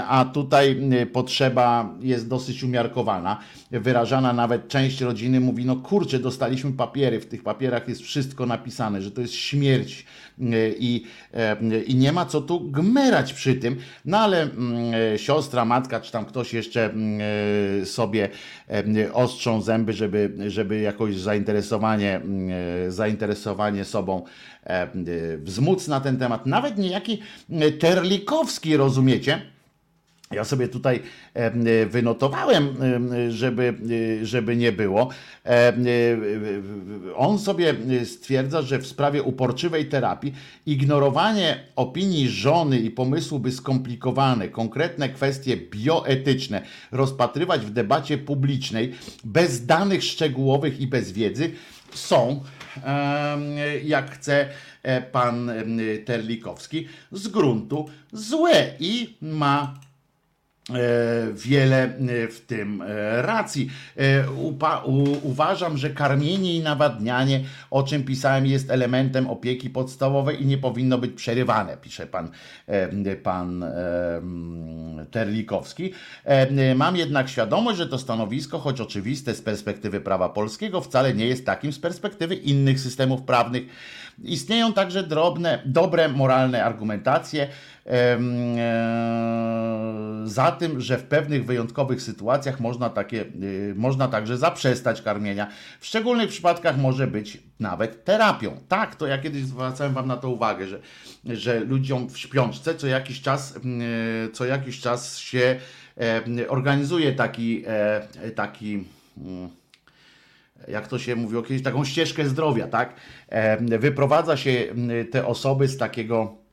[0.08, 3.40] a tutaj y, potrzeba jest dosyć umiarkowana,
[3.72, 8.63] wyrażana nawet część rodziny mówi, no kurczę, dostaliśmy papiery, w tych papierach jest wszystko napisane,
[9.02, 10.06] że to jest śmierć
[10.40, 11.04] y, i,
[11.86, 16.26] i nie ma co tu gmerać przy tym, no ale mm, siostra, matka, czy tam
[16.26, 16.94] ktoś jeszcze
[17.82, 18.30] y, sobie
[18.98, 22.22] y, ostrzą zęby, żeby, żeby jakoś zainteresowanie,
[22.88, 24.24] y, zainteresowanie sobą
[24.64, 24.88] e,
[25.38, 26.46] wzmóc na ten temat.
[26.46, 27.22] Nawet niejaki
[27.80, 29.53] Terlikowski, rozumiecie?
[30.34, 31.00] Ja sobie tutaj
[31.34, 33.74] em, wynotowałem, em, żeby,
[34.24, 35.10] żeby nie było.
[35.46, 35.50] Y,
[37.16, 40.34] On sobie stwierdza, że w sprawie uporczywej terapii
[40.66, 46.62] ignorowanie opinii żony i pomysłu, by skomplikowane, konkretne kwestie bioetyczne
[46.92, 48.94] rozpatrywać w debacie publicznej
[49.24, 51.52] bez danych szczegółowych i bez wiedzy
[51.94, 52.42] są,
[53.84, 54.50] jak chce
[54.84, 55.52] e, pan
[56.06, 59.93] Terlikowski, z gruntu złe i ma e,
[61.34, 63.70] wiele e, w tym e, racji.
[63.98, 70.42] E, Upa, u, uważam, że karmienie i nawadnianie, o czym pisałem, jest elementem opieki podstawowej
[70.42, 72.30] i nie powinno być przerywane, pisze pan,
[72.68, 74.22] e, pan e,
[75.12, 75.94] Terlikowski.
[76.24, 81.28] E, Mam jednak świadomość, że to stanowisko, choć oczywiste z perspektywy prawa polskiego, wcale nie
[81.28, 83.64] jest takim z perspektywy innych systemów prawnych.
[84.24, 87.48] Istnieją także drobne, dobre moralne argumentacje
[87.86, 88.18] e,
[90.26, 95.48] za tym, że w pewnych wyjątkowych sytuacjach można, takie, y, można także zaprzestać karmienia.
[95.80, 98.58] W szczególnych przypadkach może być nawet terapią.
[98.68, 100.80] Tak, to ja kiedyś zwracałem Wam na to uwagę, że,
[101.26, 105.60] że ludziom w śpiączce co jakiś czas, y, co jakiś czas się
[105.98, 108.84] e, organizuje taki, e, taki
[110.68, 112.96] jak to się mówiło kiedyś, taką ścieżkę zdrowia, tak?
[113.30, 114.66] E, Wyprowadza się
[115.12, 116.44] te osoby z takiego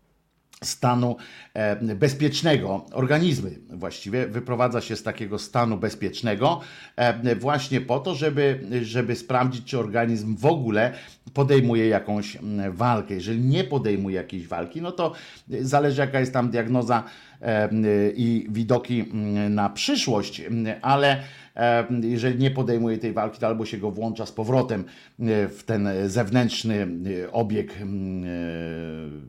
[0.64, 1.16] stanu
[1.54, 2.86] e, bezpiecznego.
[2.92, 6.60] Organizmy właściwie wyprowadza się z takiego stanu bezpiecznego
[6.96, 10.92] e, właśnie po to, żeby, żeby sprawdzić, czy organizm w ogóle
[11.34, 12.38] podejmuje jakąś
[12.70, 13.14] walkę.
[13.14, 15.12] Jeżeli nie podejmuje jakiejś walki, no to
[15.48, 17.04] zależy jaka jest tam diagnoza
[18.14, 19.04] i widoki
[19.50, 20.42] na przyszłość,
[20.82, 21.22] ale
[22.02, 24.84] jeżeli nie podejmuje tej walki, to albo się go włącza z powrotem
[25.20, 26.88] e, w ten zewnętrzny
[27.24, 28.28] e, obieg mm, e,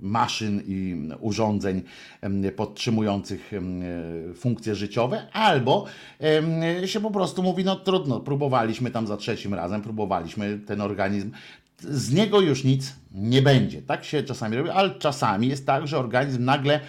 [0.02, 1.82] maszyn i urządzeń
[2.56, 3.52] podtrzymujących
[4.36, 5.86] funkcje życiowe, albo
[6.86, 11.32] się po prostu mówi, no trudno, próbowaliśmy tam za trzecim razem, próbowaliśmy ten organizm,
[11.80, 13.82] z niego już nic nie będzie.
[13.82, 16.80] Tak się czasami robi, ale czasami jest tak, że organizm nagle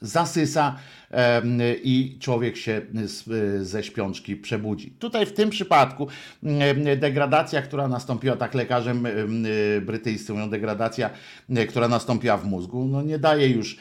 [0.00, 0.76] zasysa
[1.82, 3.24] i człowiek się z,
[3.68, 4.90] ze śpiączki przebudzi.
[4.90, 6.08] Tutaj w tym przypadku
[6.96, 9.46] degradacja, która nastąpiła, tak lekarzem em,
[9.82, 11.10] brytyjscy mówią, degradacja,
[11.68, 13.76] która nastąpiła w mózgu, no nie daje już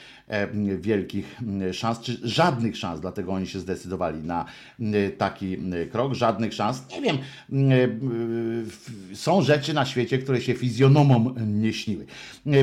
[0.80, 4.46] wielkich em, szans, czy żadnych szans, dlatego oni się zdecydowali na
[4.80, 6.84] em, taki em, krok, żadnych szans.
[6.92, 7.22] Nie wiem, em,
[8.66, 12.06] w- są rzeczy na świecie, które się fizjonomom nie śniły.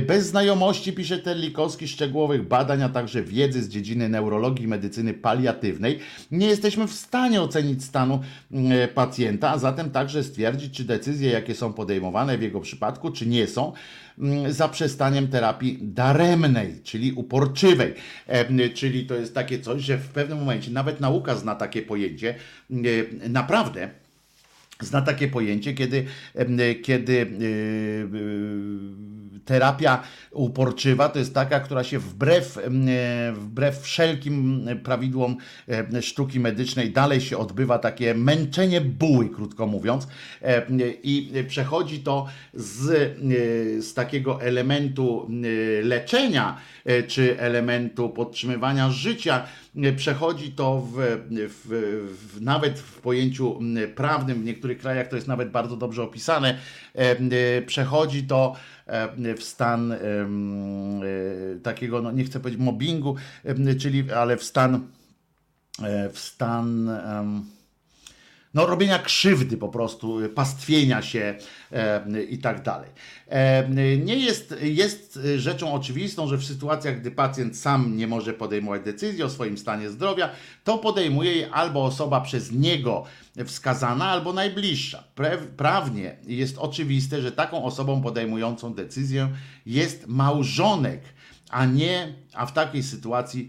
[0.07, 5.99] Bez znajomości, pisze Terlikowski, szczegółowych badań, a także wiedzy z dziedziny neurologii i medycyny paliatywnej,
[6.31, 8.21] nie jesteśmy w stanie ocenić stanu
[8.53, 13.27] mm, pacjenta, a zatem także stwierdzić, czy decyzje, jakie są podejmowane w jego przypadku, czy
[13.27, 13.75] nie są mm,
[14.49, 17.95] zaprzestaniem terapii daremnej, czyli uporczywej.
[18.27, 22.35] E, Czyli to jest takie coś, że w pewnym momencie nawet nauka zna takie pojęcie,
[22.71, 23.91] e, naprawdę
[24.81, 26.05] zna takie pojęcie, kiedy,
[26.35, 28.09] em, kiedy yy,
[29.45, 32.63] terapia uporczywa to jest taka, która się wbrew, e,
[33.33, 35.37] wbrew wszelkim prawidłom
[35.69, 40.09] e, sztuki medycznej dalej się odbywa takie męczenie buły, krótko mówiąc,
[40.43, 40.63] e,
[41.03, 49.47] i przechodzi to z, e, z takiego elementu e, leczenia e, czy elementu podtrzymywania życia,
[49.77, 50.95] e, przechodzi to w,
[51.49, 51.69] w,
[52.35, 53.61] w, nawet w pojęciu
[53.95, 56.59] prawnym, w niektórych krajach to jest nawet bardzo dobrze opisane,
[56.95, 58.74] e, e, przechodzi to e,
[59.37, 59.99] w stan e,
[61.63, 63.17] takiego, no nie chcę powiedzieć mobbingu,
[63.81, 64.87] czyli, ale w stan,
[65.83, 66.91] e, w stan
[68.55, 71.35] no, robienia krzywdy po prostu, pastwienia się
[71.73, 72.91] e, i tak dalej.
[73.29, 73.69] E,
[73.99, 79.23] nie jest, jest rzeczą oczywistą, że w sytuacjach, gdy pacjent sam nie może podejmować decyzji
[79.23, 80.31] o swoim stanie zdrowia,
[80.65, 83.05] to podejmuje jej albo osoba przez niego
[83.47, 85.05] wskazana, albo najbliższa.
[85.57, 89.29] Prawnie jest oczywiste, że taką osobą podejmującą decyzję
[89.67, 91.01] jest małżonek,
[91.51, 93.49] a nie, a w takiej sytuacji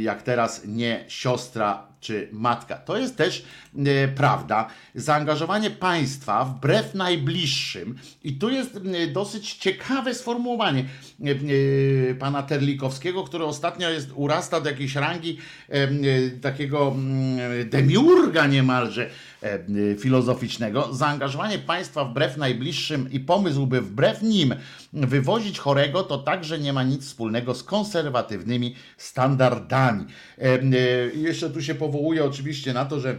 [0.00, 2.76] jak teraz nie siostra czy matka.
[2.76, 3.44] To jest też
[3.78, 4.68] e, prawda.
[4.94, 10.84] Zaangażowanie państwa wbrew najbliższym, i tu jest e, dosyć ciekawe sformułowanie
[12.18, 15.38] pana Terlikowskiego, który ostatnio jest, urasta do jakiejś rangi
[16.42, 19.10] takiego mm, demiurga niemalże
[19.98, 20.94] filozoficznego.
[20.94, 24.54] Zaangażowanie państwa wbrew najbliższym i pomysł, by wbrew nim
[24.92, 30.04] wywozić chorego, to także nie ma nic wspólnego z konserwatywnymi standardami.
[30.38, 30.60] E, e,
[31.14, 33.16] Jeszcze tu się powołuje oczywiście na to, że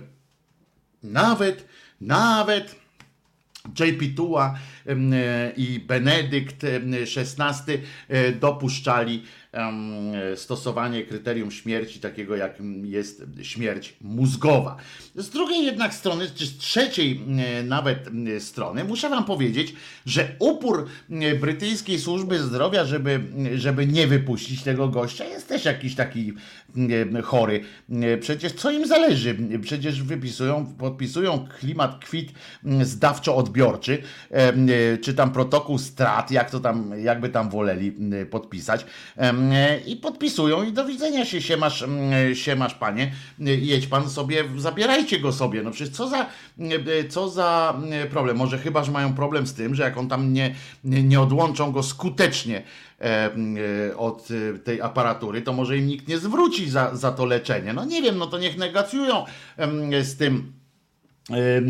[1.03, 1.67] nawet,
[2.01, 2.75] nawet
[3.79, 4.55] JP e,
[5.57, 7.73] i Benedykt XVI
[8.07, 9.23] e, dopuszczali
[10.35, 14.77] stosowanie kryterium śmierci takiego jak jest śmierć mózgowa.
[15.15, 18.09] Z drugiej jednak strony, czy z trzeciej e, nawet
[18.39, 19.73] strony, muszę wam powiedzieć,
[20.05, 23.19] że upór e, brytyjskiej służby zdrowia, żeby,
[23.55, 26.33] żeby nie wypuścić tego gościa, jest też jakiś taki
[27.15, 27.63] e, chory.
[27.91, 29.37] E, Przecież co im zależy?
[29.61, 32.31] Przecież wypisują, podpisują klimat kwit
[32.81, 33.97] zdawczo-odbiorczy,
[34.31, 34.53] e, e,
[35.01, 38.85] czy tam protokół strat, jak to tam, jakby tam woleli m, podpisać.
[39.15, 41.91] Em, e, I podpisują i do widzenia się, siemasz, m,
[42.33, 43.11] siemasz panie,
[43.45, 45.63] E, jedź pan sobie, zabierajcie go sobie.
[45.63, 46.25] No przecież co za,
[47.09, 48.37] co za problem?
[48.37, 51.83] Może chyba, że mają problem z tym, że jak on tam nie, nie, odłączą go
[51.83, 52.63] skutecznie
[53.97, 54.27] od
[54.63, 57.73] tej aparatury, to może im nikt nie zwróci za, za to leczenie.
[57.73, 59.25] No nie wiem, no to niech negocjują
[59.57, 60.56] em, z tym.
[61.29, 61.61] E,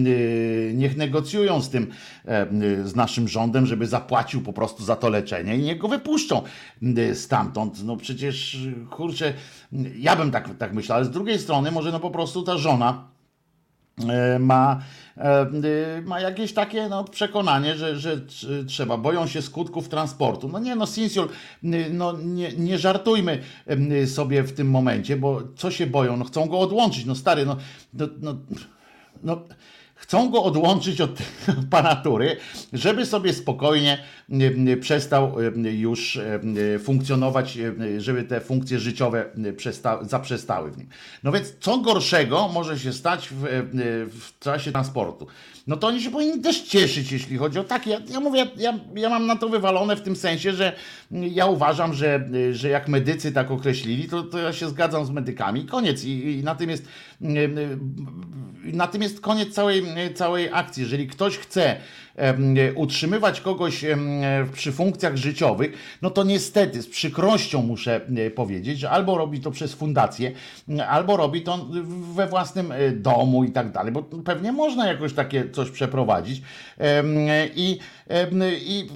[0.74, 1.88] Niech negocjują z tym,
[2.26, 2.48] e,
[2.88, 6.42] z naszym rządem, żeby zapłacił po prostu za to leczenie i niech go wypuszczą
[6.98, 7.84] e, stamtąd.
[7.84, 8.58] No przecież,
[8.90, 9.34] kurczę,
[9.98, 13.08] ja bym tak, tak myślał, ale z drugiej strony może no po prostu ta żona
[14.10, 14.82] e, ma,
[15.18, 15.46] e,
[15.98, 20.50] y, ma jakieś takie no, przekonanie, że, że tr- trzeba, boją się skutków transportu.
[20.50, 21.30] No nie, no Sinsiul,
[21.64, 23.42] y, no nie, nie żartujmy
[24.02, 26.18] y, sobie w tym momencie, bo co się boją?
[26.18, 27.58] No chcą go odłączyć, no stary, no,
[27.94, 28.36] no, no,
[29.23, 29.41] no
[29.98, 31.19] chcą go odłączyć od
[31.68, 32.38] aparatury,
[32.73, 34.03] żeby sobie spokojnie
[34.81, 39.26] przestał y, już y, funkcjonować, y, żeby te funkcje życiowe
[39.57, 40.88] przesta- zaprzestały w nim.
[41.23, 43.44] No więc co gorszego może się stać w,
[44.19, 45.27] w czasie transportu?
[45.68, 47.89] No to oni się powinni też cieszyć, jeśli chodzi o takie.
[47.89, 50.73] Ja, ja mówię, ja, ja mam na to wywalone w tym sensie, że
[51.11, 55.65] ja uważam, że, że jak medycy tak określili, to, to ja się zgadzam z medykami.
[55.65, 56.03] Koniec.
[56.03, 56.88] I, i na tym jest
[58.64, 59.84] na tym jest koniec całej,
[60.15, 60.84] całej akcji.
[60.84, 61.76] Jeżeli ktoś chce
[62.76, 63.85] utrzymywać kogoś
[64.53, 68.02] przy funkcjach życiowych, no to niestety z przykrością muszę
[68.35, 70.31] powiedzieć, że albo robi to przez fundację,
[70.88, 71.68] albo robi to
[72.15, 76.41] we własnym e, domu i tak dalej, bo pewnie można jakoś takie coś przeprowadzić.
[77.56, 78.88] I, em, i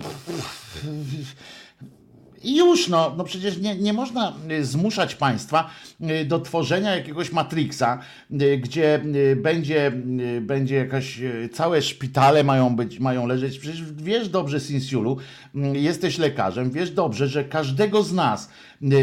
[2.43, 5.69] i już, no, no przecież nie, nie można y, zmuszać państwa
[6.01, 7.99] y, do tworzenia jakiegoś Matrixa,
[8.41, 9.01] y, gdzie
[9.35, 9.91] będzie,
[10.41, 11.19] będzie jakaś,
[11.53, 13.59] całe szpitale mają być, mają leżeć.
[13.59, 15.17] Przecież wiesz dobrze, Sinsiulu,
[15.73, 18.49] jesteś lekarzem, wiesz dobrze, że każdego z nas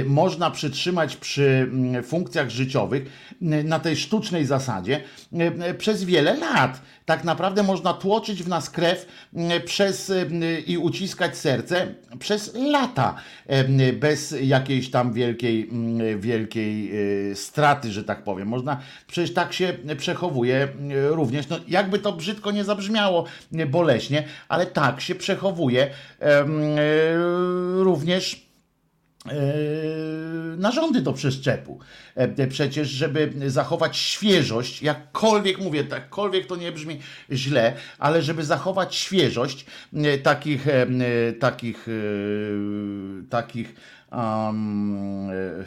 [0.07, 3.03] można przytrzymać przy y, funkcjach życiowych
[3.43, 5.01] y, na tej sztucznej zasadzie
[5.33, 6.83] y, y, przez wiele lat.
[7.05, 9.07] Tak naprawdę można tłoczyć w nas krew
[9.57, 13.15] y, przez y, i uciskać serce przez lata
[13.81, 16.91] y, bez jakiejś tam wielkiej, y, wielkiej
[17.31, 18.49] y, straty, że tak powiem.
[18.49, 23.25] Można, przecież tak się przechowuje y, również, no jakby to brzydko nie zabrzmiało
[23.55, 25.91] y, boleśnie, ale tak się przechowuje y,
[27.83, 28.48] również
[30.57, 31.81] narządy do przeszczepu.
[32.15, 37.01] E, Przecież, żeby zachować świeżość, jakkolwiek mówię, jakkolwiek to nie brzmi
[37.33, 41.93] źle, ale żeby zachować świeżość e, takich, e, e, takich, e,
[43.31, 43.75] takich,
[44.13, 45.65] um, e,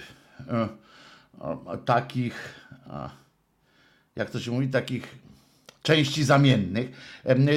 [0.51, 2.55] e, takich,
[4.15, 5.15] jak to się mówi, takich
[5.83, 6.91] części zamiennych,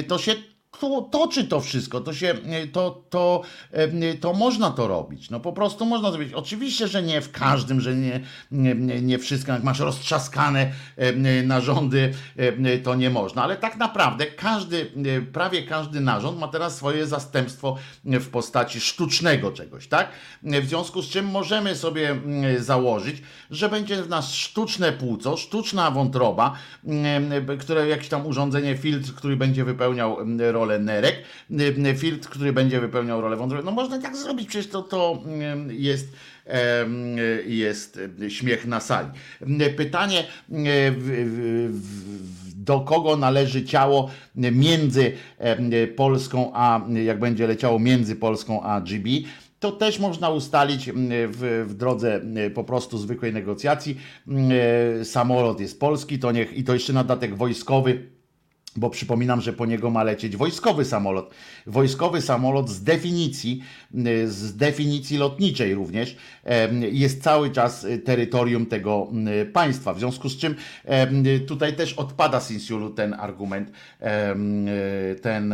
[0.07, 0.35] to się
[0.79, 2.35] to, toczy to wszystko, to się,
[2.71, 3.41] to, to,
[3.71, 3.91] em,
[4.21, 6.33] to można to robić, no po prostu można zrobić.
[6.33, 8.19] Oczywiście, że nie w każdym, że nie,
[8.51, 10.71] nie, nie- wszystko, jak masz roztrzaskane
[11.43, 12.13] narządy,
[12.83, 14.91] to nie można, ale tak naprawdę każdy,
[15.33, 20.09] prawie każdy narząd ma teraz swoje zastępstwo w postaci sztucznego czegoś, tak?
[20.43, 22.15] W związku z czym możemy sobie
[22.57, 23.21] założyć,
[23.51, 26.53] że będzie w nas sztuczne płuco, sztuczna wątroba,
[27.59, 31.15] które jakieś tam urządzenie, filtr, który będzie wypełniał mm, rolę nerek,
[31.51, 33.63] mm, filtr, który będzie wypełniał rolę wątroby.
[33.63, 36.07] No można tak zrobić, przecież to, to mm, jest
[37.45, 39.07] jest śmiech na sali.
[39.77, 40.23] Pytanie,
[42.55, 45.11] do kogo należy ciało między
[45.95, 49.09] Polską a, jak będzie leciało między Polską a GB,
[49.59, 50.91] to też można ustalić
[51.27, 52.21] w, w drodze
[52.53, 53.97] po prostu zwykłej negocjacji.
[55.03, 58.14] Samolot jest polski, to niech i to jeszcze na dodatek wojskowy.
[58.75, 61.33] Bo przypominam, że po niego ma lecieć wojskowy samolot.
[61.67, 63.63] Wojskowy samolot z definicji,
[64.07, 66.15] y, z definicji lotniczej również,
[66.91, 69.07] jest cały czas y, terytorium tego
[69.41, 69.93] y, państwa.
[69.93, 70.55] W związku z czym
[71.47, 73.71] tutaj też odpada Sinsiulu ten argument,
[75.21, 75.53] ten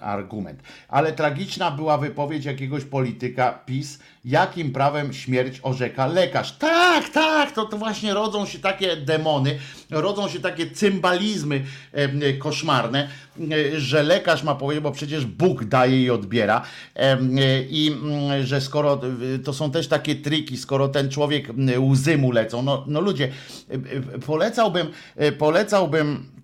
[0.00, 0.62] argument.
[0.88, 6.52] Ale tragiczna była wypowiedź jakiegoś polityka PiS, jakim prawem śmierć orzeka lekarz.
[6.52, 9.58] Tak, tak, to, to właśnie rodzą się takie demony,
[9.90, 13.08] rodzą się takie cymbalizmy em, koszmarne,
[13.40, 16.62] e, że lekarz ma powiedzieć, bo przecież Bóg daje i odbiera
[16.96, 17.18] e,
[17.62, 19.00] i mm, że skoro,
[19.34, 21.48] e, to są też takie triki, skoro ten człowiek
[21.78, 23.32] łzy mu lecą, no, no ludzie,
[23.70, 24.86] e, e, polecałbym,
[25.16, 26.35] e, polecałbym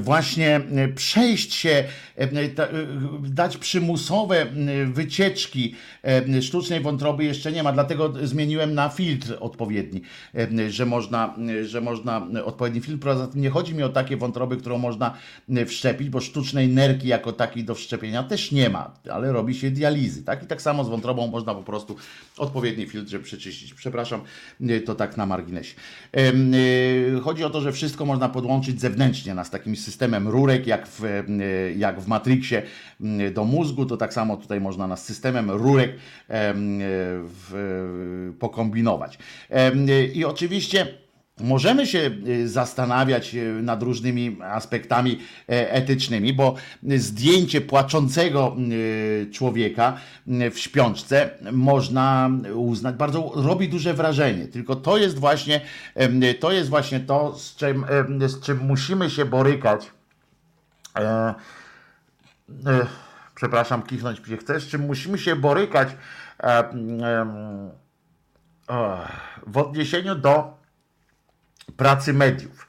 [0.00, 1.84] właśnie e, przejść się,
[2.18, 2.28] e, e,
[3.22, 4.46] dać przymusowe
[4.86, 5.74] wycieczki
[6.40, 10.02] sztucznej wątroby jeszcze nie ma, dlatego zmieniłem na filtr odpowiedni,
[10.68, 11.34] że można,
[11.64, 15.14] że można odpowiedni filtr, poza tym nie chodzi mi o takie wątroby, którą można
[15.66, 20.22] wszczepić, bo sztucznej nerki jako takiej do wszczepienia też nie ma, ale robi się dializy,
[20.22, 20.42] tak?
[20.42, 21.96] I tak samo z wątrobą można po prostu
[22.38, 23.74] odpowiedni filtr przeczyścić.
[23.74, 24.20] Przepraszam,
[24.86, 25.74] to tak na marginesie.
[27.22, 31.22] Chodzi o to, że wszystko można podłączyć zewnętrznie nas takim systemem rurek, jak w, e,
[31.76, 32.62] jak w Matrixie
[33.00, 35.96] m, do mózgu, to tak samo tutaj można nas systemem rurek e,
[37.24, 39.18] w, pokombinować.
[39.50, 39.72] E,
[40.14, 40.86] I oczywiście
[41.40, 49.96] Możemy się y, zastanawiać y, nad różnymi aspektami e, etycznymi, bo zdjęcie płaczącego y, człowieka
[50.26, 54.46] w śpiączce można uznać, bardzo robi duże wrażenie.
[54.46, 55.60] Tylko to jest właśnie
[56.40, 57.84] to, jest właśnie to z, czym,
[58.20, 59.90] z czym musimy się borykać.
[60.96, 61.34] E,
[62.66, 62.86] e,
[63.34, 65.88] przepraszam, kichnąć mnie chcę, z czym musimy się borykać
[69.46, 70.57] w odniesieniu do
[71.76, 72.68] pracy mediów.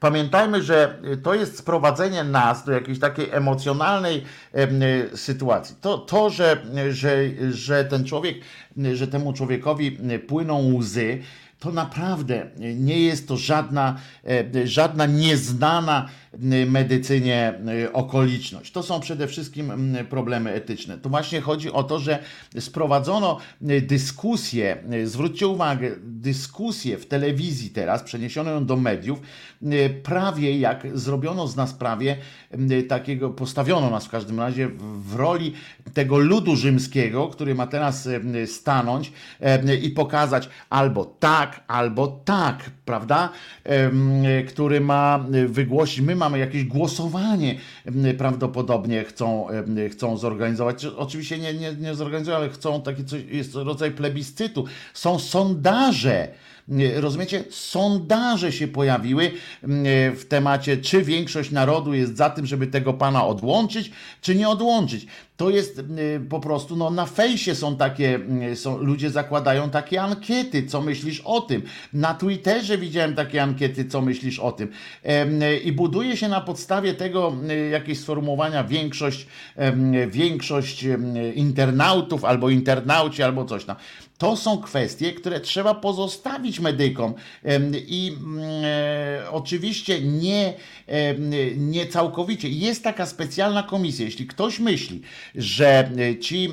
[0.00, 5.76] Pamiętajmy, że to jest sprowadzenie nas do jakiejś takiej emocjonalnej em, e, sytuacji.
[5.80, 7.16] To, to że, że,
[7.50, 8.36] że ten człowiek,
[8.92, 9.98] że temu człowiekowi
[10.28, 11.22] płyną łzy,
[11.60, 16.08] to naprawdę nie jest to żadna, e, żadna nieznana
[16.66, 17.54] medycynie
[17.84, 18.72] e, okoliczność.
[18.72, 20.98] To są przede wszystkim mm, problemy etyczne.
[20.98, 22.18] Tu właśnie chodzi o to, że
[22.60, 23.38] sprowadzono
[23.82, 29.20] dyskusję, zwróćcie uwagę, dyskusję w telewizji teraz, przeniesiono ją do mediów,
[30.02, 32.16] prawie jak zrobiono z nas prawie
[32.88, 35.52] takiego, postawiono nas w każdym razie w, roli
[35.94, 38.08] tego ludu rzymskiego, który ma teraz
[38.46, 39.12] stanąć
[39.82, 43.28] i pokazać albo tak, albo tak, prawda?
[44.48, 47.58] Który ma wygłosić, my mamy jakieś głosowanie
[48.18, 49.46] prawdopodobnie chcą,
[49.92, 50.84] chcą zorganizować.
[50.84, 54.64] Oczywiście nie, nie, nie zorganizują, ale chcą taki coś, jest rodzaj plebiscytu.
[54.94, 56.28] Są sondaże.
[56.96, 57.44] Rozumiecie?
[57.50, 59.30] Sondaże się pojawiły
[60.16, 63.90] w temacie, czy większość narodu jest za tym, żeby tego pana odłączyć,
[64.20, 65.06] czy nie odłączyć.
[65.36, 70.02] To jest mm, po prostu, no na fejsie są takie, mm, są, ludzie zakładają takie
[70.02, 71.62] ankiety, co myślisz o tym.
[71.92, 74.68] Na Twitterze widziałem takie ankiety, co myślisz o tym.
[75.64, 79.26] I buduje się na podstawie tego mm, jakieś sformułowania większość,
[80.08, 80.84] większość
[81.34, 83.76] internautów, albo internauci, albo coś tam.
[84.18, 87.14] To są kwestie, które trzeba pozostawić medykom
[87.86, 90.54] i mm, e, oczywiście nie,
[90.86, 92.48] em, nie całkowicie.
[92.48, 94.04] Jest taka specjalna komisja.
[94.04, 95.02] Jeśli ktoś myśli,
[95.34, 96.50] że e, ci,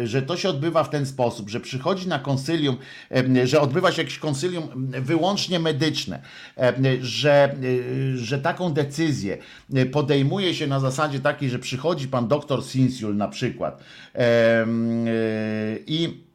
[0.00, 2.76] e, że to się odbywa w ten sposób, że przychodzi na konsylium,
[3.10, 6.22] em, że odbywa się jakieś konsylium wyłącznie medyczne,
[7.00, 7.56] że,
[8.14, 9.38] e, że taką decyzję
[9.74, 13.82] e, podejmuje się na zasadzie takiej, że przychodzi pan doktor Sinsiul na przykład
[14.14, 14.66] e,
[15.86, 16.28] i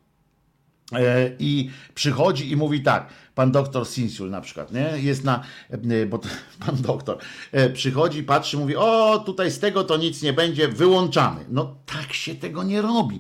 [0.96, 4.92] E, i przychodzi i mówi tak, pan doktor Sinsul na przykład, nie?
[5.02, 6.20] Jest na, e, bo
[6.66, 7.18] pan doktor
[7.52, 11.46] e, przychodzi, patrzy, mówi, o tutaj z tego to nic nie będzie, wyłączamy.
[11.50, 13.20] No tak się tego nie robi.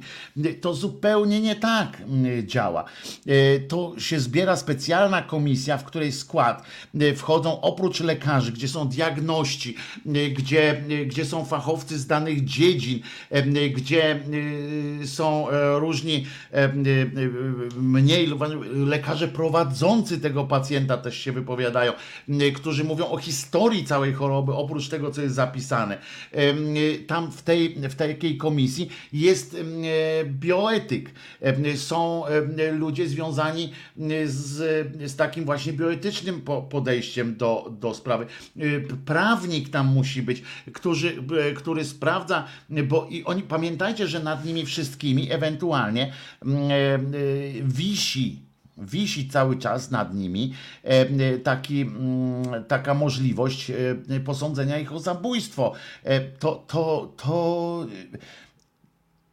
[0.61, 2.84] To zupełnie nie tak mm, działa.
[3.27, 6.64] E, To się zbiera specjalna komisja, w której skład
[6.99, 9.76] e, wchodzą oprócz lekarzy, gdzie są diagności,
[10.06, 12.99] e, gdzie, e, gdzie są fachowcy z danych dziedzin,
[13.30, 14.11] e, gdzie
[15.02, 16.72] e, są e, różni e, e,
[17.77, 18.31] mniej
[18.73, 21.93] lekarze prowadzący tego pacjenta też się wypowiadają,
[22.55, 25.97] którzy mówią o historii całej choroby, oprócz tego, co jest zapisane.
[27.07, 29.57] Tam w tej, w takiej komisji jest
[30.25, 31.11] bioetyk,
[31.75, 32.23] są
[32.71, 33.71] ludzie związani
[34.25, 34.57] z,
[35.11, 38.25] z takim właśnie bioetycznym po- podejściem do, do sprawy.
[38.59, 38.63] E,
[39.05, 40.43] Prawnik tam musi być,
[40.73, 41.23] który,
[41.55, 46.99] który sprawdza, bo i oni pamiętajcie, że nad nimi wszystkimi ewentualnie e, e,
[47.63, 48.39] wisi
[48.77, 55.73] wisi cały czas nad nimi e, taki, mm, taka możliwość e, posądzenia ich o zabójstwo.
[56.03, 57.87] E, To, to, to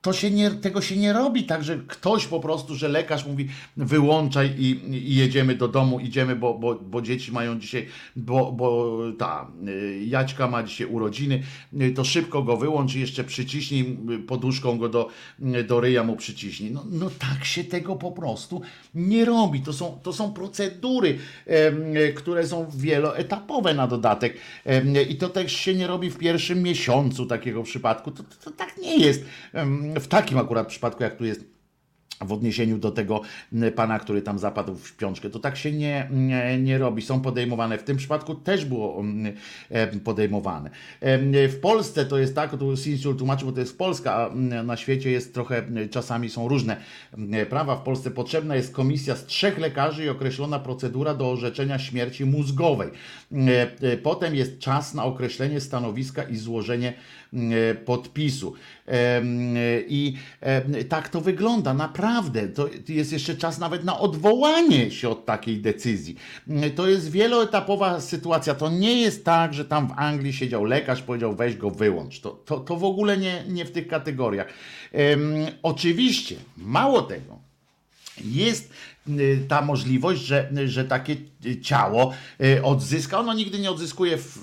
[0.03, 3.49] to się nie, tego się nie robi tak, że ktoś po prostu, że lekarz mówi
[3.77, 7.87] wyłączaj i, i jedziemy do domu, idziemy, bo, bo, bo dzieci mają dzisiaj,
[8.17, 11.43] bo, bo ta y, Jaćka ma dzisiaj urodziny,
[11.83, 15.09] y, to szybko go wyłącz i jeszcze przyciśnij y, poduszką go do,
[15.69, 16.71] do ryja mu przyciśnij.
[16.71, 18.63] No, no tak się tego po prostu
[18.95, 19.61] nie robi.
[19.61, 21.19] To są, to są procedury,
[22.15, 24.37] które są wieloetapowe na dodatek
[25.09, 28.11] i to też się nie robi w pierwszym miesiącu takiego przypadku.
[28.11, 29.25] To, to, to tak nie jest.
[30.01, 31.61] W takim akurat przypadku, jak tu jest
[32.21, 33.21] w odniesieniu do tego
[33.75, 35.31] pana, który tam zapadł w śpiączkę.
[35.31, 37.03] To tak się nie, nie, nie robi.
[37.03, 37.79] Są podejmowane.
[37.79, 39.03] W tym przypadku też było
[39.71, 40.71] em, podejmowane.
[41.33, 44.35] W Polsce to jest tak, tu Sinsul tłumaczy, bo to jest Polska, a
[44.65, 46.77] na świecie jest trochę, czasami są różne
[47.19, 47.77] mm, prawa.
[47.77, 52.91] W Polsce potrzebna jest komisja z trzech lekarzy i określona procedura do orzeczenia śmierci mózgowej.
[53.83, 56.95] E, Potem jest czas na określenie stanowiska i złożenie
[57.85, 58.55] podpisu.
[58.87, 59.55] Em,
[59.89, 62.49] I em, tak to wygląda, naprawdę.
[62.49, 66.17] To jest jeszcze czas nawet na odwołanie się od takiej decyzji.
[66.75, 68.55] To jest wieloetapowa sytuacja.
[68.55, 72.21] To nie jest tak, że tam w Anglii siedział lekarz, powiedział weź go wyłącz.
[72.21, 74.47] To, to, to w ogóle nie, nie w tych kategoriach.
[75.63, 77.39] Oczywiście, mało tego,
[78.25, 78.73] jest
[79.49, 81.17] ta możliwość, że, że takie
[81.63, 82.13] ciało
[82.45, 83.19] y, odzyska.
[83.19, 84.41] Ono nigdy nie odzyskuje w, y,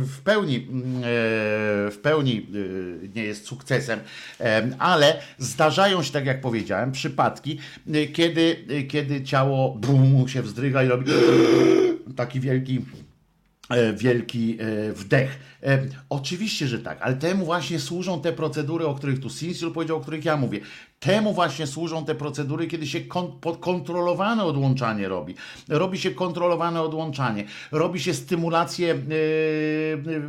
[0.00, 0.60] w pełni, e,
[1.90, 4.00] w pełni y, nie jest sukcesem,
[4.38, 7.58] em, ale zdarzają się, tak jak powiedziałem, przypadki,
[7.94, 11.10] y, kiedy, y, kiedy ciało bum, się wzdryga i robi
[12.16, 12.80] taki wielki
[13.70, 15.38] e, wielki e, wdech.
[16.08, 20.00] Oczywiście, że tak, ale temu właśnie służą te procedury, o których tu Sinsul powiedział, o
[20.00, 20.60] których ja mówię.
[21.00, 25.34] Temu właśnie służą te procedury, kiedy się kon, kontrolowane odłączanie robi.
[25.68, 28.96] Robi się kontrolowane odłączanie, robi się stymulację yy,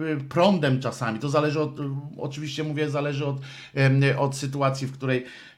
[0.07, 1.19] yy, prądem czasami.
[1.19, 1.71] To zależy od,
[2.17, 3.37] oczywiście mówię, zależy od,
[3.73, 5.48] yy, od sytuacji, w której, yy,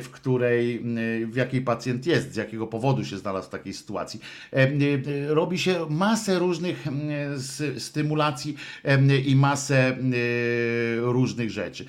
[0.00, 4.20] w której, yy, w jakiej pacjent jest, z jakiego powodu się znalazł w takiej sytuacji.
[4.52, 6.86] Yy, Robi się masę różnych
[7.78, 8.56] stymulacji
[9.26, 9.96] i masę
[10.98, 11.84] różnych rzeczy.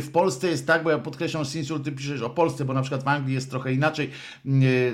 [0.00, 3.04] W Polsce jest tak, bo ja podkreślam, Sinsul, ty piszesz o Polsce, bo na przykład
[3.04, 4.10] w Anglii jest trochę inaczej,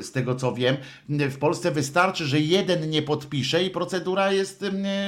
[0.01, 0.77] z tego co wiem.
[1.09, 4.65] W Polsce wystarczy, że jeden nie podpisze i procedura jest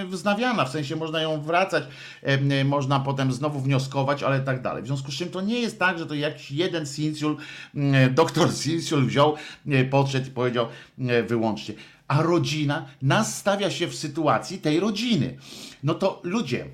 [0.09, 1.85] wznawiana, w sensie można ją wracać,
[2.65, 4.83] można potem znowu wnioskować, ale tak dalej.
[4.83, 7.37] W związku z czym to nie jest tak, że to jakiś jeden Sinsul,
[7.75, 9.37] yy, doktor Sinsul wziął,
[9.67, 10.67] yy, podszedł i powiedział
[10.99, 11.75] yy, wyłącznie.
[12.09, 15.37] A rodzina nas stawia się w sytuacji tej rodziny.
[15.83, 16.67] No to ludzie,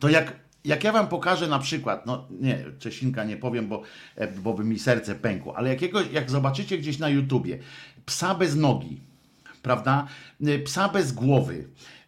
[0.00, 3.82] to jak, jak ja wam pokażę na przykład, no nie, Czesinka nie powiem, bo,
[4.16, 7.58] e, bo by mi serce pękło, ale jakiego, jak zobaczycie gdzieś na YouTubie
[8.06, 9.00] psa bez nogi,
[9.62, 10.06] prawda,
[10.46, 11.99] E, psa bez głowy, e, e,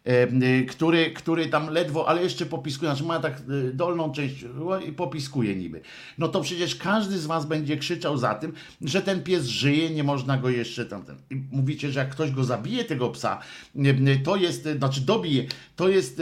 [0.69, 4.91] który, który tam ledwo, ale jeszcze popiskuje, znaczy ma tak e, dolną część o, i
[4.91, 5.81] popiskuje niby.
[6.17, 10.03] No to przecież każdy z was będzie krzyczał za tym, że ten pies żyje, nie
[10.03, 11.15] można go jeszcze tamten.
[11.29, 13.39] I mówicie, że jak ktoś go zabije, tego psa,
[13.75, 16.21] e, to jest, znaczy dobije, to jest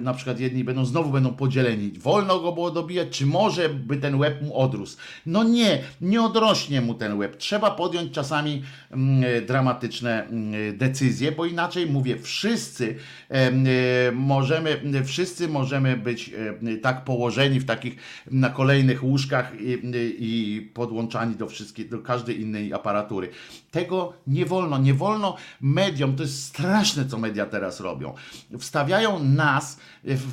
[0.00, 1.92] na przykład jedni będą, znowu będą podzieleni.
[1.98, 4.96] Wolno go było dobijać, czy może by ten łeb mu odrósł?
[5.26, 7.36] No nie, nie odrośnie mu ten łeb.
[7.36, 12.87] Trzeba podjąć czasami mm, dramatyczne mm, decyzje, bo inaczej mówię, wszyscy
[13.28, 13.70] em, e,
[14.12, 16.30] możemy, wszyscy możemy być
[16.68, 17.96] e, tak położeni w takich
[18.30, 19.78] na kolejnych łóżkach i,
[20.18, 23.28] i podłączani do wszystkich, do każdej innej aparatury.
[23.70, 28.14] Tego nie wolno, nie wolno mediom, to jest straszne, co media teraz robią.
[28.58, 30.32] Wstawiają nas w,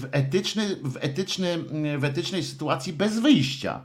[0.00, 1.58] w, etyczny, w, etyczny,
[1.98, 3.82] w etycznej sytuacji bez wyjścia.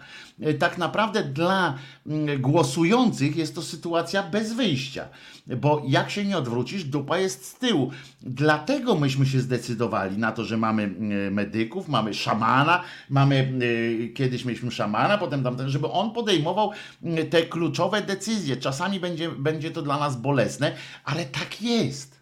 [0.59, 1.77] Tak naprawdę dla
[2.07, 5.07] mm, głosujących jest to sytuacja bez wyjścia,
[5.47, 7.91] bo jak się nie odwrócisz, dupa jest z tyłu.
[8.21, 14.45] Dlatego myśmy się zdecydowali na to, że mamy mm, medyków, mamy szamana, mamy y, kiedyś
[14.45, 16.71] mieliśmy szamana, potem tamten, żeby on podejmował
[17.03, 18.57] mm, te kluczowe decyzje.
[18.67, 22.16] Czasami będzie, będzie to dla nas bolesne, ale tak jest.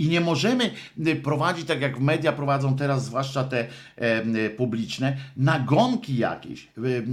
[0.00, 0.70] I nie możemy
[1.06, 3.66] y, prowadzić, tak jak media prowadzą teraz, zwłaszcza te
[3.96, 6.68] e, publiczne, nagonki jakieś,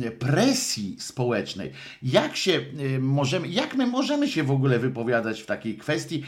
[0.05, 1.71] y, presji społecznej.
[2.03, 6.23] Jak się y, możemy, jak my możemy się w ogóle wypowiadać w takiej kwestii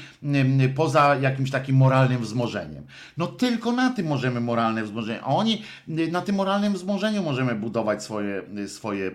[0.76, 2.84] poza jakimś takim moralnym wzmożeniem?
[3.18, 5.22] No tylko na tym możemy moralne wzmożenie.
[5.22, 9.12] A oni y, na tym moralnym wzmożeniu możemy budować swoje, swoje,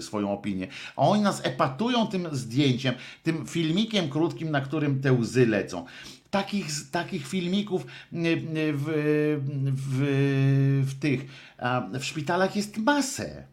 [0.00, 0.68] swoją opinię.
[0.96, 5.84] A oni nas epatują tym zdjęciem, tym filmikiem krótkim, na którym te łzy lecą.
[6.30, 8.84] Takich, takich filmików y, y, w,
[9.76, 9.98] w,
[10.86, 11.26] w tych
[12.00, 13.44] w szpitalach jest masę.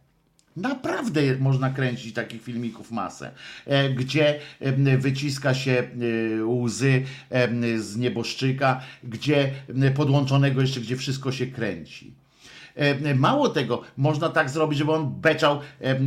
[0.57, 3.31] Naprawdę można kręcić takich filmików masę,
[3.65, 9.51] e, gdzie e, wyciska się e, łzy e, z nieboszczyka, gdzie
[9.81, 12.13] e, podłączonego jeszcze, gdzie wszystko się kręci.
[12.75, 15.99] E, Mało tego, można tak zrobić, żeby on beczał e, e,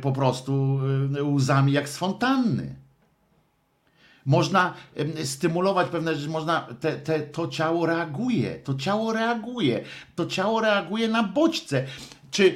[0.00, 0.80] po prostu
[1.18, 2.83] e, łzami jak z fontanny.
[4.26, 4.74] Można
[5.24, 9.84] stymulować pewne rzeczy, można, te, te, to ciało reaguje, to ciało reaguje,
[10.14, 11.84] to ciało reaguje na bodźce.
[12.30, 12.54] Czy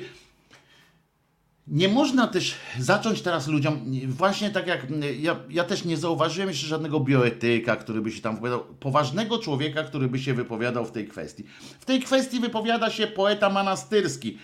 [1.71, 4.87] nie można też zacząć teraz ludziom, właśnie tak jak
[5.19, 9.83] ja, ja też nie zauważyłem jeszcze żadnego bioetyka, który by się tam wypowiadał, poważnego człowieka,
[9.83, 11.45] który by się wypowiadał w tej kwestii.
[11.81, 14.39] W tej kwestii wypowiada się poeta manastyrski,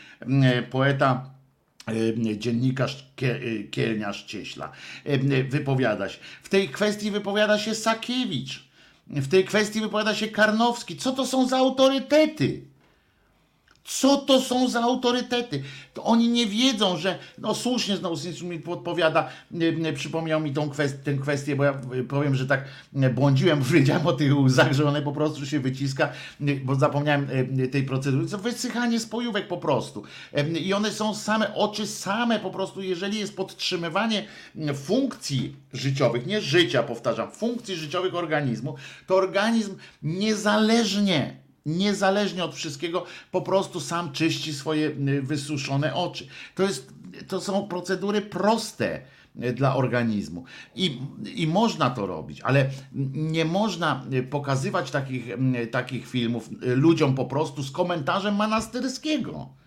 [0.71, 1.34] poeta e,
[2.37, 4.73] dziennikarz e, Kielniarz Cieśla
[5.05, 6.19] e, wypowiada się.
[6.43, 8.65] W tej kwestii wypowiada się Sakiewicz.
[9.07, 10.97] W tej kwestii wypowiada się Karnowski.
[10.97, 12.74] Co to są za autorytety?
[13.85, 15.63] Co to są za autorytety?
[15.95, 17.19] To oni nie wiedzą, że.
[17.39, 19.29] No słusznie znowu mi podpowiada,
[19.95, 20.71] przypomniał mi tą
[21.05, 22.65] tę kwestię, bo ja y, powiem, że tak
[23.15, 26.13] błądziłem, bo wiedziałem o tych łzach, że one po prostu się wyciska,
[26.65, 27.29] bo zapomniałem
[27.61, 28.29] y, tej procedury.
[28.29, 30.03] To wysychanie spojówek po prostu.
[30.39, 34.25] Y, I one są same, oczy same po prostu, jeżeli jest podtrzymywanie
[34.75, 43.43] funkcji życiowych, nie życia, powtarzam, funkcji życiowych organizmu, to organizm niezależnie niezależnie od wszystkiego, po
[43.43, 46.27] prostu sam czyści swoje y, wysuszone oczy.
[46.55, 46.95] To, jest,
[47.29, 49.01] to są procedury proste
[49.43, 50.99] y, dla organizmu I,
[51.35, 52.71] i można to robić, ale
[53.13, 55.27] nie można y, pokazywać takich,
[55.71, 59.64] takich filmów ludziom po prostu z komentarzem manastyrskiego.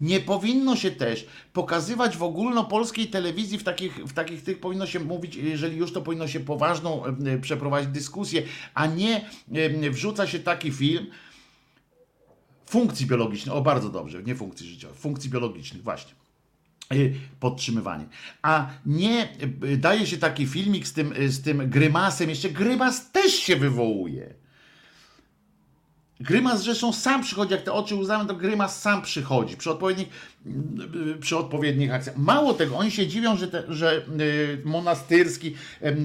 [0.00, 5.00] Nie powinno się też pokazywać w ogólnopolskiej telewizji, w takich, w takich tych powinno się
[5.00, 8.42] mówić, jeżeli już to powinno się poważną e, przeprowadzić dyskusję,
[8.74, 11.06] a nie e, wrzuca się taki film,
[12.66, 16.12] funkcji biologicznych, o bardzo dobrze, nie funkcji życiowych, funkcji biologicznych, właśnie
[17.40, 18.06] podtrzymywanie.
[18.42, 19.28] A nie
[19.78, 24.34] daje się taki filmik z tym, z tym grymasem, jeszcze grymas też się wywołuje.
[26.20, 30.08] Grymas zresztą sam przychodzi, jak te oczy łzami, to Grymas sam przychodzi przy odpowiednich,
[31.20, 32.16] przy odpowiednich akcjach.
[32.16, 35.54] Mało tego, oni się dziwią, że, te, że y, monastyrski,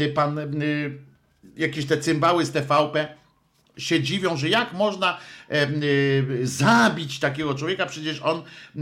[0.01, 0.97] y, pan, y,
[1.57, 3.21] jakieś te cymbały z TVP
[3.77, 5.17] się dziwią, że jak można
[5.51, 8.37] y, zabić takiego człowieka, przecież on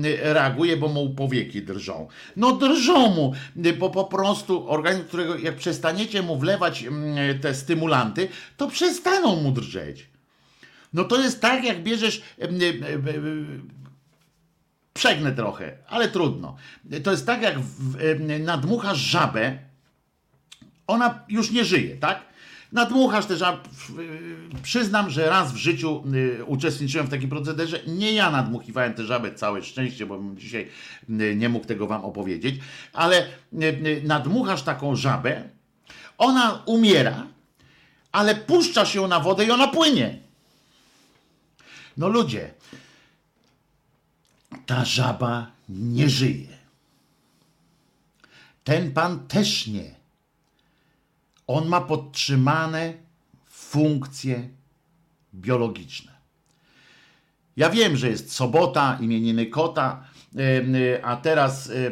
[0.05, 2.07] y, reaguje, bo mu powieki drżą.
[2.35, 3.33] No drżą mu,
[3.65, 8.27] y, bo po prostu organizm, którego jak przestaniecie mu wlewać mm, te stymulanty,
[8.57, 10.08] to przestaną mu drżeć.
[10.93, 12.21] No to jest tak, jak bierzesz.
[14.93, 16.55] Przegnę trochę, ale trudno.
[17.03, 17.55] To jest tak, jak
[18.39, 19.57] nadmuchasz żabę,
[20.87, 22.21] ona już nie żyje, tak?
[22.71, 26.03] Nadmuchasz w- y, Przyznam, że raz w życiu
[26.39, 27.79] y, uczestniczyłem w takim procederze.
[27.87, 30.67] Nie ja nadmuchiwałem tę żabę, całe szczęście, bo dzisiaj
[31.09, 32.55] y, nie mógł tego wam opowiedzieć,
[32.93, 35.49] ale y, nadmuchasz taką żabę,
[36.17, 37.27] ona umiera,
[38.11, 40.28] ale puszczasz ją na wodę i ona płynie.
[41.99, 42.53] No ludzie,
[44.65, 46.57] ta żaba nie żyje.
[48.63, 49.95] Ten pan też nie.
[51.47, 52.93] On ma podtrzymane
[53.45, 54.49] funkcje
[55.33, 56.11] biologiczne.
[57.57, 60.03] Ja wiem, że jest sobota, imieniny kota,
[60.35, 61.91] y, a teraz y,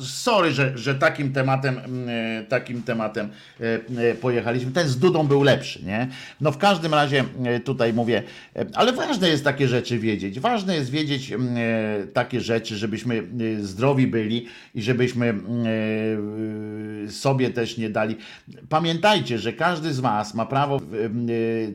[0.00, 3.28] sorry, że, że takim tematem mm, e, takim tematem
[3.60, 3.64] e,
[4.10, 4.72] e, pojechaliśmy.
[4.72, 6.08] Ten z Dudą był lepszy, nie?
[6.40, 7.24] No w każdym razie
[7.64, 8.22] tutaj mówię,
[8.74, 10.40] ale ważne jest takie rzeczy wiedzieć.
[10.40, 11.56] Ważne jest wiedzieć mm,
[12.12, 13.22] takie rzeczy, żebyśmy
[13.60, 18.16] zdrowi byli i żebyśmy mm, sobie też nie dali.
[18.68, 20.80] Pamiętajcie, że każdy z was ma prawo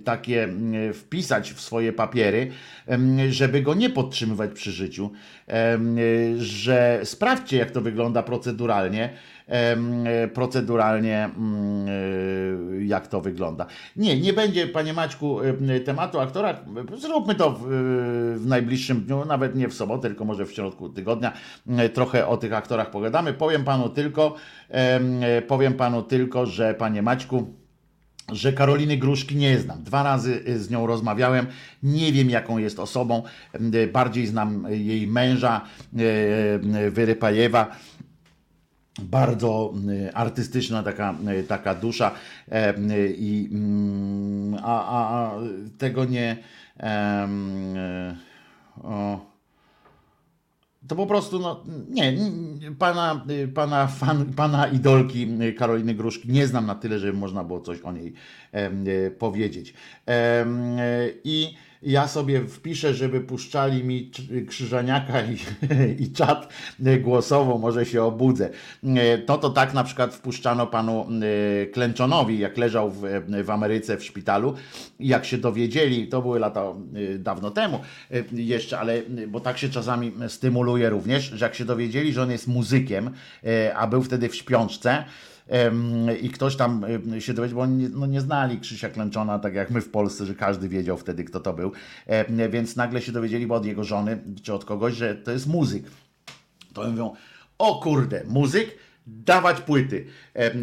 [0.03, 0.47] takie
[0.93, 2.51] wpisać w swoje papiery,
[3.29, 5.11] żeby go nie podtrzymywać przy życiu,
[6.37, 9.09] że sprawdźcie, jak to wygląda proceduralnie,
[9.47, 13.65] em, proceduralnie, mm, e, jak to wygląda.
[13.95, 16.59] Nie, nie będzie, panie Maćku, em, tematu aktora.
[16.97, 17.61] Zróbmy to w,
[18.37, 21.33] w najbliższym dniu, nawet nie w sobotę, tylko może w środku tygodnia.
[21.69, 23.33] E, Trochę o tych aktorach pogadamy.
[23.33, 24.35] Powiem panu tylko,
[24.69, 27.64] em, powiem panu tylko, że panie Maćku,
[28.31, 29.83] że Karoliny Gruszki nie znam.
[29.83, 31.47] Dwa razy y, z nią rozmawiałem.
[31.83, 33.23] Nie wiem, jaką jest osobą.
[33.75, 35.61] Y, Bardziej znam jej męża,
[35.99, 36.01] y,
[36.77, 37.75] y, Wyrypajewa.
[39.01, 42.11] Bardzo y, artystyczna taka, y, taka dusza.
[42.51, 45.31] E, y, I, mm, a, a, a
[45.77, 46.37] tego nie.
[46.79, 46.85] y,
[48.83, 49.34] o,
[50.87, 52.17] to po prostu, no nie,
[52.79, 57.81] pana, pana, fan, pana idolki Karoliny Gruszki nie znam na tyle, żeby można było coś
[57.81, 58.13] o niej
[59.07, 59.69] y, powiedzieć.
[59.69, 59.73] Y,
[61.23, 61.53] I
[61.85, 64.11] ja sobie wpiszę, żeby puszczali mi
[64.47, 65.37] Krzyżaniaka i,
[66.03, 66.53] i czat
[67.01, 68.49] głosową, może się obudzę.
[68.83, 71.07] Y, To to tak na przykład wpuszczano panu
[71.63, 73.01] y, Klęczonowi, jak leżał w,
[73.43, 74.53] w Ameryce w szpitalu.
[74.99, 76.63] Jak się dowiedzieli, to były lata
[77.19, 77.79] dawno temu
[78.31, 82.47] jeszcze, ale bo tak się czasami stymuluje również, że jak się dowiedzieli, że on jest
[82.47, 83.09] muzykiem,
[83.75, 85.05] a był wtedy w śpiączce,
[86.21, 86.85] i ktoś tam
[87.19, 90.35] się dowiedział, bo oni no nie znali Krzysia Klęczona, tak jak my w Polsce, że
[90.35, 91.71] każdy wiedział wtedy, kto to był.
[92.49, 95.85] Więc nagle się dowiedzieli, bo od jego żony, czy od kogoś, że to jest muzyk.
[96.73, 97.15] To mówią,
[97.57, 98.77] o kurde, muzyk,
[99.07, 100.05] dawać płyty.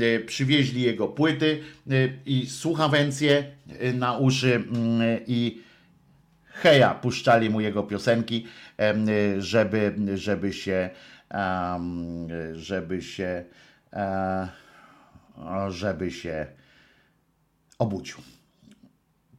[0.03, 1.61] Y, Przywieźli jego płyty
[1.91, 3.45] y, i słuchawencje
[3.83, 5.63] y, na uszy mm, i
[6.47, 8.47] heja, puszczali mu jego piosenki,
[8.81, 10.91] y, żeby, żeby się,
[12.53, 13.45] żeby się,
[13.93, 14.49] e,
[15.69, 16.47] żeby się
[17.79, 18.17] obudził.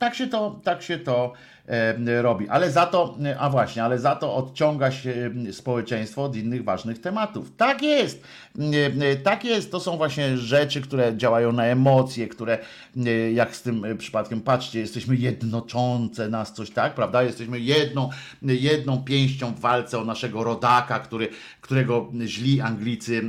[0.03, 1.33] Tak się to, tak się to
[1.67, 2.49] e, robi.
[2.49, 7.01] Ale za to, e, a właśnie, ale za to odciąga się społeczeństwo od innych ważnych
[7.01, 7.55] tematów.
[7.57, 8.23] Tak jest.
[8.59, 9.71] E, e, Tak jest.
[9.71, 12.57] To są właśnie rzeczy, które działają na emocje, które
[13.05, 17.23] e, jak z tym e, przypadkiem, patrzcie, jesteśmy jednoczące nas coś, tak, prawda?
[17.23, 18.09] Jesteśmy jedną,
[18.41, 21.29] jedną pięścią w walce o naszego rodaka, który,
[21.61, 23.21] którego źli Anglicy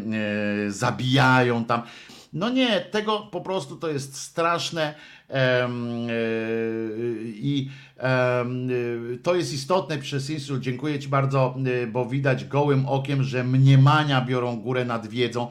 [0.69, 1.83] zabijają tam.
[2.35, 4.95] No nie, tego po prostu to jest straszne
[5.31, 5.69] e,
[7.25, 8.45] i e,
[9.23, 10.61] to jest istotne przez Insul.
[10.61, 15.49] Dziękuję Ci bardzo, e, bo widać gołym okiem, że mniemania biorą górę nad wiedzą.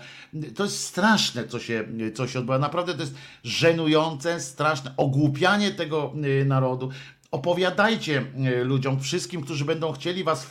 [0.55, 1.84] To jest straszne, co się,
[2.14, 2.60] co się odbywa.
[2.60, 6.14] Naprawdę to jest żenujące, straszne ogłupianie tego
[6.45, 6.89] narodu.
[7.34, 10.47] Opowiadajcie e, ludziom, wszystkim, którzy będą chcieli was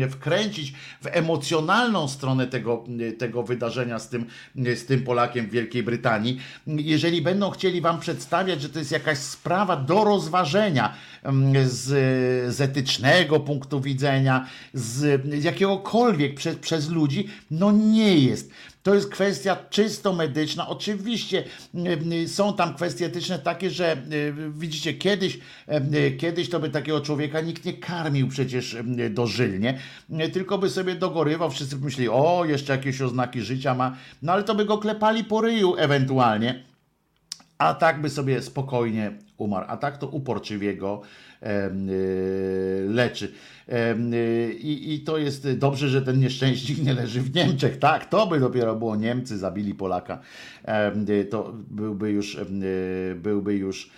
[0.00, 4.26] e, wkręcić w emocjonalną stronę tego, e, tego wydarzenia z tym,
[4.56, 9.18] z tym Polakiem w Wielkiej Brytanii, jeżeli będą chcieli wam przedstawiać, że to jest jakaś
[9.18, 11.84] sprawa do rozważenia mm, z,
[12.54, 18.50] z etycznego punktu widzenia, z jakiegokolwiek przez ludzi, no nie jest.
[18.82, 20.68] To jest kwestia czysto medyczna.
[20.68, 21.44] Oczywiście
[22.24, 25.38] y, są tam kwestie etyczne takie, że y, widzicie, kiedyś,
[25.94, 28.76] y, kiedyś to by takiego człowieka nikt nie karmił przecież
[29.10, 29.78] dożylnie,
[30.10, 34.32] y, tylko by sobie dogorywał, wszyscy by myśleli, o, jeszcze jakieś oznaki życia ma, no
[34.32, 36.64] ale to by go klepali po ryju ewentualnie.
[37.58, 39.66] A tak by sobie spokojnie umarł.
[39.68, 41.02] A tak to uporczywie go
[42.88, 43.32] leczy.
[43.68, 47.78] Em, y, I, I to jest dobrze, że ten nieszczęśnik nie leży w Niemczech.
[47.78, 50.20] Tak, to by dopiero było Niemcy zabili Polaka.
[51.08, 53.88] Y, to byłby już, y, byłby już y,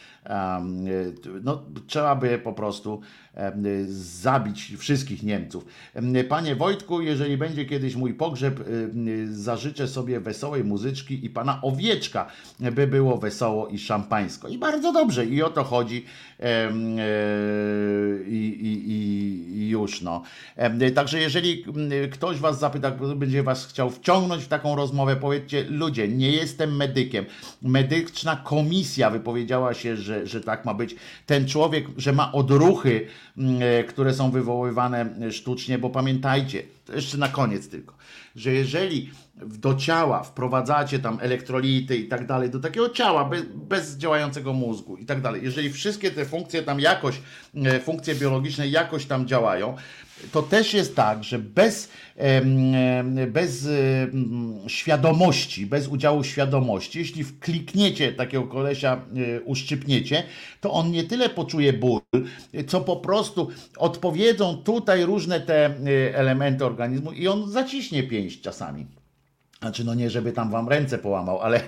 [1.42, 3.00] no, trzeba by po prostu
[3.66, 5.64] y, zabić wszystkich Niemców.
[5.94, 11.26] Em, y, Panie Wojtku, jeżeli będzie kiedyś mój pogrzeb, y, y, zażyczę sobie wesołej muzyczki
[11.26, 12.26] i pana owieczka,
[12.60, 14.48] by było wesoło i szampańsko.
[14.48, 16.04] I bardzo dobrze, i o to chodzi.
[18.28, 20.22] I, i, i, już no.
[20.82, 25.64] Y, Także jeżeli mm, ktoś was zapyta, będzie was chciał wciągnąć w taką rozmowę, powiedzcie,
[25.64, 27.24] ludzie, nie jestem medykiem.
[27.62, 30.96] Medyczna komisja wypowiedziała się, że, że tak ma być.
[31.26, 33.06] Ten człowiek, że ma odruchy,
[33.60, 36.62] e, które są wywoływane sztucznie, bo pamiętajcie,
[36.94, 37.94] jeszcze na koniec tylko,
[38.36, 43.96] że jeżeli do ciała wprowadzacie tam elektrolity i tak dalej, do takiego ciała bez, bez
[43.96, 47.20] działającego mózgu i tak dalej, jeżeli wszystkie te funkcje tam jakoś,
[47.54, 49.76] e, funkcje biologiczne jakoś tam działają,
[50.32, 51.90] to też jest tak, że bez,
[53.26, 53.68] bez
[54.66, 59.00] świadomości, bez udziału świadomości, jeśli wklikniecie takiego kolesia,
[59.36, 60.22] e, uszczypniecie,
[60.60, 62.00] to on nie tyle poczuje ból,
[62.66, 63.48] co po prostu
[63.78, 65.72] odpowiedzą tutaj różne te e,
[66.14, 68.86] elementy organizmu i on zaciśnie pięść czasami.
[69.64, 71.60] Znaczy, no nie, żeby tam wam ręce połamał, ale,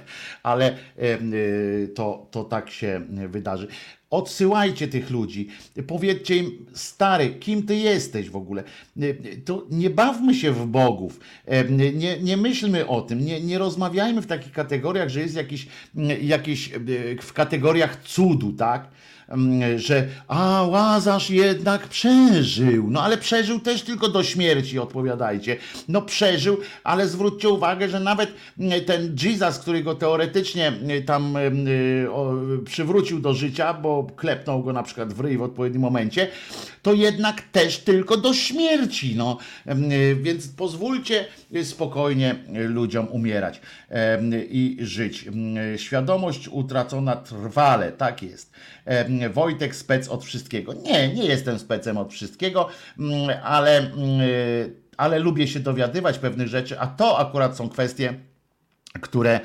[0.42, 3.68] ale y, to, to tak się wydarzy.
[4.10, 5.48] Odsyłajcie tych ludzi,
[5.86, 8.64] powiedzcie im, stary, kim ty jesteś w ogóle.
[9.02, 11.20] Y, To nie bawmy się w bogów,
[11.94, 15.66] nie, nie myślmy o tym, nie, nie rozmawiajmy w takich kategoriach, że jest jakiś,
[16.22, 18.88] jakiś y, w kategoriach cudu, tak?
[19.76, 22.90] Że a Łazarz jednak przeżył.
[22.90, 25.56] No ale przeżył też tylko do śmierci, odpowiadajcie.
[25.88, 28.34] No przeżył, ale zwróćcie uwagę, że nawet
[28.86, 30.72] ten Jesus, który go teoretycznie
[31.06, 31.38] tam
[32.64, 36.28] przywrócił do życia, bo klepnął go na przykład w ryj w odpowiednim momencie,
[36.82, 39.14] to jednak też tylko do śmierci.
[39.16, 39.38] No.
[40.22, 41.24] Więc pozwólcie
[41.64, 43.60] spokojnie y, ludziom umierać
[44.50, 45.24] i żyć.
[45.76, 48.52] Świadomość utracona trwale, tak jest.
[49.32, 50.74] Wojtek spec od wszystkiego.
[50.74, 52.68] Nie, nie jestem specem od wszystkiego,
[52.98, 53.94] mm, ale, mm,
[54.96, 58.14] ale lubię się dowiadywać pewnych rzeczy, a to akurat są kwestie,
[59.00, 59.40] które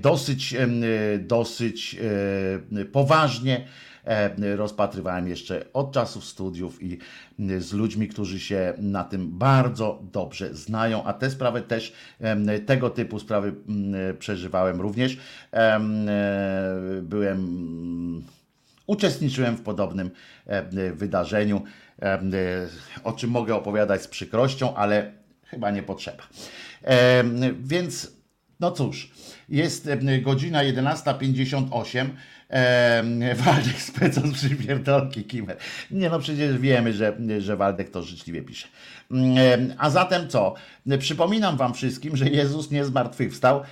[0.00, 0.56] dosyć,
[1.18, 1.96] dosyć
[2.92, 3.64] poważnie
[4.56, 6.98] rozpatrywałem jeszcze od czasów studiów i
[7.58, 11.92] z ludźmi, którzy się na tym bardzo dobrze znają, a te sprawy też,
[12.66, 15.18] tego typu sprawy mm, przeżywałem również.
[15.52, 15.80] E,
[17.02, 18.22] Byłem
[18.88, 20.10] uczestniczyłem w podobnym
[20.46, 21.62] e, wydarzeniu,
[22.02, 22.20] e,
[23.04, 25.12] o czym mogę opowiadać z przykrością, ale
[25.44, 26.22] chyba nie potrzeba.
[26.84, 27.24] E,
[27.62, 28.12] Więc,
[28.60, 29.10] no cóż,
[29.48, 29.88] jest
[30.22, 32.08] godzina 11.58.
[32.50, 35.56] E, Waldek specjalnie z przypierdolki Kimer.
[35.90, 38.68] Nie no, przecież wiemy, że, że Waldek to życzliwie pisze.
[39.12, 40.54] E, A zatem co?
[40.98, 43.60] Przypominam wam wszystkim, że Jezus nie zmartwychwstał.
[43.60, 43.64] E,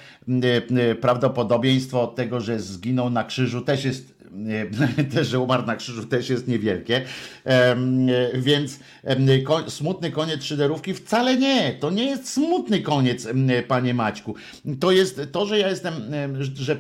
[0.90, 4.15] e, Prawdopodobieństwo tego, że zginął na krzyżu też jest
[5.14, 7.04] też, że umarł na krzyżu też jest niewielkie.
[7.46, 7.76] E,
[8.34, 8.78] Więc
[9.68, 11.72] smutny koniec szyderówki wcale nie.
[11.80, 13.28] To nie jest smutny koniec,
[13.68, 14.34] panie Maćku.
[14.80, 16.76] To jest to, że ja jestem, em, że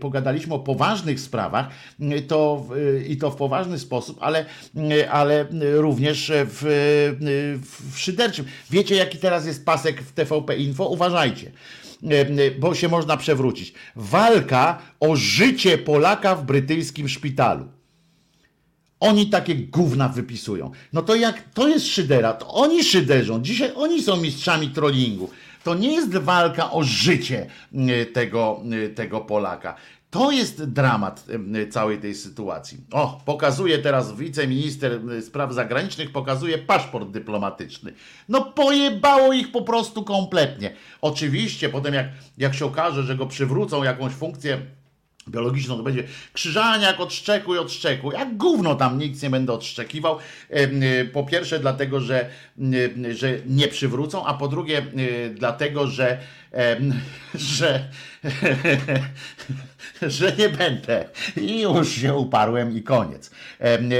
[0.00, 1.68] pogadaliśmy o poważnych sprawach
[2.28, 4.44] to w- i to w poważny sposób, ale,
[5.10, 6.62] ale również w,
[7.92, 8.44] w szyderczym.
[8.70, 10.86] Wiecie, jaki teraz jest pasek w TVP Info?
[10.88, 11.50] Uważajcie
[12.58, 13.74] bo się można przewrócić.
[13.96, 17.68] Walka o życie Polaka w brytyjskim szpitalu.
[19.00, 20.70] Oni takie gówna wypisują.
[20.92, 23.42] No to jak to jest szydera, to oni szyderzą.
[23.42, 25.30] Dzisiaj oni są mistrzami trollingu.
[25.64, 28.60] To nie jest walka o życie y, tego,
[28.94, 29.74] tego Polaka.
[30.10, 31.26] To jest dramat
[31.70, 32.78] całej tej sytuacji.
[32.92, 37.92] O, pokazuje teraz wiceminister spraw zagranicznych, pokazuje paszport dyplomatyczny.
[38.28, 40.72] No pojebało ich po prostu kompletnie.
[41.00, 42.06] Oczywiście potem jak,
[42.38, 44.60] jak się okaże, że go przywrócą jakąś funkcję
[45.28, 48.14] biologiczną, to będzie krzyżaniak, odszczekuj, odszczekuj.
[48.14, 50.18] Jak gówno tam nic nie będę odszczekiwał.
[50.50, 52.30] Y, Po pierwsze dlatego, że,
[52.74, 56.18] y, że nie przywrócą, a po drugie y, dlatego, że
[57.34, 57.88] że,
[60.02, 61.08] że nie będę.
[61.36, 63.30] I już się uparłem i koniec.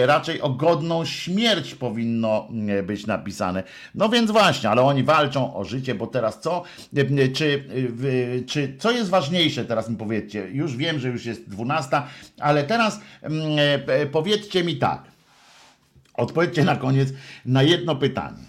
[0.07, 2.49] Raczej o godną śmierć powinno
[2.83, 3.63] być napisane.
[3.95, 6.63] No więc właśnie, ale oni walczą o życie, bo teraz co?
[7.35, 7.65] Czy,
[8.47, 10.49] czy co jest ważniejsze teraz mi powiedzcie?
[10.51, 12.03] Już wiem, że już jest 12,
[12.41, 13.01] ale teraz
[13.87, 15.03] e, powiedzcie mi tak.
[16.15, 17.09] Odpowiedzcie na koniec
[17.47, 18.43] na jedno pytanie.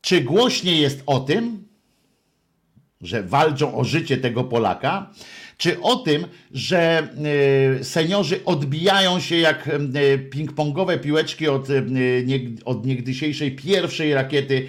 [0.00, 1.63] Czy głośniej jest o tym,
[3.04, 5.10] że walczą o życie tego Polaka,
[5.58, 7.08] czy o tym, że
[7.80, 9.78] e, seniorzy odbijają się jak e,
[10.18, 11.82] ping-pongowe piłeczki od, e,
[12.64, 14.66] od niegdysiejszej pierwszej rakiety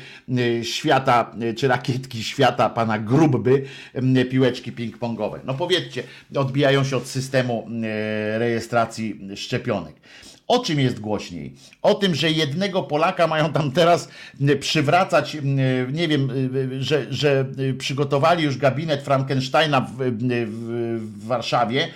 [0.64, 3.66] świata, czy rakietki świata pana Grubby,
[4.30, 5.40] piłeczki ping-pongowe.
[5.46, 6.04] No powiedzcie,
[6.36, 7.68] odbijają się od systemu
[8.38, 9.96] rejestracji szczepionek.
[10.48, 11.54] O czym jest głośniej?
[11.82, 14.10] O tym, że jednego Polaka mają tam teraz
[14.60, 15.58] przywracać, m,
[15.94, 21.88] nie wiem, y, że, że y, przygotowali już gabinet Frankensteina w, w, w Warszawie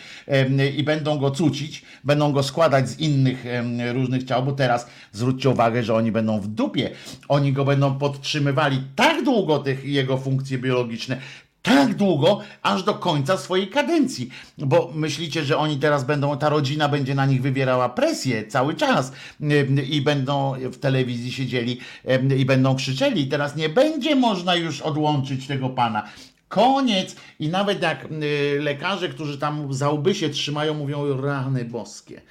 [0.78, 3.46] i będą go cucić, będą go składać z innych
[3.94, 6.92] różnych ciał, bo teraz zwróćcie uwagę, że oni będą w dupie.
[7.28, 11.18] Oni go będą podtrzymywali tak długo, tych jego funkcje biologiczne,
[11.62, 14.30] tak długo, aż do końca swojej kadencji.
[14.58, 19.12] Bo myślicie, że oni teraz będą, ta rodzina będzie na nich wywierała presję cały czas
[19.42, 21.80] Ym, i będą w telewizji siedzieli
[22.10, 23.28] ym, i będą krzyczeli.
[23.28, 26.10] Teraz nie będzie można już odłączyć tego pana.
[26.48, 27.16] Koniec.
[27.40, 32.22] I nawet jak y, lekarze, którzy tam za łby się trzymają, mówią rany boskie.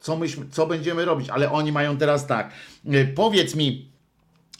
[0.00, 1.30] Co, myśmy, co będziemy robić?
[1.30, 2.52] Ale oni mają teraz tak.
[2.86, 3.89] y, Powiedz mi,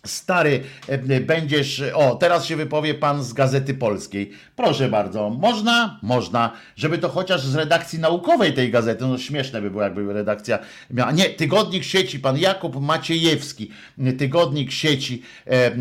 [0.07, 1.83] Stary, e, będziesz.
[1.95, 4.31] O, teraz się wypowie pan z Gazety Polskiej.
[4.57, 5.99] Proszę bardzo, można?
[6.03, 10.59] Można, żeby to chociaż z redakcji naukowej tej gazety, no śmieszne by było, jakby redakcja
[10.91, 11.13] miała.
[11.13, 13.71] Nie, tygodnik sieci, pan Jakub Maciejewski,
[14.19, 15.79] tygodnik sieci e, e,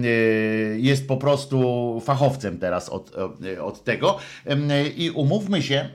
[0.78, 3.12] jest po prostu fachowcem teraz od,
[3.62, 4.18] od tego.
[4.98, 5.90] I umówmy się,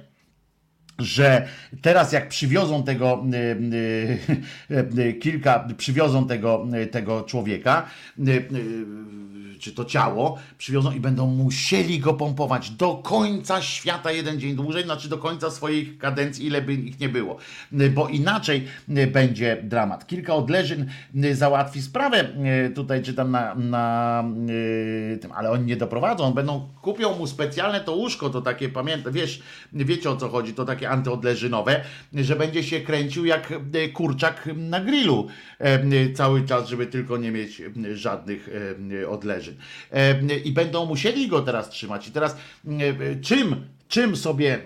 [0.99, 1.49] że
[1.83, 3.37] teraz jak przywiozą tego y,
[4.71, 7.87] y, y, kilka, przywiozą tego, tego człowieka,
[9.61, 14.85] czy to ciało, przywiozą i będą musieli go pompować do końca świata jeden dzień dłużej,
[14.85, 17.37] znaczy do końca swoich kadencji, ile by ich nie było.
[17.95, 18.67] Bo inaczej
[19.13, 20.07] będzie dramat.
[20.07, 20.91] Kilka odleżyn
[21.33, 22.29] załatwi sprawę,
[22.75, 24.25] tutaj czytam na, na
[25.21, 29.43] tym, ale oni nie doprowadzą, będą, kupią mu specjalne to łóżko, to takie, pamiętam, wiesz,
[29.73, 31.85] wiecie o co chodzi, to takie antyodleżynowe,
[32.15, 35.29] że będzie się kręcił jak e, kurczak na grillu
[35.59, 38.49] e, cały czas, żeby tylko nie mieć e, żadnych
[39.09, 39.55] odleżyn.
[40.45, 42.09] I będą musieli go teraz trzymać.
[42.09, 42.37] I teraz
[43.23, 43.57] czym
[43.89, 44.59] Czym sobie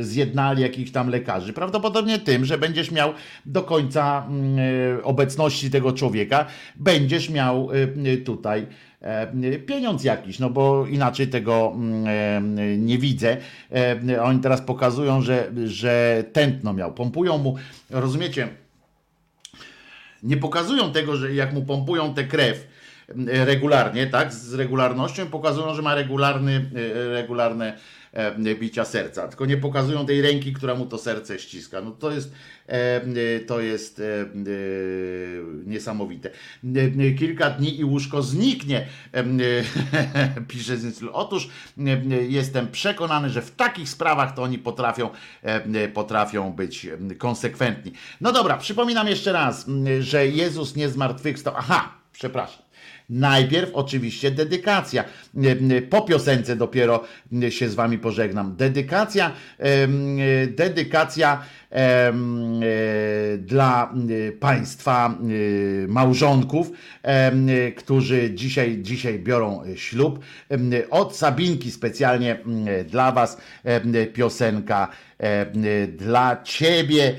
[0.00, 1.52] zjednali jakichś tam lekarzy?
[1.52, 3.12] Prawdopodobnie tym, że będziesz miał
[3.46, 4.58] do końca mm,
[5.02, 7.68] obecności tego człowieka, będziesz miał
[8.24, 8.66] tutaj
[9.66, 13.36] pieniądz jakiś, no bo inaczej tego mm, e, nie widzę.
[14.08, 16.92] E, Oni teraz pokazują, że, że tętno miał.
[16.92, 17.56] Pompują mu,
[17.90, 18.48] rozumiecie?
[20.22, 22.66] Nie pokazują tego, że jak mu pompują tę krew
[23.08, 27.76] e, regularnie, tak, z regularnością, pokazują, że ma regularny, e, regularne e,
[28.60, 31.80] bicia serca, tylko nie pokazują tej ręki, która mu to serce ściska.
[31.80, 32.32] No to jest,
[32.68, 34.26] e, e, to jest e, e,
[35.66, 36.30] niesamowite.
[36.30, 41.08] E, e, Kilka dni i łóżko zniknie, e, e, pisze Zyncl.
[41.12, 41.48] Otóż
[41.78, 45.10] e, e, jestem przekonany, że w takich sprawach to oni potrafią,
[45.44, 47.92] e, e, potrafią być e, konsekwentni.
[48.20, 49.66] No dobra, przypominam jeszcze raz,
[50.00, 51.54] że Jezus nie zmartwychwstał.
[51.56, 52.65] Aha, przepraszam.
[53.10, 55.04] Najpierw oczywiście dedykacja.
[55.90, 57.04] Po piosence dopiero
[57.48, 58.56] się z wami pożegnam.
[58.56, 59.32] Dedykacja,
[60.48, 62.12] dedykacja e,
[63.38, 63.94] dla
[64.28, 65.18] e, państwa
[65.84, 66.70] e, małżonków,
[67.76, 70.18] którzy dzisiaj, dzisiaj biorą ślub.
[70.48, 72.38] Em, Od Sabinki specjalnie
[72.86, 73.36] dla was
[74.14, 74.88] piosenka
[75.88, 77.14] dla ciebie.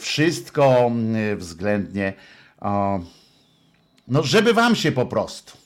[0.00, 0.90] Wszystko
[1.36, 2.12] względnie
[2.60, 3.00] o,
[4.08, 5.65] no, żeby wam się po prostu.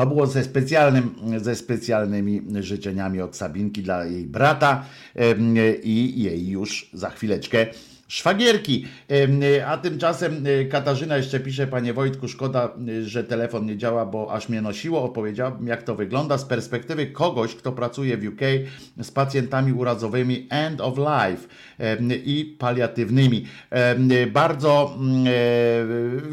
[0.00, 4.84] To było ze, specjalnym, ze specjalnymi życzeniami od Sabinki dla jej brata
[5.82, 7.66] i jej już za chwileczkę
[8.10, 8.86] szwagierki.
[9.66, 14.32] A tymczasem e, Katarzyna jeszcze pisze, panie Wojtku, szkoda, e, że telefon nie działa, bo
[14.32, 15.02] aż mnie nosiło.
[15.02, 18.40] Opowiedziałbym, jak to wygląda z perspektywy kogoś, kto pracuje w UK
[19.00, 21.48] z pacjentami urazowymi end of life
[22.24, 23.46] i paliatywnymi.
[24.32, 25.30] Bardzo mm, e,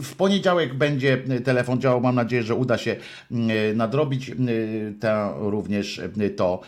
[0.02, 2.02] w poniedziałek będzie telefon działał.
[2.02, 2.95] Mam nadzieję, że uda się
[3.32, 6.02] mm, nadrobić mm, ta, również
[6.38, 6.62] to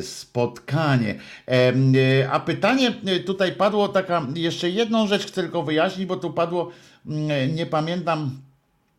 [0.00, 1.14] spotkanie.
[2.30, 2.92] A pytanie
[3.26, 6.70] tutaj padło tak taka, jeszcze jedną rzecz tylko wyjaśnić, bo tu padło,
[7.06, 8.40] mm, nie pamiętam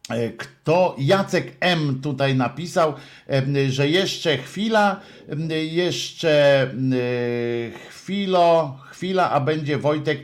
[0.09, 2.93] e, kto Jacek M tutaj napisał,
[3.69, 4.99] że jeszcze chwila,
[5.71, 10.19] jeszcze mm, e, chwilo, chwila, a będzie Wojtek,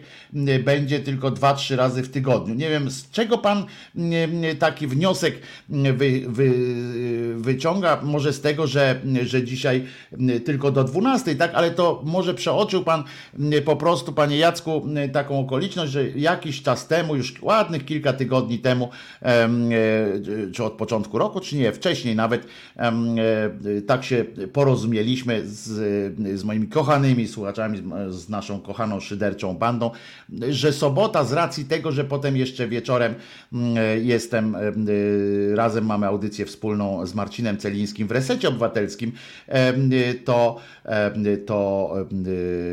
[0.63, 2.53] będzie tylko 2-3 razy w tygodniu.
[2.55, 3.65] Nie wiem, z czego pan
[4.59, 5.35] taki wniosek
[5.69, 6.51] wy, wy,
[7.35, 7.99] wyciąga?
[8.03, 9.83] Może z tego, że, że dzisiaj
[10.45, 11.51] tylko do 12, tak?
[11.53, 13.03] Ale to może przeoczył pan
[13.65, 18.89] po prostu, panie Jacku, taką okoliczność, że jakiś czas temu, już ładnych kilka tygodni temu,
[19.21, 22.47] em, e, czy od początku roku, czy nie, wcześniej nawet,
[22.77, 23.01] e,
[23.87, 25.61] tak się porozumieliśmy z,
[26.39, 29.91] z moimi kochanymi słuchaczami, z- z naszą kochaną szyderczą bandą,
[30.49, 33.15] że sobota z racji tego, że potem jeszcze wieczorem
[33.53, 34.87] mm, e, jestem, em,
[35.51, 39.11] e, razem mamy audycję wspólną z Marcinem Celińskim w Resecie Obywatelskim,
[39.47, 39.73] e,
[40.13, 40.59] to,
[41.45, 41.93] to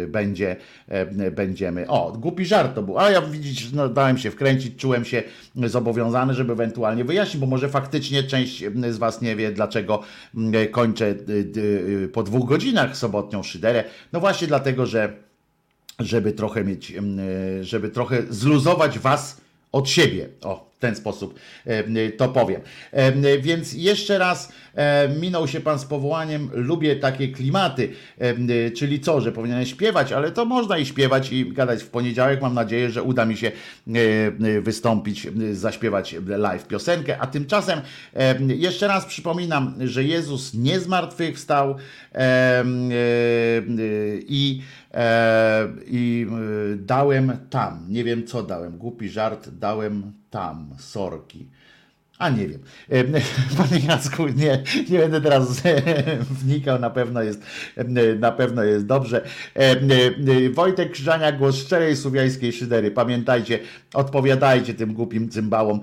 [0.03, 0.57] e, będzie,
[0.89, 5.05] em, będziemy, o, głupi żart to był, ale ja widzisz, no, dałem się wkręcić, czułem
[5.05, 5.23] się
[5.55, 10.03] zobowiązany, żeby ewentualnie wyjaśnić, bo może faktycznie część z Was nie wie, dlaczego
[10.71, 13.85] kończę y, po dwóch godzinach sobotnią szyderę.
[14.13, 15.30] No właśnie dlatego, że
[16.01, 19.41] żeby trochę mieć, e, żeby trochę zluzować was
[19.73, 20.29] od siebie.
[20.43, 22.61] O, w ten sposób e, to powiem.
[22.93, 24.53] E, Więc jeszcze raz
[25.21, 26.51] minął się pan z powołaniem.
[26.53, 27.93] Lubię takie klimaty,
[28.77, 32.43] czyli co, że powinienem śpiewać, ale to można i śpiewać i gadać w poniedziałek.
[32.43, 33.53] Mam nadzieję, że uda mi się
[34.63, 37.19] wystąpić, zaśpiewać live piosenkę.
[37.19, 37.81] A tymczasem
[38.49, 41.77] jeszcze raz przypominam, że Jezus nie zmartwychwstał
[44.29, 44.63] i
[45.87, 51.49] I e, dałem tam, nie wiem co dałem, głupi żart, dałem tam, sorki.
[52.21, 52.61] A nie wiem.
[52.91, 53.05] E,
[53.59, 55.63] Panie Jacku, nie, nie będę teraz
[56.43, 57.43] wnikał, na pewno jest,
[58.19, 59.25] na pewno jest dobrze.
[59.57, 62.91] E, e, Wojtek Krzyżania, głos szczerej słowiańskiej szydery.
[62.91, 63.59] Pamiętajcie,
[63.95, 65.81] odpowiadajcie tym głupim cymbałom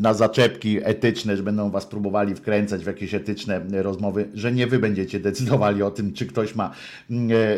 [0.00, 4.78] na zaczepki etyczne, że będą was próbowali wkręcać w jakieś etyczne rozmowy, że nie wy
[4.78, 6.70] będziecie decydowali o tym, czy ktoś ma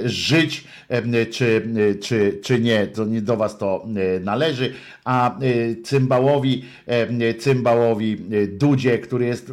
[0.05, 0.65] żyć,
[1.31, 1.62] czy,
[2.01, 2.87] czy, czy nie.
[2.87, 3.87] To nie do was to
[4.20, 4.73] należy,
[5.05, 5.39] a
[5.85, 6.65] cymbałowi,
[7.43, 9.52] cymbałowi e, Dudzie, który jest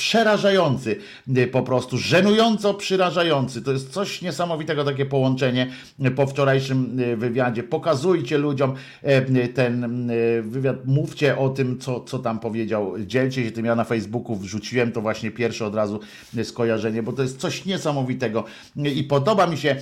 [0.00, 0.96] przerażający,
[1.36, 3.62] y, po prostu żenująco przerażający.
[3.62, 5.70] To jest coś niesamowitego, takie połączenie
[6.06, 7.62] y, po wczorajszym y, wywiadzie.
[7.62, 8.74] Pokazujcie ludziom
[9.04, 10.10] y, ten
[10.42, 13.64] wywiad, mówcie o tym, co, co tam powiedział, dzielcie się tym.
[13.64, 16.00] Ja na Facebooku wrzuciłem to właśnie pierwsze od razu
[16.44, 18.44] skojarzenie, bo to jest coś niesamowitego
[18.76, 19.76] i podoba mi się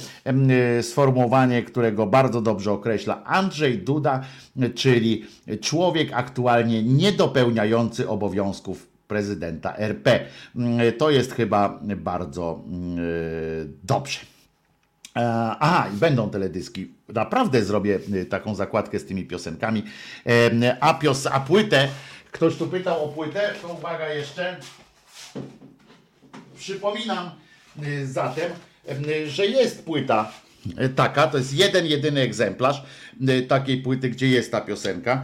[0.82, 4.20] sformułowanie, którego bardzo dobrze określa Andrzej Duda,
[4.74, 5.24] czyli
[5.60, 10.26] człowiek aktualnie niedopełniający obowiązków prezydenta RP.
[10.56, 12.98] Mm, To jest chyba bardzo mm,
[13.84, 14.18] dobrze.
[15.16, 16.92] E, Aha, i będą teledyski.
[17.08, 19.82] Naprawdę zrobię y, taką zakładkę z tymi piosenkami.
[20.26, 21.88] E, A, pios, a płytę,
[22.32, 24.56] ktoś tu pytał o płytę, to uwaga jeszcze.
[26.56, 27.30] Przypominam
[27.86, 28.52] y, zatem,
[29.26, 30.32] że jest płyta
[30.84, 32.82] y, taka, to jest jeden, jedyny egzemplarz
[33.48, 35.22] takiej płyty, gdzie jest ta piosenka,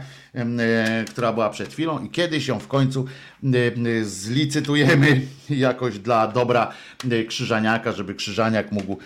[1.07, 3.05] która była przed chwilą i kiedyś ją w końcu
[3.43, 6.73] y, zlicytujemy jakoś dla dobra
[7.11, 8.97] y, Krzyżaniaka, żeby Krzyżaniak mógł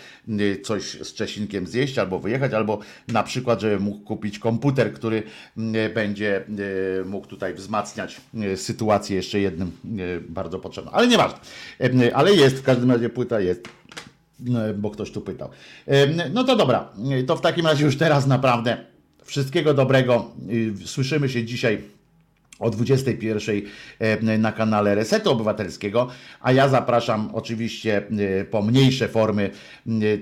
[0.64, 5.24] coś z Czesinkiem zjeść albo wyjechać, albo na przykład, żeby mógł kupić komputer, który
[5.94, 6.44] będzie
[7.06, 8.22] mógł tutaj wzmacniać
[8.56, 9.72] sytuację jeszcze jednym
[10.30, 10.94] bardzo potrzebnym.
[10.96, 11.40] Ale nieważne.
[12.14, 13.70] Ale jest, w każdym razie płyta jest.
[14.76, 15.50] Bo ktoś tu pytał.
[16.34, 16.90] No to dobra,
[17.28, 18.78] to w takim razie już teraz naprawdę
[19.30, 20.32] wszystkiego dobrego.
[20.50, 21.82] Y, Słyszymy się dzisiaj
[22.60, 23.62] o 21
[24.00, 26.08] em, na kanale Resetu Obywatelskiego,
[26.42, 28.04] a ja zapraszam oczywiście
[28.42, 29.50] y, po mniejsze formy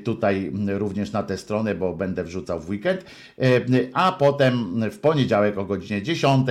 [0.04, 3.06] tutaj również na tę stronę, bo będę wrzucał w weekend,
[3.42, 6.48] y, a potem w poniedziałek o godzinie 10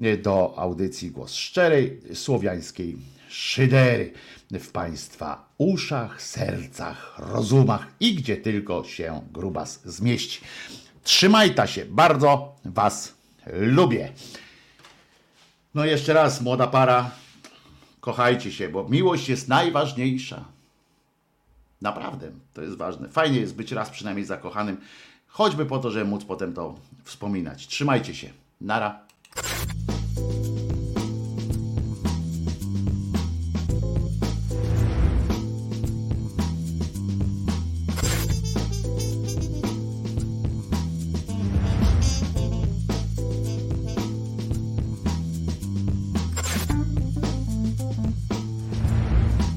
[0.00, 2.96] y, do audycji Głos Szczerej Słowiańskiej
[3.28, 4.12] Szydery
[4.60, 10.40] w Państwa uszach, sercach, rozumach i gdzie tylko się grubas zmieści.
[11.06, 13.14] Trzymajta się, bardzo Was
[13.52, 14.12] lubię.
[15.74, 17.10] No jeszcze raz, młoda para,
[18.00, 20.44] kochajcie się, bo miłość jest najważniejsza.
[21.82, 23.08] Naprawdę, to jest ważne.
[23.08, 24.80] Fajnie jest być raz przynajmniej zakochanym,
[25.26, 26.74] choćby po to, żeby móc potem to
[27.04, 27.66] wspominać.
[27.66, 28.30] Trzymajcie się.
[28.60, 29.00] Nara.